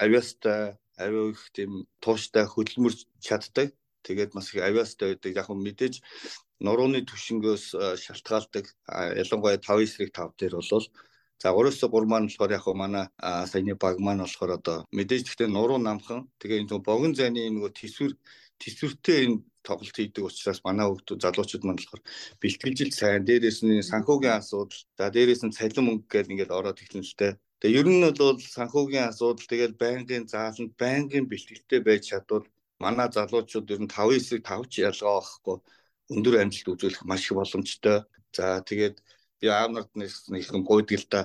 авиастай 0.04 0.78
авиа 0.98 1.30
их 1.32 1.42
тийм 1.54 1.86
тууштай 2.02 2.44
хөдөлмөрч 2.46 3.06
чаддаг. 3.26 3.74
Тэгээд 4.06 4.34
бас 4.34 4.54
их 4.54 4.62
авиастай 4.62 5.14
байдаг. 5.14 5.36
Яг 5.36 5.48
нь 5.50 5.64
мэдээж 5.66 5.94
нурууны 6.64 7.02
түвшингөөс 7.06 7.64
э, 7.74 7.96
шалтгаалдаг 8.02 8.66
ялангуяа 9.22 9.58
5 9.62 9.84
эсрэг 9.86 10.10
5 10.10 10.38
дээр 10.38 10.58
болвол 10.58 10.86
за 11.38 11.54
3-өөс 11.54 11.78
3 11.86 12.10
маань 12.10 12.26
болохоор 12.26 12.52
яг 12.58 12.66
манай 12.74 13.06
саяны 13.46 13.74
баг 13.78 13.98
маань 14.02 14.22
болохоор 14.26 14.58
одоо 14.58 14.76
мэдээж 14.90 15.22
гэхдээ 15.26 15.48
нуруу 15.54 15.78
намхан 15.78 16.26
тэгээ 16.42 16.66
энэ 16.66 16.82
богино 16.82 17.14
зайны 17.14 17.46
нөгөө 17.46 17.70
төсвөр 17.78 18.12
төсвөртэй 18.62 19.18
энэ 19.26 19.38
тоглолт 19.66 19.96
хийдэг 19.96 20.24
учраас 20.24 20.61
манай 20.64 20.86
хүүхдүүд 20.88 21.22
залуучууд 21.24 21.64
маань 21.64 21.80
болохоор 21.80 22.02
бэлтгэлжил 22.42 22.92
сайн. 22.94 23.22
Дээрээс 23.28 23.61
нь 23.66 23.88
санхүүгийн 23.90 24.38
асуудал 24.40 24.80
за 24.98 25.04
дээрээс 25.14 25.42
нь 25.44 25.56
цалин 25.56 25.84
мөнгө 25.86 26.09
гэдэг 26.11 26.32
ингээд 26.32 26.56
ороод 26.59 26.82
эхлэн 26.82 27.06
л 27.06 27.18
тэ 27.20 27.28
Тэгээ 27.61 27.80
ер 27.82 27.88
нь 27.90 28.02
бол 28.06 28.38
санхүүгийн 28.38 29.11
асуудал 29.11 29.46
тэгэл 29.50 29.74
байнгын 29.82 30.24
зааланд 30.30 30.72
байнгын 30.82 31.26
бэлтгэлтэй 31.30 31.80
байж 31.82 32.02
чадвал 32.11 32.46
манай 32.78 33.09
залуучууд 33.11 33.66
ер 33.74 33.80
нь 33.82 33.90
5-9-ийг 33.90 34.42
5 34.46 34.70
ч 34.70 34.74
ялгаа 34.86 35.18
байхгүй. 35.18 35.56
Өндөр 36.14 36.34
амжилт 36.38 36.70
үзүүлэх 36.72 37.02
маш 37.11 37.22
их 37.26 37.34
боломжтой. 37.34 37.98
За 38.36 38.62
тэгээд 38.68 38.96
би 39.40 39.46
аав 39.50 39.70
нарт 39.74 39.90
нэгэн 39.98 40.62
гуйдаг 40.62 40.98
л 41.02 41.06
да 41.11 41.20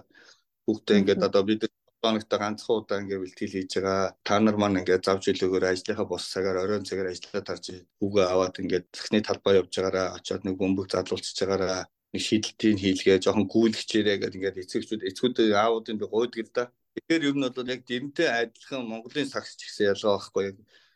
хүүхдээ 0.66 1.00
ингээд 1.00 1.22
одоо 1.28 1.44
бид 1.46 1.62
хоногтой 2.04 2.40
ганцхан 2.40 2.76
удаа 2.78 3.00
ингээд 3.02 3.24
бэлтгэл 3.24 3.56
хийж 3.56 3.72
байгаа. 3.80 4.16
Та 4.28 4.36
нар 4.40 4.58
маань 4.60 4.80
ингээд 4.82 5.06
завж 5.08 5.24
илүүгээр 5.32 5.70
ажлынхаа 5.72 6.08
бос 6.12 6.24
цагаар 6.34 6.58
оройн 6.64 6.88
цагаар 6.90 7.10
ажиллаад 7.12 7.46
тарж 7.48 7.66
хүүгээ 8.00 8.26
аваад 8.34 8.56
ингээд 8.64 8.86
захны 8.98 9.20
талбай 9.24 9.54
явж 9.62 9.72
байгаараа 9.76 10.08
очиод 10.18 10.44
нэг 10.44 10.56
бөмбөг 10.60 10.88
задлуулчихж 10.92 11.40
байгаараа 11.42 11.82
нэг 12.14 12.22
шийдэлтийн 12.28 12.78
хийлгээ 12.84 13.18
жоохон 13.24 13.48
гүйлгчээрээ 13.54 14.18
гэдэг 14.20 14.38
ингээд 14.38 14.62
эцэгчүүд 14.64 15.02
эцгүүд 15.10 15.38
аавуудын 15.64 15.98
би 16.00 16.06
л 16.46 16.52
да. 16.58 16.64
Тэгэхээр 16.94 17.28
ер 17.30 17.36
нь 17.38 17.46
бол 17.56 17.74
яг 17.74 17.82
дэрэнтэй 17.90 18.30
адилхан 18.30 18.84
Монголын 18.86 19.30
сагс 19.34 19.58
ч 19.58 19.66
гэсэн 19.66 19.98
ялгаа 19.98 20.22
байхгүй 20.22 20.46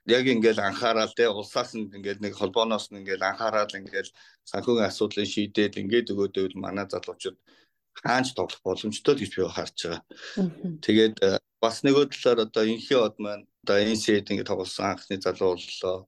яг 0.07 0.25
ингээл 0.27 0.61
анхаарал 0.63 1.13
те 1.17 1.25
улсаас 1.27 1.75
нь 1.75 1.91
ингээл 1.97 2.23
нэг 2.23 2.33
холбооноос 2.39 2.85
нь 2.91 2.99
ингээл 3.01 3.27
анхаарал 3.27 3.73
ингээл 3.79 4.11
санхүүгийн 4.51 4.87
асуудлыг 4.87 5.27
шийдээд 5.27 5.79
ингээд 5.81 6.11
өгөөдөө 6.13 6.45
манай 6.55 6.85
залуучууд 6.87 7.37
хаач 8.03 8.33
тоглох 8.33 8.61
боломжтой 8.63 9.15
гэж 9.15 9.29
би 9.35 9.47
харж 9.47 9.77
байгаа. 9.85 10.01
Тэгээд 10.85 11.15
бас 11.61 11.81
нөгөө 11.85 12.05
талаар 12.13 12.45
одоо 12.45 12.63
инхи 12.65 12.95
од 12.95 13.15
маань 13.17 13.45
одоо 13.63 13.77
сэд 13.81 14.29
ингээд 14.31 14.49
тоглосон 14.51 14.93
анхны 14.93 15.17
залуу 15.17 15.57
боллоо. 15.57 16.07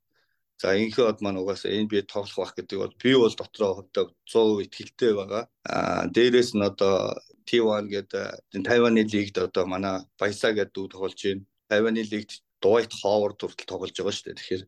За 0.62 0.76
инхи 0.76 1.02
од 1.02 1.22
маань 1.24 1.40
угаасаа 1.42 1.72
NBA 1.72 2.04
тоглох 2.06 2.38
байх 2.38 2.54
гэдэг 2.56 2.78
бол 2.80 2.96
би 3.02 3.12
бол 3.16 3.36
дотроо 3.36 3.72
хувьдаа 3.80 4.06
100% 4.28 4.64
итгэлтэй 4.66 5.12
байгаа. 5.16 5.44
Аа 5.64 6.04
дээрэс 6.12 6.52
нь 6.54 6.68
одоо 6.70 7.16
T1 7.48 7.88
гэдэг 7.90 8.64
Тайваны 8.68 9.04
лигт 9.08 9.38
одоо 9.40 9.66
манай 9.66 10.06
Баясаа 10.20 10.54
гэдэг 10.54 10.74
дүү 10.76 10.88
тоглож 10.92 11.16
байна. 11.16 11.46
Тайваны 11.72 12.04
лигт 12.04 12.44
Дуайт 12.62 12.92
Ховард 12.92 13.40
хүртэл 13.40 13.70
тоглож 13.72 13.96
байгаа 13.96 14.16
шүү 14.16 14.26
дээ. 14.28 14.40
Тэгэхээр 14.40 14.64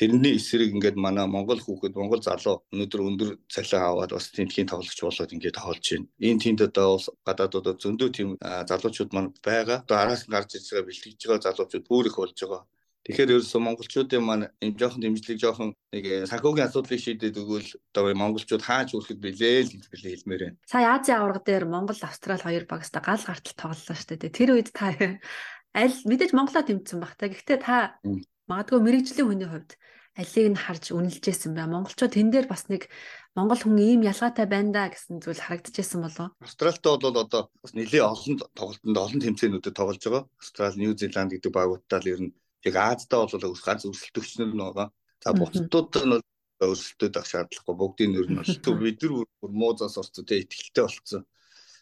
тэрний 0.00 0.34
эсрэг 0.40 0.70
ингээд 0.72 0.96
манай 0.96 1.26
Монгол 1.28 1.60
хүүхэд, 1.60 1.92
Монгол 1.92 2.22
залуу 2.24 2.64
өнөөдөр 2.72 3.00
өндөр 3.08 3.30
цалин 3.52 3.84
аваад 3.84 4.12
бас 4.16 4.32
тентхийн 4.32 4.70
тоглогч 4.70 5.00
болоод 5.04 5.34
ингээд 5.36 5.58
тоглож 5.60 5.84
байна. 5.84 6.08
Энэ 6.24 6.42
тэнд 6.42 6.60
одоо 6.68 7.00
гадаадуудад 7.26 7.78
зөндөө 7.84 8.08
тийм 8.16 8.28
залуучууд 8.40 9.10
маань 9.12 9.30
байгаа. 9.44 9.84
Одоо 9.84 9.96
араас 10.00 10.24
нь 10.24 10.32
гарч 10.32 10.56
ирж 10.56 10.68
байгаа 10.72 10.88
бэлтгэж 10.88 11.20
байгаа 11.28 11.44
залуучууд 11.44 11.84
бүр 11.84 12.06
их 12.08 12.16
болж 12.16 12.38
байгаа. 12.40 12.62
Тэгэхээр 13.04 13.36
ерөөсөө 13.36 13.60
монголчуудын 13.60 14.24
маань 14.24 14.48
энэ 14.64 14.80
жоохон 14.80 15.04
дэмжлэг 15.04 15.36
жоохон 15.36 15.76
нэг 15.92 16.04
э, 16.08 16.16
санхүүгийн 16.24 16.72
асуудлыг 16.72 17.00
шийдээд 17.04 17.36
өгвөл 17.36 17.68
одоо 17.92 18.16
монголчууд 18.16 18.64
хааж 18.64 18.96
хүрэхэд 18.96 19.20
билээ 19.20 19.60
л 19.68 19.76
гэж 19.92 20.24
хэлмээр 20.24 20.42
байна. 20.48 20.56
Сая 20.64 20.96
Азийн 20.96 21.20
аварга 21.20 21.44
дээр 21.44 21.68
Монгол, 21.68 22.00
Австрали 22.00 22.40
хоёр 22.40 22.64
багста 22.64 23.04
гал 23.04 23.20
гартал 23.20 23.60
тоглолоо 23.60 23.92
шүү 23.92 24.08
дээ. 24.08 24.32
Тэр 24.32 24.56
үед 24.56 24.72
та 24.72 24.88
аль 25.74 25.98
мэдээж 26.06 26.32
Монголоо 26.32 26.62
тэмцсэн 26.62 26.98
баг 27.02 27.18
та. 27.18 27.26
Гэхдээ 27.26 27.58
та 27.58 27.98
магадгүй 28.46 28.80
мэрэгжлийн 28.80 29.26
хүний 29.26 29.50
хувьд 29.50 29.74
алийг 30.14 30.46
нь 30.54 30.62
харж 30.62 30.94
үнэлжсэн 30.94 31.58
бай. 31.58 31.66
Монголчууд 31.66 32.14
тэн 32.14 32.30
дээр 32.30 32.46
бас 32.46 32.70
нэг 32.70 32.86
Монгол 33.34 33.58
хүн 33.58 33.82
ийм 33.82 34.06
ялгаатай 34.06 34.46
байна 34.46 34.70
да 34.70 34.82
гэсэн 34.86 35.18
зүйл 35.18 35.42
харагдчихсан 35.42 36.06
болов. 36.06 36.30
Австралитай 36.38 36.94
бол 36.94 37.18
одоо 37.18 37.50
бас 37.58 37.74
нэлээд 37.74 38.06
олон 38.06 38.34
тоглолтод 38.54 38.94
олон 38.94 39.20
тэмцээнүүдэд 39.26 39.74
тоглож 39.74 39.98
байгаа. 39.98 40.24
Австрали, 40.38 40.78
Нью 40.78 40.94
Зеланд 40.94 41.34
гэдэг 41.34 41.50
багуудтай 41.50 41.98
л 41.98 42.10
ер 42.14 42.20
нь 42.22 42.34
яг 42.62 42.76
Аздаа 42.78 43.26
бол 43.26 43.58
ганц 43.58 43.82
өрсөлдөгчнөр 43.90 44.54
нь 44.54 44.62
байгаа. 44.62 44.88
За 45.18 45.34
бусдууд 45.34 45.90
нь 45.98 46.14
бол 46.14 46.22
өрсөлдөд 46.62 47.18
авах 47.18 47.30
шаардлагагүй 47.34 47.74
бүгдийн 47.74 48.10
нэр 48.14 48.28
нь 48.30 48.38
бол 48.38 48.78
бид 48.86 49.02
нар 49.02 49.26
бүр 49.42 49.50
муузаас 49.50 49.98
орцоо 49.98 50.22
тэ 50.22 50.46
ихтэй 50.46 50.86
болцсон. 50.86 51.26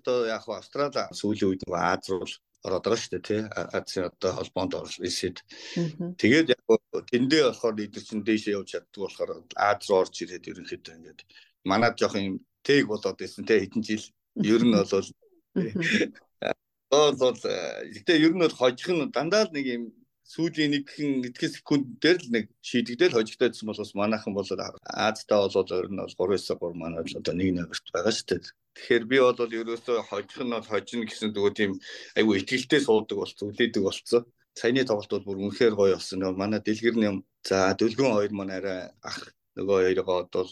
Одоо 0.00 0.24
яг 0.24 0.48
Австрали 0.48 1.04
сүүлийн 1.12 1.52
үед 1.52 1.62
нөгөө 1.68 1.84
Аз 1.84 2.08
руу 2.08 2.24
ороод 2.62 2.84
байгаа 2.84 3.00
шүү 3.02 3.12
дээ 3.12 3.26
тий. 3.26 3.40
Азийн 3.76 4.06
одоо 4.06 4.30
холбоонд 4.38 4.74
орсон. 4.74 5.04
Тэгээд 6.20 6.52
яг 6.54 6.62
тэндээ 7.10 7.42
болохоор 7.50 7.74
лидер 7.78 8.02
чинь 8.02 8.22
дээшээ 8.22 8.56
явж 8.56 8.68
чаддаг 8.70 9.00
болохоор 9.02 9.30
Аз 9.56 9.82
руу 9.90 9.98
орж 10.02 10.14
ирээд 10.22 10.50
ерөнхийдөө 10.50 10.94
ингээд 10.96 11.20
манад 11.66 11.98
жоох 11.98 12.14
юм 12.18 12.38
тэг 12.62 12.86
болоод 12.86 13.18
байсан 13.18 13.44
тий. 13.44 13.58
Хэдэн 13.66 13.82
жил? 13.82 14.06
Ер 14.38 14.62
нь 14.62 14.74
бол 14.74 14.90
бол 16.92 17.16
бол 17.18 17.40
гэтээ 17.94 18.22
ер 18.26 18.32
нь 18.34 18.42
бол 18.44 18.54
хожих 18.54 18.88
нь 18.94 19.10
дандаа 19.10 19.48
л 19.48 19.54
нэг 19.56 19.66
юм 19.66 19.84
сүүлийн 20.32 20.72
нэгэн 20.72 21.28
эдгээр 21.28 21.52
секундээр 21.60 22.18
л 22.24 22.28
нэг 22.32 22.44
шийдэгдэл 22.64 23.16
хожигдоодсэн 23.16 23.68
бол 23.68 23.82
бас 23.84 23.92
манайхан 23.92 24.32
бол 24.32 24.48
Аздаа 24.48 25.44
бол 25.44 25.72
өөр 25.76 25.88
нь 25.92 26.00
бол 26.00 26.16
3-9 26.32 26.56
3 26.56 26.72
манай 26.80 27.04
л 27.04 27.18
одоо 27.20 27.34
1 27.36 27.52
нэгт 27.52 27.92
байгаа 27.92 28.12
шүү 28.16 28.26
дээ. 28.32 28.40
Тэгэхээр 28.72 29.04
би 29.12 29.16
бол 29.20 29.56
ерөөсөө 29.60 29.98
хожих 30.08 30.40
нь 30.40 30.54
бол 30.56 30.70
хожино 30.72 31.04
гэсэн 31.04 31.36
нөгөө 31.36 31.52
тийм 31.52 31.72
айгүй 32.16 32.34
ихтгэлтэй 32.40 32.80
суудаг 32.80 33.16
болсон, 33.20 33.52
үлээдэг 33.52 33.82
болсон. 33.84 34.22
Саяны 34.56 34.88
тоглолт 34.88 35.12
бол 35.12 35.26
бүр 35.28 35.38
үнэхээр 35.52 35.74
гоё 35.76 35.94
болсон. 36.00 36.24
Манай 36.40 36.60
дэлгэрний 36.64 37.08
юм. 37.12 37.18
За 37.44 37.76
дөлгөн 37.76 38.16
хоёр 38.16 38.32
маань 38.32 38.56
арай 38.56 38.80
ах 39.04 39.20
нөгөө 39.60 39.78
хоёроо 39.84 40.32
бол 40.32 40.50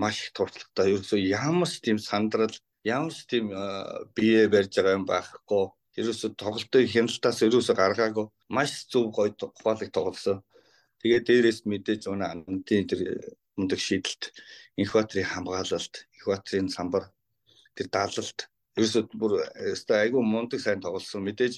маш 0.00 0.16
их 0.24 0.32
туршлагатай. 0.32 0.96
Ерөөсөө 0.96 1.20
ямар 1.28 1.68
ч 1.68 1.84
тийм 1.84 1.98
сандрал, 2.00 2.56
ямар 2.88 3.12
ч 3.12 3.28
тийм 3.28 3.52
бие 4.16 4.48
барьж 4.48 4.72
байгаа 4.80 4.96
юм 4.96 5.04
байхгүй 5.04 5.68
ерөөсө 5.98 6.28
тоглолтын 6.38 6.86
хяналтаас 6.92 7.42
ерөөсө 7.46 7.74
гаргаагүй 7.74 8.26
маш 8.56 8.86
зөв 8.92 9.10
гоё 9.16 9.34
ухаалаг 9.34 9.90
тоглосон. 9.96 10.38
Тэгээд 11.02 11.26
дээрээс 11.26 11.58
мэдээж 11.66 12.02
өнө 12.12 12.26
амтын 12.30 12.86
тэр 12.90 13.00
мундаг 13.56 13.80
шийдэлт, 13.82 14.30
инкваторын 14.78 15.30
хамгаалалт, 15.32 15.94
инкваторын 16.16 16.68
самбар 16.76 17.04
тэр 17.74 17.88
даалалт 17.94 18.38
ерөөсө 18.78 19.00
бүр 19.20 19.32
өстой 19.74 19.98
айгүй 20.04 20.22
мундаг 20.22 20.60
сайн 20.62 20.80
тоглосон. 20.84 21.26
Мэдээж 21.26 21.54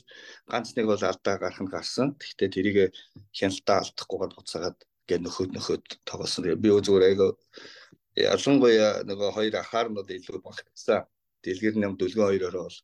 ганц 0.49 0.73
нэг 0.77 0.87
бол 0.89 1.03
алдаа 1.03 1.37
гарах 1.43 1.61
нь 1.61 1.73
гарсан. 1.75 2.17
Гэхдээ 2.17 2.49
тэрийг 2.55 2.79
хяналтаа 3.37 3.85
алдахгүйгээр 3.85 4.33
буцаагаад 4.39 4.79
гэ 5.09 5.17
нөхөд 5.21 5.51
нөхөд 5.53 5.85
тоглосон. 6.09 6.49
Би 6.63 6.69
зүгээр 6.73 7.09
айгүй 7.13 7.31
ялангуяа 8.17 9.05
нөгөө 9.09 9.31
хоёр 9.37 9.55
ахаар 9.61 9.89
нь 9.93 10.01
илүү 10.01 10.41
багтсан 10.41 11.05
дэлгэр 11.43 11.75
нам 11.77 11.99
дөлгөн 11.99 12.31
хоёроо 12.31 12.71
бол. 12.71 12.79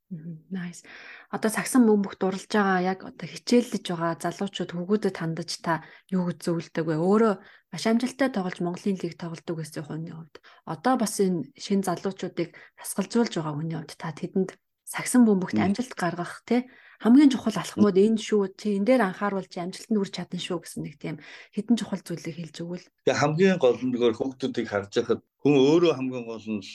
Nice. 0.50 0.82
Одоо 1.30 1.50
цагсан 1.54 1.86
бөмбөх 1.86 2.18
дурлж 2.18 2.50
байгаа 2.50 2.82
яг 2.82 3.00
одоо 3.06 3.26
хичээллэж 3.30 3.84
байгаа 3.88 4.18
залуучууд 4.18 4.70
хөвгүүдэд 4.74 5.16
хандаж 5.16 5.50
та 5.62 5.86
юу 6.10 6.28
гэж 6.28 6.38
зөвлөдөг 6.44 6.84
вэ? 6.84 6.96
Өөрөө 6.98 7.34
маш 7.72 7.84
амжилттай 7.86 8.28
тоглож 8.34 8.58
Монголын 8.58 8.98
лиг 8.98 9.14
тоглодог 9.14 9.56
гэсэн 9.62 9.86
хүний 9.86 10.12
хувьд. 10.12 10.42
Одоо 10.66 10.94
бас 10.98 11.14
энэ 11.22 11.48
шин 11.54 11.86
залуучуудыг 11.86 12.56
хасгалзуулж 12.80 13.32
байгаа 13.38 13.54
хүний 13.54 13.76
хувьд 13.78 13.94
та 13.94 14.10
тэдэнд 14.10 14.58
сагсан 14.88 15.22
бөмбөгт 15.28 15.58
амжилт 15.60 15.94
гаргах 15.94 16.42
тий 16.48 16.66
хамгийн 16.98 17.30
чухал 17.30 17.54
алхмууд 17.54 17.94
энэ 17.94 18.18
шүү 18.18 18.58
чи 18.58 18.74
энэ 18.74 18.86
дээр 18.88 19.02
анхааруул 19.06 19.46
чи 19.46 19.62
амжилтанд 19.62 19.98
хүрч 20.02 20.14
чадна 20.18 20.38
шүү 20.42 20.58
гэсэн 20.66 20.82
нэг 20.82 20.96
тийм 20.98 21.16
хідэн 21.54 21.78
чухал 21.78 22.02
зүйлийг 22.02 22.36
хэлж 22.42 22.56
өгвөл. 22.66 22.86
Тэгээ 23.06 23.20
хамгийн 23.22 23.58
гол 23.62 23.78
нь 23.78 23.92
нөгөө 23.94 24.18
хүүхдүүдийг 24.18 24.66
харж 24.66 24.92
байхад 24.98 25.20
хүн 25.38 25.54
өөрөө 25.62 25.92
хамгийн 25.94 26.26
гол 26.26 26.46
нь 26.58 26.66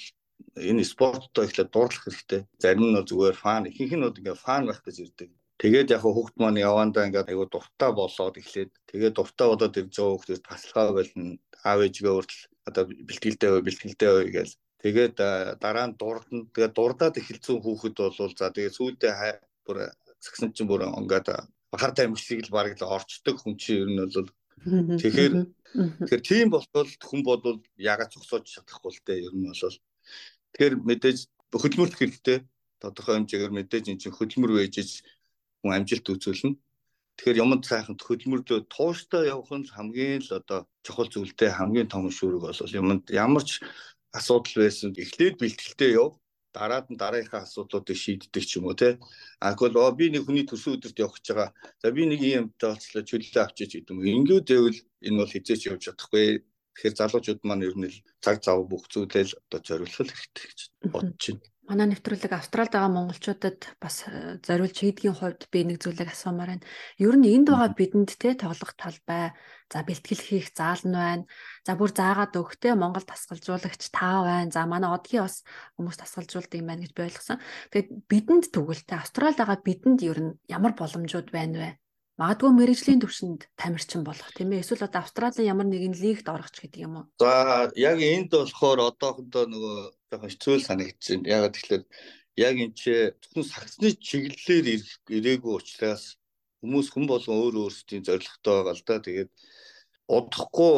энэ 0.57 0.83
спорттой 0.83 1.45
ихлэ 1.47 1.65
дуурлах 1.69 2.03
хэрэгтэй. 2.05 2.41
Зарим 2.59 2.91
нь 2.91 3.07
зүгээр 3.09 3.37
фан, 3.43 3.67
ихэнх 3.69 3.93
нь 3.97 4.05
ингээ 4.19 4.37
фан 4.37 4.67
байх 4.67 4.81
гэж 4.83 4.97
ирдэг. 5.03 5.29
Тэгээд 5.61 5.93
яг 5.95 6.03
хүүхд 6.03 6.35
маань 6.37 6.59
явандаа 6.59 7.07
ингээд 7.07 7.31
айгу 7.31 7.45
дуртай 7.47 7.91
болоод 7.95 8.35
эхлээд 8.41 8.71
тэгээд 8.89 9.15
дуртай 9.15 9.47
болоод 9.47 9.79
ирж 9.79 9.93
байгаа 9.95 10.13
хүүхдээс 10.13 10.41
таслахаа 10.43 10.91
болно. 10.97 11.37
Аав 11.63 11.79
ээжгээ 11.87 12.13
хүртэл 12.13 12.43
одоо 12.67 12.83
бэлтгэлтэй 13.07 13.49
бай, 13.53 13.61
бэлтгэлтэй 13.63 14.09
бай 14.11 14.27
гээл. 14.35 14.55
Тэгээд 14.83 15.15
дараа 15.63 15.87
нь 15.87 15.95
дурдна. 15.95 16.43
Тэгээд 16.51 16.73
дурдаад 16.75 17.15
эхэлсэн 17.21 17.57
хүүхэд 17.63 17.95
бол 17.95 18.33
за 18.35 18.51
тэгээд 18.51 18.75
сүйдээ 18.75 19.13
бүр 19.65 19.77
цагсан 20.23 20.51
чинь 20.51 20.67
бүр 20.67 20.83
ингээд 20.87 21.27
бахар 21.71 21.91
таймшиг 21.95 22.45
л 22.45 22.55
бараг 22.55 22.75
л 22.77 22.91
орчдөг 22.95 23.35
хүн 23.39 23.55
чинь 23.57 23.81
ер 23.83 23.89
нь 23.91 23.99
бол 24.03 24.29
тэгэхээр 25.01 25.33
тэгэхээр 26.05 26.23
тийм 26.29 26.47
болтол 26.51 26.89
хүн 27.07 27.21
бодвол 27.27 27.59
ягаад 27.79 28.13
зогсоож 28.13 28.45
чадахгүй 28.47 28.91
л 28.93 29.03
дээ 29.07 29.25
ер 29.27 29.33
нь 29.35 29.47
бол 29.49 29.75
Тэгэхээр 30.53 30.75
мэдээж 30.85 31.17
хөдөлмөрлөх 31.49 31.99
хэрэгтэй. 31.99 32.37
Тодорхой 32.81 33.15
хэмжээгээр 33.17 33.53
мэдээж 33.57 33.85
эн 33.89 33.99
чинь 34.01 34.15
хөдөлмөр 34.15 34.51
вэжж 34.53 35.01
хүн 35.61 35.73
амжилт 35.73 36.07
үзүүлнэ. 36.13 36.57
Тэгэхээр 37.17 37.41
юмд 37.45 37.63
сайханд 37.65 38.01
хөдөлмөрлөө 38.01 38.59
тууштай 38.73 39.29
явах 39.33 39.53
нь 39.53 39.69
хамгийн 39.69 40.21
л 40.25 40.31
одоо 40.41 40.59
чухал 40.85 41.09
зүйлтэй 41.09 41.49
хамгийн 41.53 41.89
том 41.89 42.09
шүүрэг 42.09 42.41
бол 42.41 42.77
юмд 42.81 43.05
ямар 43.13 43.43
ч 43.45 43.61
асуудал 44.17 44.65
байсан 44.65 44.97
эхлээд 44.97 45.37
бэлтгэлтэй 45.41 45.91
яв 46.01 46.17
дараад 46.53 46.85
нь 46.89 47.01
дараагийнхаа 47.01 47.45
асуудлуудыг 47.45 47.97
шийддэг 47.97 48.43
ч 48.45 48.57
юм 48.57 48.65
уу 48.69 48.77
те. 48.77 49.01
А 49.41 49.53
тэгвэл 49.57 49.97
би 49.97 50.05
нэг 50.13 50.25
хүний 50.25 50.45
төсөө 50.45 50.77
өдөрт 50.77 51.01
явах 51.01 51.17
гэж 51.17 51.27
байгаа. 51.33 51.49
За 51.81 51.87
би 51.89 52.05
нэг 52.05 52.21
юм 52.21 52.53
тооцлоо 52.61 53.01
чөлөө 53.01 53.41
авчиж 53.41 53.69
гэдэг 53.73 53.89
юм. 53.89 54.05
Ингээд 54.05 54.49
байвал 54.53 54.79
энэ 55.01 55.17
бол 55.17 55.33
хизээч 55.33 55.61
явж 55.69 55.81
чадахгүй 55.89 56.45
Тэгэхээр 56.73 56.97
залуучууд 56.97 57.41
маань 57.45 57.65
ер 57.69 57.75
нь 57.77 57.89
цаг 58.23 58.41
зав 58.41 58.59
бүх 58.65 58.89
зүйлэл 58.89 59.37
одоо 59.45 59.59
зориулах 59.61 59.97
хэрэгтэй 59.97 60.45
гэж 60.49 60.59
бодож 60.93 61.23
байна. 61.29 61.53
Манай 61.63 61.87
нэвтрүүлэг 61.95 62.33
Австралид 62.35 62.75
байгаа 62.75 62.91
монголчуудад 62.91 63.59
бас 63.79 64.03
э, 64.11 64.35
зориулж 64.43 64.75
хийдгийн 64.83 65.15
хувьд 65.15 65.47
би 65.47 65.63
нэг 65.63 65.79
зүйлийг 65.79 66.11
асуумаар 66.11 66.59
байна. 66.59 66.67
Ер 66.99 67.15
нь 67.15 67.31
энд 67.31 67.47
байгаа 67.47 67.71
бидэнд 67.71 68.11
те 68.19 68.35
тоглох 68.35 68.75
талбай, 68.75 69.31
за 69.71 69.79
бэлтгэл 69.87 70.27
хийх 70.27 70.51
заал 70.51 70.83
нь 70.83 70.91
байна. 70.91 71.23
За 71.63 71.79
бүр 71.79 71.95
заагаад 71.95 72.35
өгөхтэй 72.35 72.75
Монгол 72.75 73.07
тасгалжуулагч 73.07 73.95
таа 73.95 74.27
байна. 74.27 74.51
За 74.51 74.67
манай 74.67 74.91
одгийн 74.91 75.23
бас 75.23 75.47
хүмүүс 75.79 75.97
тасгалжуулдаг 76.03 76.59
юм 76.59 76.67
байна 76.67 76.83
гэж 76.83 76.91
би 76.91 77.05
ойлгосон. 77.07 77.39
Тэгээд 77.71 77.89
бидэнд 78.11 78.45
те 78.51 78.95
Австралид 78.99 79.39
байгаа 79.39 79.59
бидэнд 79.63 79.99
ер 80.03 80.19
нь 80.19 80.35
ямар 80.51 80.75
боломжууд 80.75 81.31
байна 81.31 81.55
вэ? 81.63 81.69
Магадгүй 82.21 82.51
мэрэгжлийн 82.53 83.01
төвшөнд 83.01 83.41
тамирчин 83.57 84.05
болох 84.05 84.29
тийм 84.37 84.53
ээ. 84.53 84.61
Эсвэл 84.61 84.85
одоо 84.85 85.01
Австралийн 85.01 85.49
ямар 85.49 85.65
нэгэн 85.65 85.97
лигт 85.97 86.29
орох 86.29 86.53
ч 86.53 86.61
гэдэг 86.61 86.85
юм 86.85 86.93
уу? 87.01 87.05
За 87.17 87.73
яг 87.73 87.97
энд 87.97 88.29
болохоор 88.29 88.93
одоохондоо 88.93 89.49
нөгөө 89.49 89.77
жоохон 90.13 90.29
хэцүү 90.29 90.55
байна. 90.61 90.85
Ягаад 91.25 91.53
тэгэхээр 91.57 91.83
яг 92.37 92.55
энэ 92.61 92.77
ч 92.77 92.83
зөвхөн 93.17 93.45
сагсны 93.49 93.89
чиглэлээр 93.97 94.65
ирээгүй 95.09 95.53
учраас 95.57 96.21
хүмүүс 96.61 96.87
хүн 96.93 97.05
болгон 97.09 97.37
өөр 97.49 97.55
өөрсдийн 97.65 98.05
зорилготой 98.05 98.53
байгаа 98.61 98.75
л 98.77 98.85
да. 98.85 98.95
Тэгээд 99.01 99.31
удахгүй 100.05 100.77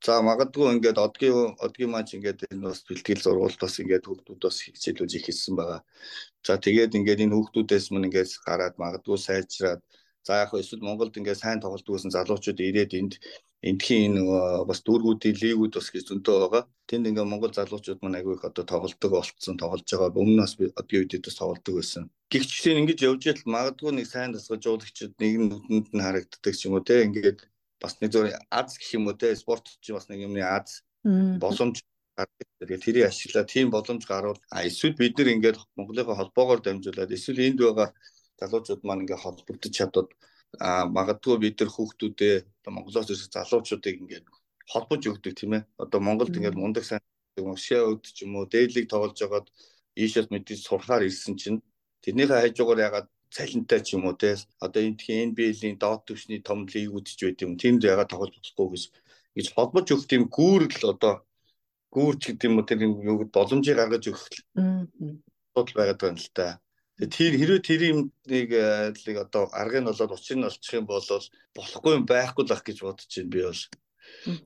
за 0.00 0.14
магадгүй 0.24 0.66
ингээд 0.80 0.96
одгийн 0.96 1.60
одгийн 1.60 1.92
маань 1.92 2.08
ингээд 2.08 2.48
энэ 2.56 2.72
бас 2.72 2.80
бэлтгэл 2.88 3.24
зургуулт 3.24 3.60
бас 3.60 3.74
ингээд 3.84 4.08
хүүхдүүд 4.08 4.40
бас 4.40 4.56
хичээлүүд 4.64 5.12
их 5.12 5.24
хийсэн 5.28 5.54
байгаа. 5.60 5.80
За 6.46 6.56
тэгээд 6.56 6.96
ингээд 6.96 7.24
энэ 7.24 7.36
хүүхдүүдээс 7.36 7.86
мань 7.92 8.08
ингээд 8.08 8.30
гараад 8.46 8.74
магадгүй 8.80 9.18
сайжраад 9.20 9.82
За 10.22 10.42
яг 10.42 10.54
эсвэл 10.54 10.86
Монголд 10.86 11.18
ингээд 11.18 11.42
сайн 11.42 11.58
тоглолдог 11.60 11.98
гэсэн 11.98 12.14
залуучууд 12.14 12.58
ирээд 12.62 12.92
энд 12.94 13.14
эндхийн 13.62 14.18
нөгөө 14.18 14.66
бас 14.70 14.80
дүүргүүдийн 14.86 15.38
лигүүд 15.42 15.74
бас 15.78 15.88
гэж 15.90 16.04
зөнтөө 16.10 16.36
байгаа. 16.42 16.62
Тэнд 16.86 17.10
ингээд 17.10 17.30
Монгол 17.30 17.54
залуучууд 17.54 18.02
маань 18.02 18.18
агүй 18.22 18.34
их 18.38 18.46
одоо 18.46 18.64
тоглолдог 18.66 19.10
болцсон, 19.10 19.58
тоглож 19.58 19.86
байгаа. 19.86 20.14
Өмнө 20.14 20.34
нь 20.38 20.42
бас 20.42 20.54
одгийн 20.78 21.02
үед 21.02 21.26
бас 21.26 21.38
тоглолдог 21.38 21.74
байсан. 21.78 22.10
Гэхдээ 22.30 22.78
ингэж 22.82 22.98
явж 23.06 23.22
ял 23.30 23.42
магадгүй 23.46 23.90
нэг 23.94 24.06
сайн 24.06 24.30
дасгалжуулагчид 24.34 25.14
нэг 25.18 25.32
нүдэнд 25.42 25.88
нь 25.94 26.04
харагддаг 26.06 26.54
ч 26.54 26.60
юм 26.66 26.78
уу 26.78 26.86
те 26.86 27.02
ингээд 27.06 27.38
бас 27.82 27.98
нэг 27.98 28.10
зөв 28.14 28.30
аз 28.50 28.78
гэх 28.78 28.94
юм 28.94 29.10
уу 29.10 29.18
те 29.18 29.34
спорт 29.34 29.66
чи 29.82 29.90
бас 29.90 30.06
нэг 30.06 30.22
юмны 30.26 30.42
аз 30.42 30.86
боломж 31.42 31.82
тэгээд 32.62 32.82
тэрийг 32.86 33.06
ашиглаад 33.10 33.50
тийм 33.50 33.74
боломж 33.74 34.06
гарвал 34.06 34.38
эсвэл 34.54 34.94
бид 34.94 35.18
нар 35.18 35.34
ингээд 35.34 35.58
Монголынхаа 35.76 36.18
холбоогоор 36.18 36.60
дамжуулаад 36.62 37.10
эсвэл 37.10 37.42
энд 37.42 37.58
байгаа 37.58 37.90
залуучууд 38.42 38.82
маань 38.84 39.02
ингээ 39.04 39.22
холбогдож 39.22 39.72
чадвал 39.78 40.08
а 40.60 40.84
магадгүй 40.96 41.36
бид 41.40 41.56
нар 41.60 41.70
хүүхдүүдээ 41.72 42.34
одоо 42.60 42.72
Монголоос 42.76 43.08
ирсэн 43.08 43.32
залуучуудыг 43.32 43.96
ингээд 44.02 44.26
холбож 44.72 45.02
өгдөг 45.10 45.34
тийм 45.36 45.52
ээ. 45.56 45.62
Одоо 45.82 46.00
Монголд 46.00 46.36
ингээд 46.36 46.60
мундаг 46.60 46.84
сайн 46.84 47.00
уншаа 47.40 47.88
өгд 47.92 48.04
ч 48.12 48.18
юм 48.24 48.36
уу 48.36 48.46
дээдлийг 48.52 48.86
тоглож 48.92 49.16
байгаад 49.20 49.48
ийшээс 49.96 50.28
мэдээж 50.30 50.60
сурахаар 50.64 51.02
ирсэн 51.08 51.34
чинь 51.40 51.58
тэрнийхээ 52.04 52.42
хажуугаар 52.52 52.84
ягаад 52.88 53.08
цалинтай 53.32 53.80
ч 53.80 53.96
юм 53.96 54.04
уу 54.06 54.16
те 54.20 54.36
одоо 54.64 54.80
энэ 54.84 55.00
тхийн 55.00 55.32
NBA-ийн 55.32 55.76
доод 55.80 56.04
түвшний 56.04 56.40
том 56.44 56.68
лигүүд 56.68 57.06
ч 57.08 57.20
байт 57.24 57.40
юм. 57.44 57.56
Тэнд 57.56 57.80
ягаад 57.92 58.12
тоглож 58.12 58.36
болохгүй 58.36 58.68
гэж 58.76 58.84
гэж 59.36 59.46
холбож 59.56 59.86
өгөх 59.88 60.08
тийм 60.08 60.22
гүүрэл 60.28 60.92
одоо 60.92 61.14
гүүрч 61.94 62.22
гэдэг 62.28 62.48
юм 62.48 62.56
уу 62.60 62.68
тэр 62.68 62.80
юу 62.84 63.16
боломжийг 63.36 63.76
гаргаж 63.80 64.04
өгөх 64.12 64.24
асуудал 65.52 65.76
байгаад 65.76 66.00
байна 66.04 66.20
л 66.20 66.30
та. 66.36 66.60
Тэр 67.00 67.32
хэрвээ 67.40 67.60
тэр 67.64 67.80
юмыг 67.88 68.12
нэг 68.28 69.16
одоо 69.16 69.48
аргыг 69.56 69.80
нь 69.80 69.88
болоод 69.88 70.12
учрыг 70.12 70.38
нь 70.38 70.48
олчих 70.48 70.74
юм 70.76 70.86
бол 70.86 71.00
болохгүй 71.56 71.92
юм 71.96 72.04
байхгүй 72.04 72.44
л 72.44 72.52
ах 72.52 72.62
гэж 72.62 72.78
бодож 72.84 73.08
байна 73.08 73.32
би 73.32 73.40
бол. 73.48 73.62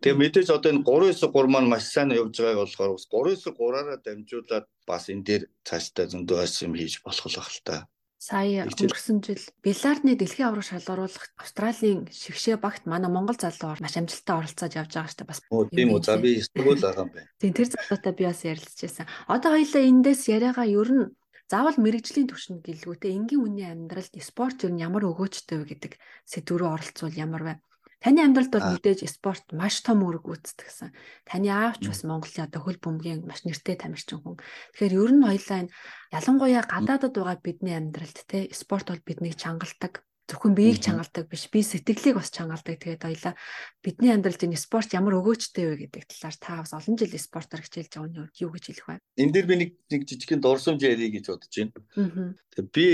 Тэгээ 0.00 0.20
мэдээж 0.20 0.48
одоо 0.54 0.70
энэ 0.70 0.84
393 0.86 1.50
маань 1.50 1.68
маш 1.68 1.90
сайн 1.90 2.14
явж 2.14 2.38
байгааг 2.38 2.70
болохоор 2.70 2.96
393-аараа 3.02 3.98
дамжуулаад 3.98 4.66
бас 4.86 5.04
энэ 5.10 5.26
дээр 5.26 5.42
цаашдаа 5.66 6.06
зөндөө 6.06 6.38
ас 6.44 6.62
юм 6.62 6.72
хийж 6.78 7.02
болох 7.02 7.26
л 7.26 7.36
байх 7.36 7.50
л 7.50 7.62
та. 7.66 7.76
Сая 8.16 8.64
өнгөрсөн 8.64 9.18
жил 9.22 9.42
Билардны 9.60 10.16
дэлхийн 10.16 10.48
авраг 10.48 10.66
шалгаруулах 10.66 11.30
Австралийн 11.36 12.08
шигшээ 12.10 12.56
багт 12.56 12.88
манай 12.88 13.12
Монгол 13.12 13.36
залуу 13.36 13.76
маш 13.78 13.94
амжилттай 13.94 14.34
оролцоод 14.40 14.72
явж 14.72 14.92
байгаа 14.96 15.14
дээ 15.14 15.30
бас. 15.30 15.40
Тийм 15.70 15.92
үү. 15.92 16.00
За 16.02 16.16
би 16.16 16.40
эсвэл 16.40 16.74
байгаа 16.80 17.04
юм 17.04 17.12
байна. 17.12 17.30
Тийм 17.38 17.52
тэр 17.52 17.68
залуутай 17.70 18.12
би 18.16 18.24
бас 18.24 18.40
ярилцчихсан. 18.42 19.06
Одоо 19.28 19.50
хоёлаа 19.54 19.82
эндээс 19.84 20.22
яриагаа 20.32 20.66
ер 20.66 20.90
нь 20.90 21.04
заавал 21.50 21.78
мэрэгжлийн 21.78 22.28
түвшинд 22.28 22.62
гэлгүүтэй 22.66 23.12
энгийн 23.14 23.42
хүний 23.42 23.66
амьдралд 23.70 24.14
спорт 24.18 24.58
юу 24.66 24.74
ямар 24.74 25.06
өгөөжтэй 25.06 25.56
вэ 25.62 25.66
гэдэг 25.70 25.92
сэдв 26.26 26.58
рүү 26.58 26.70
оролцвол 26.74 27.14
ямар 27.14 27.42
вэ? 27.46 27.54
Таны 28.02 28.20
амьдралд 28.22 28.52
бол 28.52 28.70
мэдээж 28.76 29.08
спорт 29.08 29.46
маш 29.56 29.80
том 29.80 30.04
үүрэг 30.04 30.24
гүйцэтгэсэн. 30.26 30.90
Таны 31.24 31.48
аавч 31.48 31.88
бас 31.88 32.04
Монголын 32.04 32.46
одоо 32.46 32.60
хөл 32.62 32.78
бөмбөгийн 32.82 33.24
маш 33.24 33.42
нэртэй 33.48 33.76
тамирчин 33.80 34.20
хүн. 34.20 34.36
Тэгэхээр 34.76 34.94
ер 35.00 35.12
нь 35.16 35.26
хоёлаа 35.26 35.58
энэ 35.64 35.74
ялангуяа 36.12 36.62
гадаадад 36.68 37.14
байгаа 37.16 37.38
бидний 37.40 37.74
амьдралд 37.74 38.18
те 38.28 38.52
спорт 38.52 38.92
бол 38.92 39.06
биднийг 39.06 39.40
чангалдаг 39.40 40.04
зөвхөн 40.26 40.58
биеийг 40.58 40.82
чангалдаг 40.82 41.30
биш 41.30 41.46
би 41.46 41.62
сэтгэлийг 41.62 42.18
бас 42.18 42.34
чангалдаг 42.34 42.82
тэгээд 42.82 43.06
хоёлаа 43.06 43.34
бидний 43.78 44.10
амьдралд 44.10 44.42
энэ 44.42 44.58
спорт 44.58 44.90
ямар 44.90 45.22
өгөөжтэй 45.22 45.64
вэ 45.70 45.86
гэдэг 45.86 46.02
талаар 46.10 46.36
та 46.42 46.52
бас 46.66 46.74
олон 46.74 46.98
жил 46.98 47.14
спортоор 47.14 47.62
хичээлж 47.62 47.92
байгаа 47.94 48.10
нь 48.10 48.18
юу 48.42 48.50
гэж 48.50 48.64
хэлэх 48.66 48.86
вэ? 48.90 48.98
Энд 49.22 49.32
дээр 49.38 49.46
би 49.46 49.54
нэг 49.54 49.70
нэг 49.86 50.02
жижигхэн 50.02 50.42
дурсамж 50.42 50.82
ярих 50.82 51.14
гэж 51.14 51.24
бодож 51.30 51.54
байна. 51.54 52.34
Би 52.74 52.86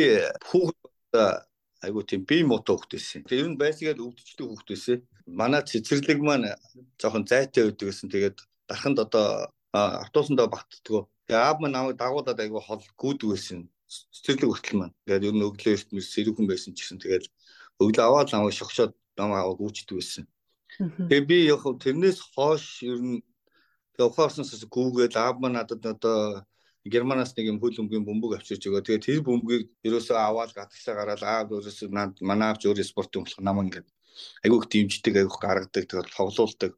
хүүхэд 0.45 1.17
айгуу 1.81 2.05
тийм 2.05 2.29
хүүхэд 2.29 2.93
байсан. 3.01 3.25
Тэгээд 3.25 3.41
ер 3.41 3.49
нь 3.49 3.61
байсгээд 3.61 4.05
өвдчихдэг 4.05 4.47
байсан. 4.77 4.99
Манай 5.25 5.65
цэцэрлэг 5.65 6.21
маань 6.21 6.53
жоохон 7.01 7.25
зайтай 7.25 7.65
байдаг 7.73 7.89
гэсэн. 7.89 8.13
Тэгээд 8.13 8.39
дарханд 8.69 8.99
одоо 9.01 9.49
автобусандаа 9.73 10.53
багтдгоо. 10.53 11.09
Тэгээд 11.25 11.41
аав 11.41 11.57
маань 11.65 11.73
намайг 11.73 11.97
дагуулад 11.97 12.37
айгуу 12.37 12.61
хол 12.61 12.85
гүйдэг 13.01 13.29
байсан 13.33 13.72
цэцэрлэг 14.15 14.51
хүртэл 14.51 14.79
маань 14.79 14.95
ингээд 15.05 15.27
ер 15.29 15.35
нь 15.37 15.47
өглөө 15.49 15.75
эртмэс 15.77 16.07
сэрүүхэн 16.15 16.47
байсан 16.49 16.73
ч 16.75 16.79
гэсэн 16.83 16.99
тэгээд 17.03 17.25
өглөө 17.83 18.05
аваад 18.07 18.29
намайг 18.33 18.55
шогшоод 18.57 18.93
намайг 19.19 19.41
аваад 19.43 19.61
гүйчдэг 19.61 19.97
байсан. 19.99 20.25
Тэгээ 20.79 21.29
би 21.29 21.39
яг 21.53 21.63
тэрнээс 21.85 22.19
хойш 22.33 22.65
ер 22.89 23.01
нь 23.01 23.21
тэгээ 23.95 24.09
ухаарснаас 24.09 24.65
гүүгээд 24.73 25.15
аав 25.21 25.37
маань 25.39 25.57
надад 25.61 25.85
одоо 25.85 26.47
Германаас 26.83 27.31
нэг 27.37 27.47
юм 27.47 27.59
хөл 27.63 27.79
өмгийн 27.79 28.03
бөмбөг 28.03 28.35
авчирч 28.35 28.67
өгөө. 28.67 28.83
Тэгээ 28.83 29.05
тэр 29.07 29.21
бөмбөгийг 29.23 29.71
ерөөсөө 29.87 30.19
аваад 30.19 30.51
гадагшаа 30.51 30.95
гараад 30.99 31.23
аав 31.23 31.47
өөрөөсөө 31.55 31.89
манай 32.27 32.49
аавч 32.51 32.63
өөрөө 32.67 32.87
спортын 32.91 33.23
болох 33.23 33.39
намайг 33.39 33.67
ингээд 33.71 33.89
айгүйх 34.45 34.65
дэмждэг 34.73 35.15
айгүйх 35.21 35.39
гаргадаг 35.39 35.85
тэгээд 35.87 36.11
тоглуулдаг. 36.17 36.73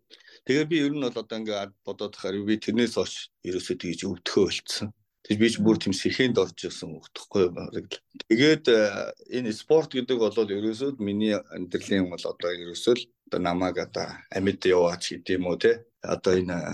Тэгээ 0.44 0.66
би 0.68 0.76
ер 0.84 0.92
нь 0.92 1.04
бол 1.06 1.20
одоо 1.22 1.38
ингээд 1.40 1.72
бодоод 1.86 2.12
тахаар 2.12 2.36
би 2.44 2.60
тэрнээс 2.60 2.94
хойш 3.00 3.14
ерөөсөө 3.48 3.76
тэгж 3.80 4.00
өвдөхөө 4.04 4.44
болцсон. 4.44 4.88
Тэгж 5.24 5.38
би 5.40 5.48
ч 5.48 5.56
бүр 5.64 5.80
тийм 5.80 5.96
сэхэнд 5.96 6.36
орж 6.36 6.68
ирсэн 6.68 7.00
өгдөхгүй 7.00 7.48
баг. 7.48 7.96
Тэгээд 8.28 8.64
э, 8.68 9.08
энэ 9.40 9.56
спорт 9.56 9.96
гэдэг 9.96 10.20
бол 10.20 10.36
ерөөсөө 10.36 11.00
миний 11.00 11.32
амьдралын 11.32 12.12
бол 12.12 12.20
одоо 12.20 12.50
ерөөсөө 12.52 12.92
л 12.92 13.04
одоо 13.32 13.40
намайг 13.40 13.80
одоо 13.80 14.04
амьд 14.28 14.60
яваач 14.68 15.16
гэдэг 15.16 15.40
юм 15.40 15.48
уу 15.48 15.56
те. 15.56 15.88
Одоо 16.04 16.36
энэ 16.36 16.52
э, 16.52 16.68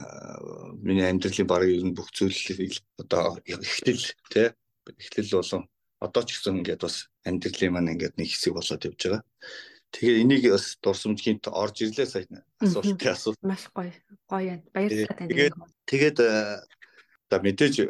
миний 0.82 1.06
амьдралын 1.06 1.46
баг 1.46 1.62
ер 1.62 1.86
нь 1.86 1.94
бүх 1.94 2.10
зүйлийг 2.10 2.82
одоо 2.98 3.38
ихтэл 3.46 4.02
те. 4.34 4.58
Ихтэл 4.98 5.30
болон 5.30 5.70
одоо 6.02 6.22
ч 6.26 6.34
гэсэн 6.34 6.66
ингээд 6.66 6.82
бас 6.82 7.06
амьдралын 7.22 7.70
маань 7.70 7.92
ингээд 7.94 8.18
нэг 8.18 8.34
хэсэг 8.34 8.58
болоод 8.58 8.82
явж 8.82 8.98
байгаа. 8.98 9.22
Тэгэхээр 9.94 10.22
энийг 10.26 10.44
бас 10.50 10.74
дурсамжхийн 10.82 11.38
орж 11.50 11.76
ирлээ 11.86 12.08
сайн 12.10 12.42
асуултын 12.58 13.14
асуулт. 13.14 13.38
Маш 13.46 13.70
гоё. 13.70 13.94
Гоё 14.26 14.58
юм. 14.58 14.60
Баярлалаа 14.74 15.14
танд. 15.18 15.30
Тэгээд 15.30 15.54
тэгээд 15.86 16.18
э, 16.18 16.30
За 17.30 17.38
мэдээж 17.38 17.86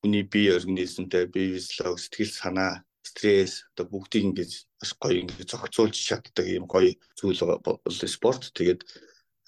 хүний 0.00 0.22
бие 0.22 0.54
организмтай 0.54 1.26
бие 1.26 1.58
физиолог 1.58 1.98
сэтгэл 1.98 2.30
санаа 2.30 2.72
стресс 3.02 3.66
одоо 3.74 3.90
бүгдийг 3.90 4.24
ингэж 4.30 4.50
бас 4.78 4.92
гоё 5.02 5.18
ингэж 5.26 5.50
зохицуулж 5.50 5.98
чаддаг 5.98 6.46
юм 6.46 6.70
гоё 6.70 6.94
зүйл 7.18 7.42
бол 7.58 7.78
спорт. 7.90 8.54
Тэгээд 8.54 8.86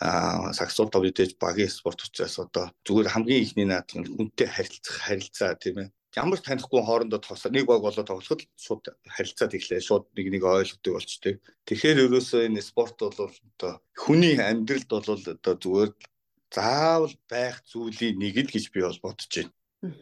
аа 0.03 0.53
саксуул 0.53 0.91
тав 0.91 1.07
мэдээж 1.07 1.39
багийн 1.39 1.71
спорт 1.71 2.03
учраас 2.03 2.37
одоо 2.43 2.75
зүгээр 2.85 3.13
хамгийн 3.15 3.43
ихний 3.47 3.67
наадах 3.71 3.97
нь 4.03 4.11
хүнтэй 4.11 4.49
харилцах 4.51 4.97
харилцаа 5.07 5.55
тийм 5.55 5.79
ээ. 5.79 5.89
Ямар 6.17 6.41
танихгүй 6.41 6.83
хоорондоо 6.83 7.21
тоглох 7.21 7.53
нэг 7.53 7.65
баг 7.71 7.81
болоо 7.87 8.05
тоглоход 8.05 8.43
шууд 8.59 8.85
харилцаад 9.15 9.53
иглээ. 9.57 9.81
Шууд 9.81 10.05
нэг 10.17 10.27
нэг 10.33 10.43
ойлгодог 10.43 10.93
болчтой. 10.97 11.35
Тэгэхээр 11.69 12.03
ерөөсөө 12.09 12.41
энэ 12.49 12.67
спорт 12.67 12.97
бол 13.01 13.15
одоо 13.15 13.73
хүний 13.95 14.37
амьдралд 14.41 14.91
бол 14.91 15.07
одоо 15.07 15.55
зүгээр 15.55 15.91
заавал 16.53 17.15
байх 17.29 17.63
зүйлийн 17.67 18.19
нэг 18.19 18.37
л 18.47 18.53
гэж 18.53 18.71
би 18.73 18.81
бол 18.83 19.01
бодож 19.03 19.31
байна. 19.31 19.53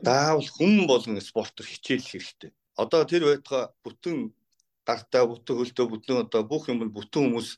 Заавал 0.03 0.49
хүн 0.49 0.87
болгон 0.87 1.21
спортоор 1.21 1.67
хичээл 1.69 2.05
хэрэгтэй. 2.05 2.51
Одоо 2.77 3.05
тэр 3.05 3.23
байтугай 3.29 3.65
бүтэн 3.85 4.17
гартаа 4.87 5.25
бүтэн 5.31 5.57
хөлтөө 5.57 5.87
бүтэн 5.91 6.17
одоо 6.25 6.43
бүх 6.45 6.69
юм 6.69 6.85
бүтэн 6.93 7.23
хүмүүс 7.31 7.49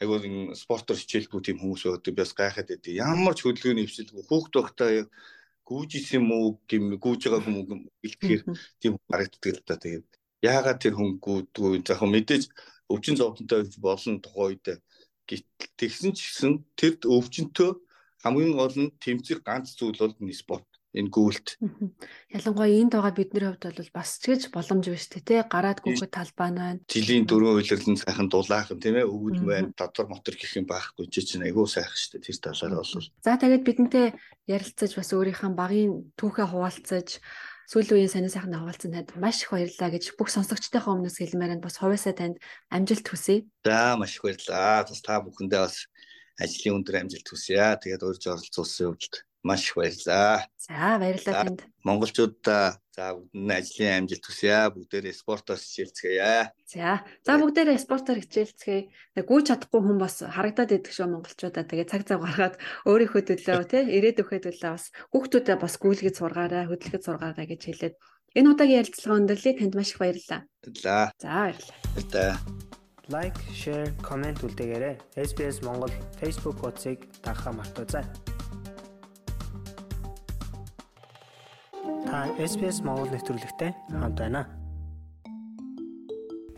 айгуул 0.00 0.54
спортоор 0.54 0.98
хичээлгүй 0.98 1.40
тийм 1.42 1.58
хүмүүс 1.58 1.82
байдаг. 1.86 2.14
Би 2.14 2.22
бас 2.22 2.32
гайхаад 2.34 2.68
байдаг. 2.70 2.92
Ямар 2.94 3.34
ч 3.34 3.42
хөдөлгөөний 3.42 3.86
хвшилгүй 3.86 4.22
хүүхд 4.26 4.54
байхдаа 4.54 4.90
гүүжсэн 5.68 6.22
юм 6.22 6.28
уу 6.32 6.46
гэм 6.70 6.84
гүүж 7.02 7.20
байгаа 7.28 7.48
юм 7.50 7.56
уу 7.58 7.66
гэлтэхээр 8.00 8.42
тийм 8.80 8.92
харагддаг 9.10 9.52
л 9.52 9.66
та. 9.66 9.76
Тэгээд 9.76 10.06
яагаад 10.42 10.78
тэр 10.80 10.94
хүн 10.96 11.18
гүүдгүй 11.18 11.82
яг 11.82 12.00
мэдээж 12.00 12.44
өвчин 12.88 13.18
зовлонтой 13.18 13.68
болон 13.76 14.16
тухай 14.22 14.56
үед 14.56 14.66
тэгсэн 15.76 16.16
ч 16.16 16.18
гэсэн 16.24 16.52
тэр 16.78 16.96
өвчнөд 17.04 17.52
хамгийн 18.22 18.54
гол 18.58 18.76
нь 18.76 18.94
тэмцэх 19.02 19.40
ганц 19.46 19.74
зүйл 19.78 19.98
бол 19.98 20.14
энэ 20.18 20.34
спорт. 20.34 20.68
энэ 20.96 21.12
гүйлт. 21.12 21.60
Ялангуяа 22.32 22.72
энд 22.80 22.96
байгаа 22.96 23.12
бидний 23.12 23.44
хувьд 23.44 23.76
бол 23.76 23.92
бас 23.92 24.16
ч 24.18 24.32
гэж 24.32 24.42
боломж 24.48 24.88
шүү 24.88 25.20
дээ 25.20 25.28
тий. 25.28 25.40
Гараад 25.44 25.84
гүөхөд 25.84 26.10
талбай 26.10 26.48
нь 26.48 26.58
байна. 26.58 26.80
Жилийн 26.88 27.28
дөрвөн 27.28 27.60
үйлрэлэн 27.60 28.00
сайхан 28.00 28.32
дулаахан 28.32 28.80
тийм 28.80 28.96
ээ 28.96 29.04
өвгөл 29.04 29.44
байна. 29.44 29.76
Татвар 29.76 30.08
мотор 30.08 30.34
гэх 30.34 30.56
юм 30.56 30.64
байхгүй 30.64 31.12
чи 31.12 31.20
чинь 31.20 31.44
айгүй 31.44 31.68
сайхан 31.68 31.92
шүү 31.92 32.10
дээ. 32.16 32.24
Тэр 32.24 32.38
талаараа 32.40 32.80
бол. 32.80 33.12
За 33.20 33.36
тэгээд 33.36 33.66
бидэнтэй 33.68 34.06
ярилцаж 34.48 34.90
бас 34.96 35.10
өөрийнхөө 35.12 35.52
багийн 35.52 35.92
түүхээ 36.16 36.46
хуваалцаж 36.48 37.08
сүүлийн 37.68 38.08
үеийн 38.08 38.08
сонир 38.08 38.32
сайхан 38.32 38.56
хаваалцсан 38.56 38.96
танд 38.96 39.12
маш 39.20 39.44
их 39.44 39.52
баярлалаа 39.52 39.92
гэж 39.92 40.16
бүх 40.16 40.32
сонсогчдийнхээ 40.32 40.88
өмнөөс 40.88 41.20
хэлмээр 41.20 41.60
нь 41.60 41.64
бас 41.68 41.76
хувьяасаа 41.76 42.16
танд 42.16 42.36
амжилт 42.72 43.04
хүсье. 43.04 43.44
За 43.60 43.92
маш 44.00 44.16
их 44.16 44.24
баярлалаа. 44.24 44.88
Бас 44.88 45.04
та 45.04 45.20
бүхэндээ 45.20 45.60
бас 45.68 45.84
ажлын 46.38 46.78
өндөр 46.78 46.96
амжилт 47.02 47.28
хүсье. 47.28 47.76
Тэгээд 47.82 48.06
урьж 48.06 48.24
оролцуулсан 48.30 48.94
хувьд 48.94 49.14
маш 49.42 49.68
их 49.68 49.74
баярлалаа. 49.76 50.46
За 50.58 50.98
баярлалаа 50.98 51.44
танд. 51.44 51.60
Монголчуудаа 51.84 52.78
за 52.94 53.04
бүгдэнд 53.14 53.52
ажлын 53.54 53.96
амжилт 54.02 54.24
хүсье. 54.26 54.56
Бүгдээрээ 54.74 55.14
спортоос 55.14 55.62
хичээлцгээе. 55.62 56.52
За. 56.66 57.02
За 57.22 57.32
бүгдээрээ 57.38 57.78
спортоор 57.78 58.18
хичээлцгээе. 58.22 58.90
Гүйж 59.22 59.44
чадахгүй 59.48 59.80
хүн 59.82 59.98
бас 60.02 60.20
харагдаад 60.22 60.74
идэх 60.74 60.92
шүү 60.92 61.08
монголчуудаа. 61.10 61.64
Тэгээ 61.64 61.86
цаг 61.90 62.02
цав 62.06 62.20
гаргаад 62.22 62.58
өөрийнхөө 62.86 63.22
төлөө 63.24 63.64
тий 63.70 63.82
ирээдүйхөө 63.98 64.38
төлөө 64.42 64.72
бас 64.74 64.90
хүүхдүүдэд 65.14 65.58
бас 65.62 65.74
гүйлгээд 65.78 66.18
сургаарай, 66.18 66.64
хөдөлгөж 66.66 67.02
сургаарай 67.06 67.46
гэж 67.46 67.62
хэлээд 67.66 67.94
энэ 68.36 68.50
удаагийн 68.52 68.80
ярилцлага 68.82 69.18
өндөрлөе. 69.22 69.54
Танд 69.58 69.74
маш 69.78 69.94
их 69.94 70.02
баярлалаа. 70.02 70.40
Баярлалаа. 70.66 71.06
За 71.16 71.28
баярлалаа. 71.46 72.67
Лайк, 73.08 73.40
шеэр, 73.56 73.96
комент 74.04 74.44
үлдээгээрэй. 74.44 75.00
SBS 75.16 75.64
Монгол 75.64 75.88
Facebook 76.20 76.60
хуудсыг 76.60 77.08
дагахаа 77.24 77.56
мартаоцай. 77.56 78.04
Та 82.04 82.28
SBS 82.36 82.84
Монгол 82.84 83.08
нэвтрүүлэгтэй 83.08 83.72
хамт 83.96 84.12
байна. 84.20 84.44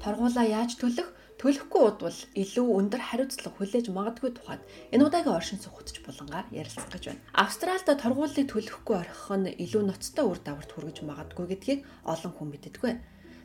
Торгуулаа 0.02 0.42
яаж 0.42 0.74
төлөх? 0.74 1.14
Төлөхгүй 1.38 1.82
удвал 1.86 2.18
илүү 2.34 2.66
өндөр 2.66 2.98
хариуцлага 2.98 3.54
хүлээж 3.54 3.86
магадгүй 3.94 4.34
тухайд 4.34 4.66
энэ 4.90 5.06
удаагийн 5.06 5.38
оршин 5.38 5.62
суугч 5.62 6.02
булангаар 6.02 6.50
ярилцах 6.50 6.90
гэж 6.90 7.14
байна. 7.14 7.22
Австральд 7.30 7.86
торгуулийг 7.86 8.50
төлөхгүй 8.50 8.96
орхих 8.98 9.30
нь 9.38 9.54
илүү 9.54 9.82
ноцтой 9.86 10.26
үр 10.26 10.42
дагаварт 10.42 10.74
хүргэж 10.74 10.98
магадгүй 11.06 11.46
гэдгийг 11.46 11.80
олон 12.02 12.32
хүн 12.34 12.50
мэддэггүй. 12.50 12.92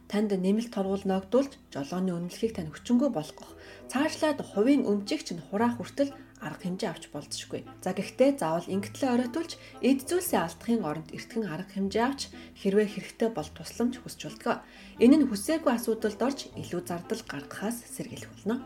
Танд 0.05 0.31
нэмэлт 0.31 0.69
торгуул 0.69 1.01
ногдуулж 1.05 1.57
жолооны 1.73 2.13
үнэлгээг 2.13 2.53
тань 2.55 2.71
хүчингү 2.71 3.09
болгох. 3.09 3.57
Цаашлаад 3.89 4.39
хувийн 4.41 4.85
өмчигч 4.85 5.33
нь 5.33 5.45
хураах 5.49 5.81
хүртэл 5.81 6.13
арга 6.45 6.61
хэмжээ 6.61 6.89
авч 6.93 7.03
болзошгүй. 7.09 7.65
За 7.81 7.97
гэхдээ 7.97 8.37
заавал 8.37 8.69
ингэтлээ 8.69 9.09
оройтулж 9.09 9.57
эд 9.81 9.99
зүйлсээ 10.05 10.41
алдахын 10.45 10.85
оронд 10.85 11.09
эртхэн 11.09 11.43
арга 11.49 11.71
хэмжээ 11.73 12.05
авч 12.05 12.21
хэрвээ 12.61 12.87
хэрэгтэй 12.93 13.29
бол 13.33 13.49
тусламж 13.57 13.97
хүсч 13.97 14.21
болтгоо. 14.29 14.61
Энэ 15.01 15.25
нь 15.25 15.27
хүсээгүй 15.29 15.73
асуудалд 15.73 16.21
орж 16.21 16.39
илүү 16.53 16.81
зардал 16.85 17.23
гаргахаас 17.25 17.77
сэргийлэх 17.89 18.29
болно. 18.29 18.61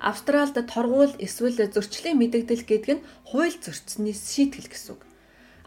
Австралид 0.00 0.56
торгуул 0.66 1.12
эсвэл 1.20 1.60
зөрчлийн 1.68 2.16
мэдэгдэл 2.18 2.64
гэдэг 2.64 2.90
нь 2.96 3.04
хууль 3.28 3.52
зөрчсөний 3.60 4.16
шийтгэл 4.16 4.72
гэсэн 4.72 4.96
үг. 4.96 5.04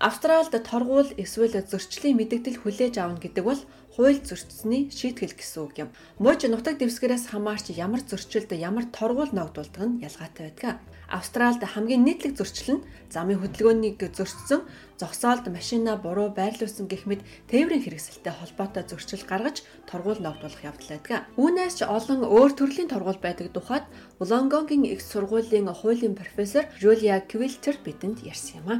Австралид 0.01 0.57
торгуул 0.65 1.09
эсвэл 1.21 1.53
зөрчлийн 1.61 2.17
мэдэгдэл 2.17 2.57
хүлээж 2.65 2.97
авна 2.97 3.21
гэдэг 3.21 3.43
бол 3.45 3.61
хууль 3.93 4.17
зөрчсөний 4.25 4.89
шийтгэл 4.89 5.37
гэсэн 5.37 5.61
үг 5.69 5.73
юм. 5.85 5.89
Мууч 6.17 6.49
нутаг 6.49 6.81
дэвсгэрээс 6.81 7.29
хамаарч 7.29 7.77
ямар 7.77 8.01
зөрчилд 8.01 8.49
ямар 8.57 8.89
торгуул 8.89 9.29
ногдуулдаг 9.29 9.85
нь 9.85 10.01
ялгаатай 10.01 10.49
байдаг. 10.49 10.81
Австралид 11.09 11.63
хамгийн 11.63 12.03
нийтлэг 12.03 12.37
зөрчил 12.37 12.79
нь 12.79 12.85
замын 13.11 13.39
хөдөлгөөнийг 13.41 13.99
зөрчсөн, 14.15 14.65
зогсоолд 14.97 15.45
машина 15.51 15.97
буруу 15.97 16.29
байрлуулсан 16.33 16.87
гэх 16.89 17.05
мэт 17.05 17.21
тээврийн 17.51 17.83
хэрэгсэлтэй 17.83 18.33
холбоотой 18.33 18.83
зөрчил 18.87 19.23
гаргаж 19.27 19.61
торгуул 19.85 20.21
ногдуулах 20.23 20.63
явдал 20.63 20.89
байдаг. 20.95 21.27
Үүнээс 21.37 21.73
ч 21.77 21.81
олон 21.85 22.21
өөр 22.25 22.51
төрлийн 22.57 22.89
торгуул 22.89 23.19
байдаг 23.21 23.51
тухайд 23.53 23.85
Wollongongгийн 24.17 24.87
их 24.89 25.01
сургуулийн 25.03 25.67
хуулийн 25.69 26.15
профессор 26.15 26.65
Julia 26.81 27.21
Quilter 27.21 27.75
бидэнд 27.83 28.23
ярьсан 28.23 28.63
юм 28.63 28.67
а. 28.71 28.75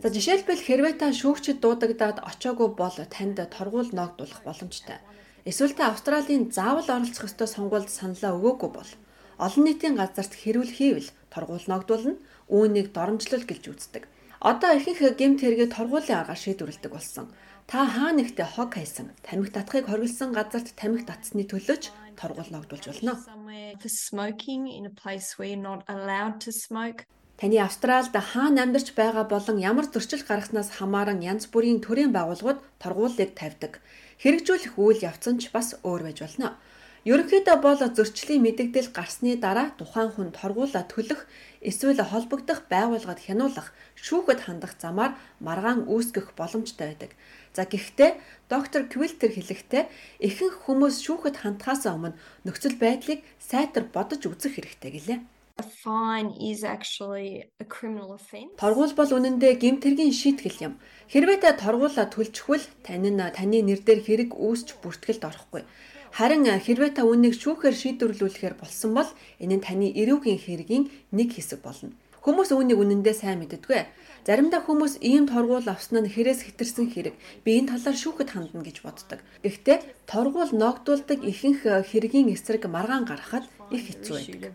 За 0.00 0.08
жишээлбэл 0.08 0.62
хэрвээ 0.64 0.94
та 1.02 1.12
шүүгчд 1.12 1.60
дуудагдаад 1.60 2.22
очоогүй 2.22 2.68
бол 2.72 2.96
танд 3.10 3.42
торгуул 3.50 3.90
ногдуулах 3.92 4.40
боломжтой. 4.46 5.02
Эсвэл 5.46 5.74
та 5.78 5.90
Австралийн 5.94 6.50
заавал 6.50 6.88
оролцох 6.90 7.30
ёстой 7.30 7.46
сонгуульд 7.46 7.90
саналаа 7.90 8.34
өгөөгүй 8.34 8.70
бол 8.74 8.90
олон 9.38 9.64
нийтийн 9.64 9.94
газарт 10.00 10.32
хэрүүл 10.32 10.72
хийвэл 10.72 11.10
торгуул 11.32 11.66
ногдуулна, 11.68 12.16
үүнийг 12.48 12.96
доромжлол 12.96 13.44
гэлж 13.44 13.64
үздэг. 13.72 14.04
Одоо 14.40 14.70
ихэнх 14.76 15.16
гэмт 15.16 15.40
хэрэгээ 15.40 15.70
торгуулийн 15.72 16.20
аргаар 16.20 16.40
шийдвэрлэдэг 16.40 16.92
болсон. 16.92 17.26
Та 17.66 17.82
хаа 17.82 18.14
нэгтээ 18.14 18.46
хог 18.54 18.78
хайсан, 18.78 19.10
тамхи 19.26 19.50
татахыг 19.50 19.90
хориглосон 19.90 20.30
газарт 20.30 20.70
тамхи 20.78 21.02
татсны 21.02 21.42
төлөөч 21.50 21.90
торгуул 22.14 22.50
ногдуулж 22.54 22.84
болно. 22.86 23.18
Таны 27.36 27.58
Австральд 27.60 28.16
хаана 28.16 28.64
амьдарч 28.64 28.96
байгаа 28.96 29.24
болон 29.28 29.58
ямар 29.60 29.90
зөрчил 29.92 30.24
гаргаснаас 30.24 30.70
хамааран 30.78 31.20
янз 31.20 31.44
бүрийн 31.52 31.84
төрлийн 31.84 32.14
байгууллагууд 32.16 32.60
торгуулийг 32.80 33.36
тавьдаг. 33.36 33.84
Хэрэгжүүлэх 34.22 34.80
үйл 34.80 35.04
явц 35.04 35.28
нь 35.28 35.40
ч 35.42 35.52
бас 35.52 35.76
өөр 35.84 36.08
байж 36.08 36.24
болно. 36.24 36.56
Ерөнхийдөө 37.06 37.56
бол 37.62 37.78
зөрчлийн 37.78 38.42
мэдэгдэл 38.42 38.90
гарсны 38.90 39.38
дараа 39.38 39.70
тухайн 39.78 40.10
хүн 40.10 40.34
торгуулаа 40.34 40.82
төлөх 40.90 41.22
эсвэл 41.62 42.02
холбогдох 42.02 42.66
байгууллагад 42.66 43.22
хянуулах, 43.22 43.70
шүүхэд 43.94 44.40
хандах 44.42 44.74
замаар 44.74 45.14
маргаан 45.38 45.86
үүсгэх 45.86 46.34
боломжтой 46.34 46.98
байдаг. 46.98 47.14
За 47.54 47.62
гэхдээ 47.62 48.10
доктор 48.50 48.90
Квилтер 48.90 49.30
хэлэхдээ 49.38 49.86
ихэнх 50.18 50.66
хүмүүс 50.66 50.98
шүүхэд 51.06 51.46
хандхаас 51.46 51.86
өмнө 51.86 52.18
нөхцөл 52.42 52.74
байдлыг 52.74 53.22
сайтар 53.38 53.86
бодож 53.86 54.26
үзэх 54.26 54.58
хэрэгтэй 54.58 54.90
гэлээ. 54.98 55.18
Торгуул 58.58 58.92
бол 58.98 59.14
үнэндээ 59.14 59.54
гэмтэргийн 59.62 60.10
шийтгэл 60.10 60.58
юм. 60.68 60.74
Хэрвээ 61.06 61.38
та 61.38 61.54
торгуулаа 61.54 62.10
төлчихвөл 62.10 62.66
тань 62.82 63.08
нь 63.08 63.22
таны 63.30 63.62
нэр 63.62 63.80
дээр 63.86 64.00
хэрэг 64.04 64.30
үүсч 64.36 64.76
бүртгэлд 64.82 65.22
орохгүй. 65.22 65.62
Харин 66.16 66.48
хэрвээ 66.48 66.96
та 66.96 67.04
үүнийг 67.04 67.36
шүүхээр 67.36 67.76
шийдвэрлүүлэхээр 67.76 68.56
болсон 68.56 68.96
бол 68.96 69.10
энэ 69.36 69.60
нь 69.60 69.64
таны 69.68 69.92
эрүүгийн 69.92 70.40
хэргийн 70.40 70.84
нэг 71.12 71.36
хэсэг 71.36 71.60
болно. 71.60 71.92
Хүмүүс 72.24 72.56
үүнийг 72.56 72.80
үнэндээ 72.80 73.14
сайн 73.20 73.44
мэддэггүй. 73.44 73.84
Заримдаа 74.24 74.64
хүмүүс 74.64 75.04
ийм 75.04 75.28
торгуул 75.28 75.68
авсан 75.68 76.08
нь 76.08 76.08
хэрээс 76.08 76.48
хэтэрсэн 76.48 76.88
хэрэг. 76.88 77.14
Би 77.44 77.60
энэ 77.60 77.76
талаар 77.76 77.96
шүүхэд 78.00 78.32
хандна 78.32 78.64
гэж 78.64 78.80
боддог. 78.80 79.20
Гэхдээ 79.44 80.08
торгуул 80.08 80.56
ногдуулдаг 80.56 81.20
ихэнх 81.20 81.68
хэргийн 81.84 82.32
эсрэг 82.32 82.64
маргаан 82.64 83.04
гаргахад 83.04 83.44
их 83.68 83.84
хэцүү 83.84 84.16
байдаг. 84.16 84.52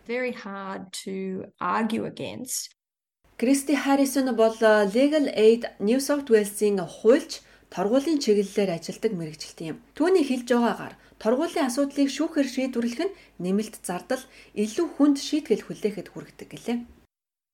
Кристи 3.37 3.77
Харрисон 3.77 4.33
бол 4.33 4.57
Legal 4.89 5.29
Aid 5.37 5.69
New 5.77 6.01
South 6.01 6.27
Wales-ийн 6.33 6.81
хуульч 6.81 7.45
торгуулийн 7.71 8.19
чиглэлээр 8.19 8.75
ажилладаг 8.75 9.11
мэрэгчлэн 9.15 9.69
юм. 9.71 9.77
Түүний 9.95 10.27
хэлж 10.27 10.51
байгаагаар 10.51 10.93
торгуулийн 11.21 11.69
асуудлыг 11.69 12.09
шүүхээр 12.09 12.49
шийдвэрлэх 12.49 13.01
нь 13.05 13.15
нэмэлт 13.45 13.85
зардал 13.85 14.23
илүү 14.57 14.87
хүнд 14.97 15.17
шийтгэл 15.21 15.69
хүлээхэд 15.69 16.07
хүргэдэг 16.09 16.49
гэлээ. 16.49 16.77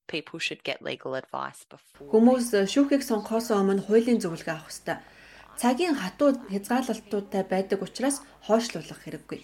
People 0.07 0.39
should 0.39 0.63
get 0.63 0.79
legal 0.79 1.19
advice 1.19 1.67
before. 1.67 2.07
Хүмүүс 2.07 2.55
шүүхийг 2.71 3.03
сонгохоос 3.03 3.51
өмнө 3.51 3.83
хуулийн 3.83 4.23
зөвлөгөө 4.23 4.55
авах 4.55 4.71
ёстой. 4.71 5.03
Цагийн 5.59 5.99
хатуу 5.99 6.39
хязгаарлалтуудтай 6.47 7.43
байдаг 7.43 7.83
учраас 7.83 8.23
хойшлуулах 8.47 9.03
хэрэггүй. 9.03 9.39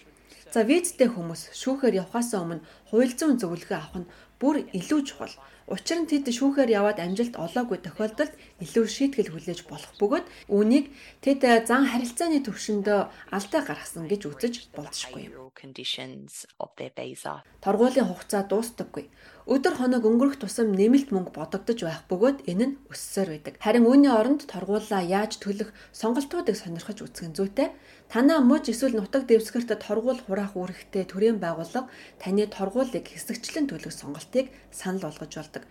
За 0.55 0.63
визтэй 0.63 1.11
хүмүүс 1.11 1.51
шүүхээр 1.51 2.07
явхаас 2.07 2.31
өмнө 2.31 2.63
хууль 2.87 3.11
зүйн 3.11 3.41
зөвлөгөө 3.43 3.75
авах 3.75 4.07
нь 4.07 4.11
бүр 4.39 4.55
илүү 4.71 5.01
чухал. 5.03 5.35
Учир 5.71 6.03
нь 6.03 6.09
тэд 6.11 6.27
шүүхээр 6.27 6.69
яваад 6.75 6.99
амжилт 6.99 7.39
олоогүй 7.39 7.79
тохиолдолд 7.79 8.33
илүү 8.59 8.85
шийтгэл 8.87 9.31
хүлээж 9.31 9.59
болох 9.71 9.93
бөгөөд 9.95 10.25
үүнийг 10.51 10.91
тэд 11.23 11.41
зан 11.63 11.87
харилцааны 11.87 12.43
төвшөндөө 12.43 12.99
алдаа 13.31 13.61
гаргасан 13.63 14.11
гэж 14.11 14.21
үзэж 14.27 14.53
болзошгүй. 14.75 15.31
Торгуулийн 17.63 18.07
хугацаа 18.11 18.43
дуустдаггүй. 18.43 19.07
Өдөр 19.43 19.75
хоног 19.75 20.07
өнгөрөх 20.07 20.39
тусам 20.39 20.71
нэмэлт 20.71 21.11
мөнгө 21.11 21.35
бодогдож 21.35 21.83
байх 21.83 22.07
бөгөөд 22.07 22.47
энэ 22.47 22.63
нь 22.63 22.77
өссөөр 22.87 23.27
байдаг. 23.27 23.53
Харин 23.59 23.83
үүний 23.83 24.07
оронд 24.07 24.47
торгуулаа 24.47 25.03
яаж 25.03 25.35
төлөх 25.43 25.75
сонголтуудыг 25.91 26.55
сонирхож 26.55 27.03
үзэх 27.03 27.27
нь 27.27 27.35
зүйтэй. 27.35 27.75
Танаа 28.07 28.39
мужи 28.39 28.71
эсвэл 28.71 28.95
нутаг 28.95 29.27
дэвсгэрт 29.27 29.75
торгуул 29.83 30.23
хураах 30.23 30.55
үүрэгтэй 30.55 31.03
төрийн 31.11 31.43
байгууллага 31.43 31.91
таны 32.23 32.47
торгуулийг 32.47 33.03
хэсэгчлэн 33.03 33.67
төлөх 33.67 33.91
сонголтыг 33.91 34.47
санал 34.71 35.11
болгож 35.11 35.35
болдог. 35.35 35.63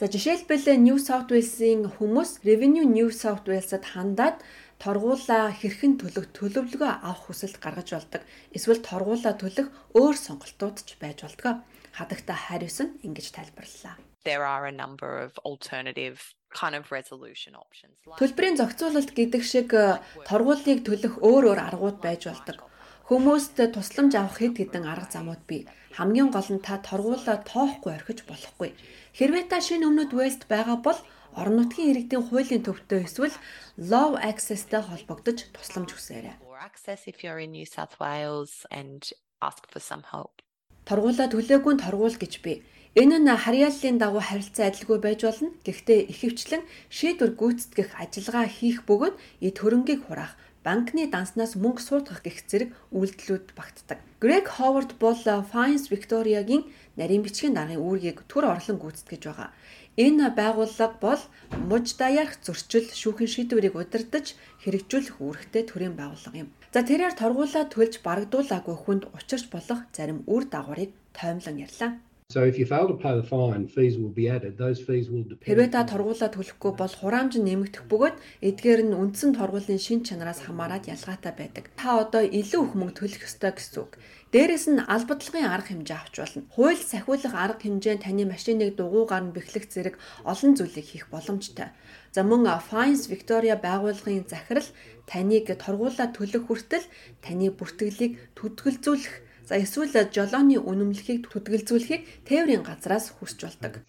За 0.00 0.08
жишээлбэл 0.08 0.80
New 0.80 0.96
South 0.96 1.28
Wales-ийн 1.28 1.84
хүмүүс 2.00 2.48
Revenue 2.48 2.88
New 2.88 3.12
South 3.12 3.44
Wales-д 3.44 3.84
хандаад 3.92 4.40
торгуулаа 4.80 5.52
хэрхэн 5.52 6.00
төлөх 6.00 6.32
төлөвлөгөө 6.32 7.04
авах 7.04 7.28
хүсэлт 7.28 7.60
гаргаж 7.60 7.92
болдог. 7.92 8.22
Эсвэл 8.56 8.80
торгуулаа 8.80 9.34
төлөх 9.36 9.68
өөр 9.92 10.16
сонголтууд 10.16 10.76
ч 10.86 10.96
байж 10.96 11.26
болдог. 11.26 11.60
Хадагта 11.98 12.34
Харрисон 12.34 12.94
ингэж 13.02 13.34
тайлбарллаа. 13.34 13.98
There 14.22 14.46
are 14.46 14.70
a 14.70 14.72
number 14.72 15.18
of 15.18 15.34
alternative 15.44 16.22
kind 16.54 16.74
of 16.78 16.90
resolution 16.94 17.52
options. 17.58 17.98
Төлбөрийн 18.06 18.56
зохицуулалт 18.56 19.10
гэдэг 19.18 19.42
шиг 19.42 19.74
э, 19.74 19.98
торгуулийг 20.22 20.86
төлөх 20.86 21.18
өөр 21.18 21.44
өөр 21.50 21.60
аргууд 21.68 21.98
байж 21.98 22.30
болдог. 22.30 22.62
Хүмүүст 23.10 23.56
тусламж 23.74 24.12
авах 24.14 24.38
хэд 24.38 24.54
хэдэн 24.62 24.84
арга 24.86 25.10
замууд 25.10 25.42
бий. 25.50 25.66
Хамгийн 25.98 26.30
гол 26.30 26.48
нь 26.54 26.62
та 26.62 26.78
торгуулаа 26.78 27.42
тоохгүй 27.42 27.92
орхиж 27.98 28.22
болохгүй. 28.30 28.70
Хэрвээ 29.18 29.44
та 29.50 29.58
шинэ 29.58 29.88
өмнөд 29.88 30.12
West 30.14 30.46
байгаа 30.46 30.78
бол 30.78 31.00
орон 31.34 31.56
нутгийн 31.58 31.90
иргэдийн 31.92 32.24
хуулийн 32.28 32.62
төвтэй 32.62 33.08
эсвэл 33.08 33.34
Law 33.80 34.14
Access-тэй 34.20 34.82
холбогдож 34.84 35.38
тусламж 35.56 35.90
хүсээрэй. 35.96 36.36
access 36.68 37.06
if 37.06 37.22
you're 37.22 37.38
in 37.38 37.52
New 37.52 37.66
South 37.66 37.98
Wales 38.00 38.66
and 38.70 39.10
ask 39.40 39.70
for 39.70 39.80
some 39.80 40.02
help. 40.02 40.42
Торгуулаа 40.88 41.28
төлөөгүй 41.28 41.72
нь 41.76 41.82
торгуул 41.84 42.16
гэж 42.16 42.40
бий. 42.40 42.64
Энэ 42.96 43.20
нь 43.20 43.28
харьяаллын 43.44 44.00
дагуу 44.00 44.24
харилцан 44.24 44.72
адилгүй 44.72 44.98
байж 45.04 45.20
болно. 45.28 45.52
Гэхдээ 45.60 46.08
ихэвчлэн 46.12 46.62
шийдвэр 46.88 47.36
гүйцэтгэх 47.36 47.92
ажиллагаа 48.00 48.48
хийх 48.48 48.88
бөгөөд 48.88 49.14
эд 49.44 49.56
хөрөнгийг 49.60 50.08
хураах, 50.08 50.32
банкны 50.64 51.04
данснаас 51.12 51.60
мөнгө 51.60 51.82
суудгах 51.84 52.24
гэх 52.24 52.40
зэрэг 52.48 52.70
үйлдэлүүд 52.96 53.46
багтдаг. 53.52 53.98
Грег 54.18 54.46
Ховард 54.56 54.96
бол 54.96 55.20
Fines 55.52 55.92
Victoria-гийн 55.92 56.64
нарийн 56.96 57.22
бичгийн 57.22 57.54
даргын 57.54 57.84
үүргийг 57.84 58.24
төр 58.24 58.44
орлон 58.48 58.80
гүйцэтгэж 58.80 59.22
байгаа. 59.28 59.52
Энэ 59.98 60.30
байгууллага 60.38 60.94
бол 61.04 61.22
муж 61.70 61.98
даяарх 62.00 62.38
зөрчил 62.42 62.86
шүүхийн 63.00 63.32
шийдвэрийг 63.34 63.74
удирдах 63.74 64.30
хэрэгжүүлэх 64.62 65.16
үүрэгтэй 65.22 65.62
төрийн 65.66 65.94
байгууллага 65.98 66.42
юм. 66.42 66.48
За 66.74 66.80
тэрээр 66.84 67.14
торгуулаа 67.16 67.64
төлж 67.70 67.94
барагдуулаагүй 68.06 68.76
хүнд 68.80 69.04
учирч 69.16 69.46
болох 69.54 69.80
зарим 69.96 70.26
үр 70.26 70.44
дагаврыг 70.50 70.90
тоомлон 71.16 71.56
ярьлаа. 71.66 71.90
So 72.30 72.44
if 72.44 72.58
you 72.58 72.66
fail 72.66 72.86
to 72.88 72.92
pay 72.92 73.16
the 73.16 73.22
fine, 73.22 73.66
fees 73.66 73.96
will 73.96 74.12
be 74.12 74.28
added. 74.28 74.58
Those 74.58 74.84
fees 74.84 75.08
will 75.08 75.24
depend. 75.24 75.48
Хэрвээ 75.48 75.72
та 75.72 75.88
торгуулаа 75.88 76.28
төлөхгүй 76.28 76.72
бол 76.76 76.94
хураамж 77.00 77.40
нь 77.40 77.48
нэмэгдэх 77.48 77.88
бөгөөд 77.88 78.16
эдгээр 78.44 78.80
нь 78.84 78.98
үндсэн 79.00 79.32
торгуулийн 79.32 79.80
шин 79.80 80.04
чанараас 80.04 80.44
хамаарат 80.44 80.92
ялгаатай 80.92 81.32
байдаг. 81.32 81.72
Та 81.80 82.04
одоо 82.04 82.20
илүү 82.20 82.62
их 82.68 82.72
мөнгө 82.76 82.96
төлөх 83.00 83.24
ёстой 83.24 83.56
гэсэн 83.56 83.80
үг. 83.80 83.96
Дээрэс 84.28 84.68
нь 84.68 84.84
албадлагын 84.94 85.48
арга 85.48 85.72
хэмжээ 85.72 85.98
авч 86.04 86.14
болно. 86.20 86.42
Хууль 86.52 86.76
сахиулах 86.76 87.32
арга 87.32 87.64
хэмжээ 87.64 87.94
нь 87.96 88.04
таны 88.04 88.24
машиныг 88.28 88.76
дугуйгаар 88.76 89.24
нь 89.24 89.32
бэхлэх 89.32 89.64
зэрэг 89.72 89.96
олон 90.28 90.52
зүйлийг 90.52 90.84
хийх 90.84 91.08
боломжтой. 91.08 91.72
За 92.12 92.20
мөн 92.28 92.44
Fines 92.68 93.08
Victoria 93.08 93.56
байгууллагын 93.56 94.28
захирал 94.28 94.68
таныг 95.08 95.48
торгуулаа 95.64 96.12
төлөх 96.12 96.44
хүртэл 96.44 96.84
таны 97.24 97.48
бүртгэлийг 97.56 98.12
түтгэлзүүлэх 98.36 99.14
За 99.48 99.56
эсвэл 99.56 99.88
жолооны 100.12 100.60
үнэмлэхийг 100.60 101.32
түтгэлзүүлэхийг 101.32 102.28
тээврийн 102.28 102.60
газраас 102.68 103.16
хүсч 103.16 103.48
болдог. 103.48 103.80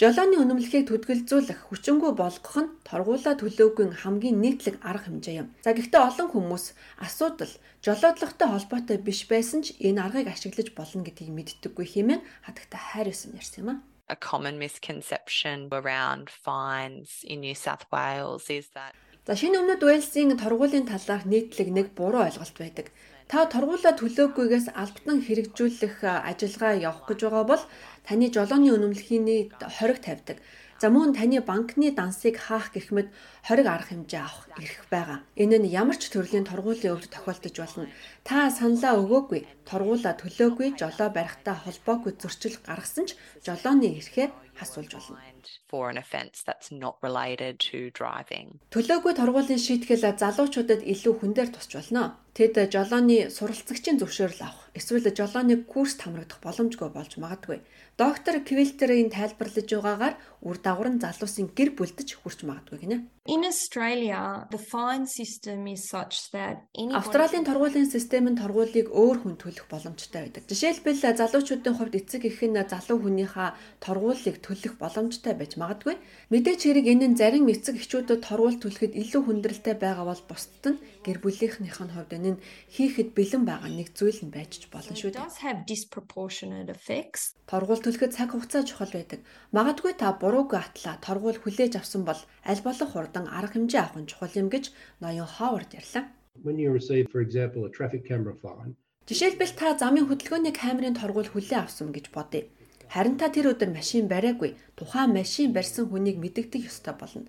Жолооны 0.00 0.36
үнэмлэхийг 0.40 0.88
түтгэлзүүлэх 0.88 1.68
хүчингү 1.68 2.16
болгох 2.16 2.56
нь 2.56 2.72
торгуулаа 2.88 3.36
төлөөгүй 3.36 3.92
хамгийн 3.92 4.40
нийтлэг 4.40 4.80
арга 4.80 5.04
хэмжээ 5.04 5.36
юм. 5.36 5.52
За 5.60 5.76
гэхдээ 5.76 6.00
олон 6.00 6.32
хүмүүс 6.32 6.64
асуудал 7.04 7.52
жолоодлоготой 7.84 8.48
холбоотой 8.56 8.96
биш 9.04 9.28
байсан 9.28 9.68
ч 9.68 9.76
энэ 9.84 10.08
аргыг 10.08 10.32
ашиглаж 10.32 10.72
болно 10.72 11.04
гэдгийг 11.04 11.28
мэддэггүй 11.28 11.86
хэмээн 11.92 12.24
хатагта 12.48 12.80
хайр 12.80 13.12
байсан 13.12 13.36
ярьсан 13.36 13.60
юм 13.68 13.70
а. 13.76 13.76
A 14.08 14.16
common 14.16 14.56
misconception 14.56 15.68
around 15.68 16.32
fines 16.32 17.20
in 17.28 17.44
New 17.44 17.52
South 17.52 17.84
Wales 17.92 18.48
is 18.48 18.72
that 18.72 18.96
За 19.28 19.36
шинэ 19.36 19.60
өмнөд 19.60 19.84
Уэльсийн 19.84 20.40
торгуулийн 20.40 20.88
талаарх 20.88 21.28
нийтлэг 21.28 21.68
нэг 21.68 21.86
буруу 21.92 22.24
ойлголт 22.24 22.56
байдаг. 22.56 22.86
Та 23.28 23.44
торгуулаа 23.44 23.92
төлөөгүйгээс 24.00 24.72
албатан 24.72 25.20
хэрэгжүүлэх 25.20 26.00
ажиллагаа 26.00 26.80
явах 26.88 27.04
гэж 27.04 27.18
байгаа 27.28 27.44
бол 27.44 27.62
таны 28.08 28.32
жолооны 28.32 28.72
үнэмлэхийний 28.72 29.52
хориг 29.76 30.00
тавьдаг. 30.00 30.40
За 30.80 30.88
мөн 30.88 31.12
таны 31.12 31.44
банкны 31.44 31.92
дансыг 31.92 32.40
хаах 32.40 32.72
гэх 32.72 32.88
мэт 32.88 33.12
хориг 33.44 33.68
арга 33.68 33.92
хэмжээ 33.92 34.22
авах 34.24 34.48
эрх 34.64 34.88
байгаа. 34.88 35.18
Энэ 35.36 35.60
нь 35.60 35.72
ямар 35.76 36.00
ч 36.00 36.08
төрлийн 36.08 36.48
торгуулийн 36.48 36.96
өвд 36.96 37.12
тохиолдож 37.12 37.56
болно. 37.60 37.84
Та 38.24 38.48
саналаа 38.48 38.96
өгөөгүй, 38.96 39.40
торгуулаа 39.68 40.16
төлөөгүй, 40.16 40.80
жолоо 40.80 41.12
барихтаа 41.12 41.68
холбоогүй 41.68 42.16
зөрчил 42.16 42.56
гаргасан 42.64 43.12
ч 43.12 43.20
жолооны 43.44 43.92
эрхээ 44.00 44.32
асуулж 44.56 44.96
болно. 44.96 45.20
For 45.68 45.90
an 45.90 45.98
offence 45.98 46.42
that's 46.46 46.70
not 46.70 46.96
related 47.02 47.58
to 47.70 47.90
driving. 47.92 48.60
Төлөөгүй 48.74 49.12
торгуулийн 49.20 49.60
шийтгэл 49.60 50.16
залуучуудад 50.16 50.80
илүү 50.82 51.14
хүн 51.20 51.32
дээр 51.36 51.50
тусч 51.52 51.76
болно. 51.76 52.16
Тэд 52.38 52.70
жолооны 52.70 53.34
суралцагчийн 53.34 53.98
зөвшөөрөл 53.98 54.46
авах, 54.46 54.70
эсвэл 54.78 55.10
жолооны 55.10 55.66
курс 55.66 55.98
хамрагдах 55.98 56.38
боломжгүй 56.38 56.86
болж 56.94 57.18
магадгүй. 57.18 57.58
Доктор 57.98 58.38
Квилтерийн 58.46 59.10
тайлбарлаж 59.10 59.66
байгаагаар 59.66 60.14
үр 60.46 60.56
дагавар 60.62 60.88
нь 60.94 61.02
залуусын 61.02 61.50
гэр 61.50 61.74
бүлдэж 61.74 62.14
хүрч 62.22 62.46
магадгүй 62.46 62.78
гинэ. 62.86 62.98
In 63.26 63.42
Australia, 63.42 64.46
the 64.54 64.62
fine 64.62 65.10
system 65.10 65.66
is 65.66 65.90
such 65.90 66.30
that 66.30 66.62
anybody 66.78 66.94
Австралийн 66.94 67.42
торгуулийн 67.42 67.90
систем 67.90 68.30
нь 68.30 68.38
торгуулийг 68.38 68.86
өөр 68.86 69.18
хүн 69.26 69.34
төлөх 69.34 69.66
боломжтой 69.66 70.30
байдаг. 70.30 70.46
Жишээлбэл 70.46 71.18
залуучуудын 71.18 71.74
хувьд 71.74 71.98
эцэг 71.98 72.22
эх 72.30 72.38
нь 72.46 72.54
залуу 72.54 73.02
хүнийхээ 73.02 73.82
торгуулийг 73.82 74.38
төлөх 74.46 74.78
боломжтой 74.78 75.34
байж 75.38 75.54
магадгүй. 75.56 75.96
Мэдээч 76.34 76.60
хэрэг 76.66 76.86
энэ 76.92 77.06
нь 77.14 77.18
зарим 77.18 77.46
эцэг 77.46 77.78
эхчүүдэд 77.78 78.20
торгуул 78.26 78.58
төлөхөд 78.58 78.98
илүү 78.98 79.22
хүндрэлтэй 79.24 79.76
байгаа 79.78 80.06
бол 80.10 80.22
бусдад 80.26 80.66
нь 80.74 80.82
гэр 81.06 81.18
бүлийнхнийх 81.22 81.78
нь 81.78 81.94
хувьд 81.94 82.12
энэ 82.18 82.30
нь 82.36 82.42
хийхэд 82.74 83.14
бэлэн 83.16 83.44
байгаа 83.46 83.70
нэг 83.70 83.94
зүйл 83.94 84.20
нь 84.26 84.34
байж 84.34 84.52
ч 84.60 84.64
болно 84.68 84.92
шүү 84.98 85.14
дээ. 85.14 85.22
does 85.22 85.38
have 85.46 85.62
disproportionate 85.64 86.68
effects. 86.68 87.38
Торгуул 87.46 87.80
төлөхөд 87.80 88.12
цаг 88.12 88.34
хугацаа 88.34 88.66
чухал 88.66 88.90
байдаг. 88.90 89.22
Магадгүй 89.56 89.94
та 89.94 90.12
буруугүй 90.18 90.58
атлаа 90.58 90.98
торгуул 90.98 91.38
хүлээж 91.40 91.78
авсан 91.80 92.02
бол 92.02 92.20
аль 92.42 92.62
болох 92.66 92.90
хурдан 92.92 93.30
арга 93.30 93.54
хэмжээ 93.54 93.82
авах 93.86 94.02
нь 94.02 94.10
чухал 94.10 94.34
юм 94.34 94.50
гэж 94.50 94.74
ноён 95.00 95.30
Ховард 95.30 95.72
ярьлаа. 95.78 96.04
When 96.42 96.58
you 96.58 96.70
receive, 96.70 97.06
for 97.14 97.22
example, 97.22 97.66
a 97.66 97.70
traffic 97.70 98.02
camera 98.06 98.34
fine, 98.34 98.74
Жишээлбэл 99.08 99.56
та 99.56 99.72
замын 99.72 100.04
хөдөлгөөний 100.04 100.52
камерын 100.52 100.92
торгуул 100.92 101.32
хүлээн 101.32 101.64
авсан 101.64 101.96
гэж 101.96 102.12
бодъё. 102.12 102.44
Харин 102.88 103.16
та 103.20 103.28
тэр 103.28 103.52
өдөр 103.52 103.70
машин 103.76 104.08
бариагүй. 104.08 104.56
Тухайн 104.78 105.12
машин 105.12 105.52
барьсан 105.52 105.88
хүнийг 105.88 106.16
мэдэгдэх 106.20 106.68
ёстой 106.70 106.94
болно. 106.96 107.28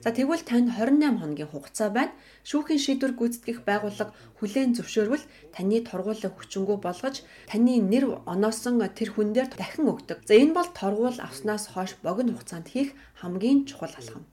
За 0.00 0.16
тэгвэл 0.16 0.40
танд 0.48 0.72
28 0.72 1.20
хоногийн 1.20 1.50
хугацаа 1.52 1.92
байна. 1.92 2.16
Шүүхийн 2.48 2.80
шийдвэр 2.80 3.12
гүйцэтгэх 3.20 3.68
байгууллага 3.68 4.16
хүлээн 4.40 4.72
зөвшөөрвөл 4.72 5.24
таны 5.52 5.84
торгуулийг 5.84 6.32
хүчингү 6.40 6.80
болгож 6.80 7.20
таны 7.44 7.84
нэр 7.84 8.24
оноосон 8.24 8.80
тэр 8.96 9.12
хүн 9.12 9.36
дээр 9.36 9.52
дахин 9.52 9.92
өгдөг. 9.92 10.24
За 10.24 10.40
энэ 10.40 10.56
бол 10.56 10.70
торгуул 10.72 11.20
авснаас 11.20 11.68
хойш 11.76 12.00
богино 12.00 12.32
хугацаанд 12.32 12.72
хийх 12.72 12.96
хамгийн 13.20 13.68
чухал 13.68 13.92
алхам. 13.92 14.24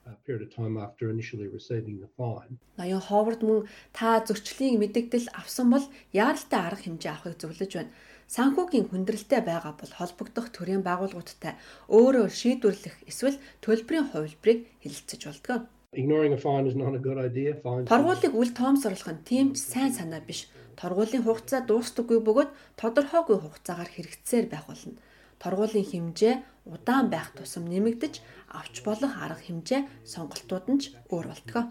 Ноён 2.80 3.04
Ховард 3.04 3.42
мөн 3.44 3.68
та 3.92 4.24
зөрчлийн 4.24 4.80
мэдэгдэл 4.80 5.36
авсан 5.36 5.68
бол 5.68 5.84
яаралтай 6.16 6.62
арга 6.64 6.88
хэмжээ 6.88 7.12
авахыг 7.12 7.36
зөвлөж 7.44 7.72
байна. 7.76 7.92
Санхүүгийн 8.28 8.92
хүндрэлтэй 8.92 9.40
байгаа 9.40 9.74
бол 9.80 9.94
холбогдох 9.96 10.52
төрийн 10.52 10.84
байгууллагуудтай 10.84 11.56
өөрөө 11.88 12.28
шийдвэрлэх 12.28 12.96
эсвэл 13.08 13.40
төлбөрийн 13.64 14.12
хувилбарыг 14.12 14.60
хэлэлцэж 14.84 15.22
болдог. 15.32 15.62
Ignoring 15.96 16.36
a 16.36 16.38
fine 16.38 16.68
is 16.68 16.76
not 16.76 16.92
a 16.92 17.00
good 17.00 17.16
idea. 17.16 17.56
Торгуулийг 17.88 18.36
үл 18.36 18.52
тоомсорлох 18.52 19.16
нь 19.16 19.24
тийм 19.24 19.48
ч 19.56 19.64
сайн 19.64 19.96
санаа 19.96 20.20
биш. 20.20 20.52
Торгуулийн 20.76 21.24
хугацаа 21.24 21.64
дуустдаггүй 21.64 22.20
бөгөөд 22.28 22.52
тодорхойгүй 22.76 23.38
хугацаагаар 23.40 23.92
хэрэгцсээр 23.96 24.52
байх 24.52 24.68
болно. 24.68 25.00
Торгуулийн 25.40 25.88
хэмжээ 25.88 26.36
удаан 26.68 27.08
байх 27.08 27.32
тусам 27.32 27.64
нэмэгдэж 27.72 28.20
авч 28.60 28.76
болох 28.84 29.14
арга 29.24 29.40
хэмжээ 29.40 29.82
сонголтууд 30.04 30.66
нь 30.68 30.80
ч 30.84 30.84
өөр 31.14 31.32
болтгоо. 31.32 31.64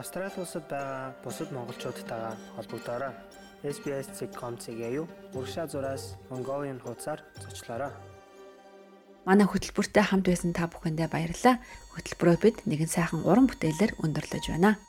Австрали 0.00 0.32
улсад 0.40 0.64
байгаа 0.64 1.12
бусад 1.24 1.52
монголчуудтайгаа 1.52 2.32
холбогдоорой. 2.56 3.12
SBS.com.cg 3.62 4.80
юу 4.96 5.06
уршаа 5.36 5.66
зураас 5.68 6.16
Mongolian 6.30 6.80
хуудасаар 6.80 7.20
зочлоорой. 7.44 7.92
Манай 9.28 9.44
хөтөлбөртэй 9.44 10.04
хамт 10.08 10.24
байсан 10.24 10.56
та 10.56 10.72
бүхэндээ 10.72 11.08
баярлалаа. 11.12 11.60
Хөтөлбөрөө 11.92 12.36
бид 12.40 12.56
нэгэн 12.64 12.88
сайхан 12.88 13.28
уран 13.28 13.44
бүтээлээр 13.52 14.00
өндөрлөж 14.00 14.44
байна. 14.48 14.80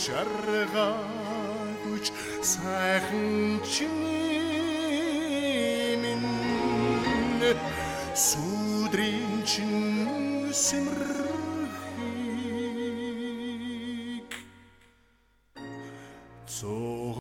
Нэ 0.00 0.06
чаргаач 0.06 2.06
сайхан 2.42 3.60
чиний 3.72 5.96
минь. 6.02 6.30
Сүдрийн 8.14 9.44
чин 9.50 9.79
симэрхийг 9.79 9.79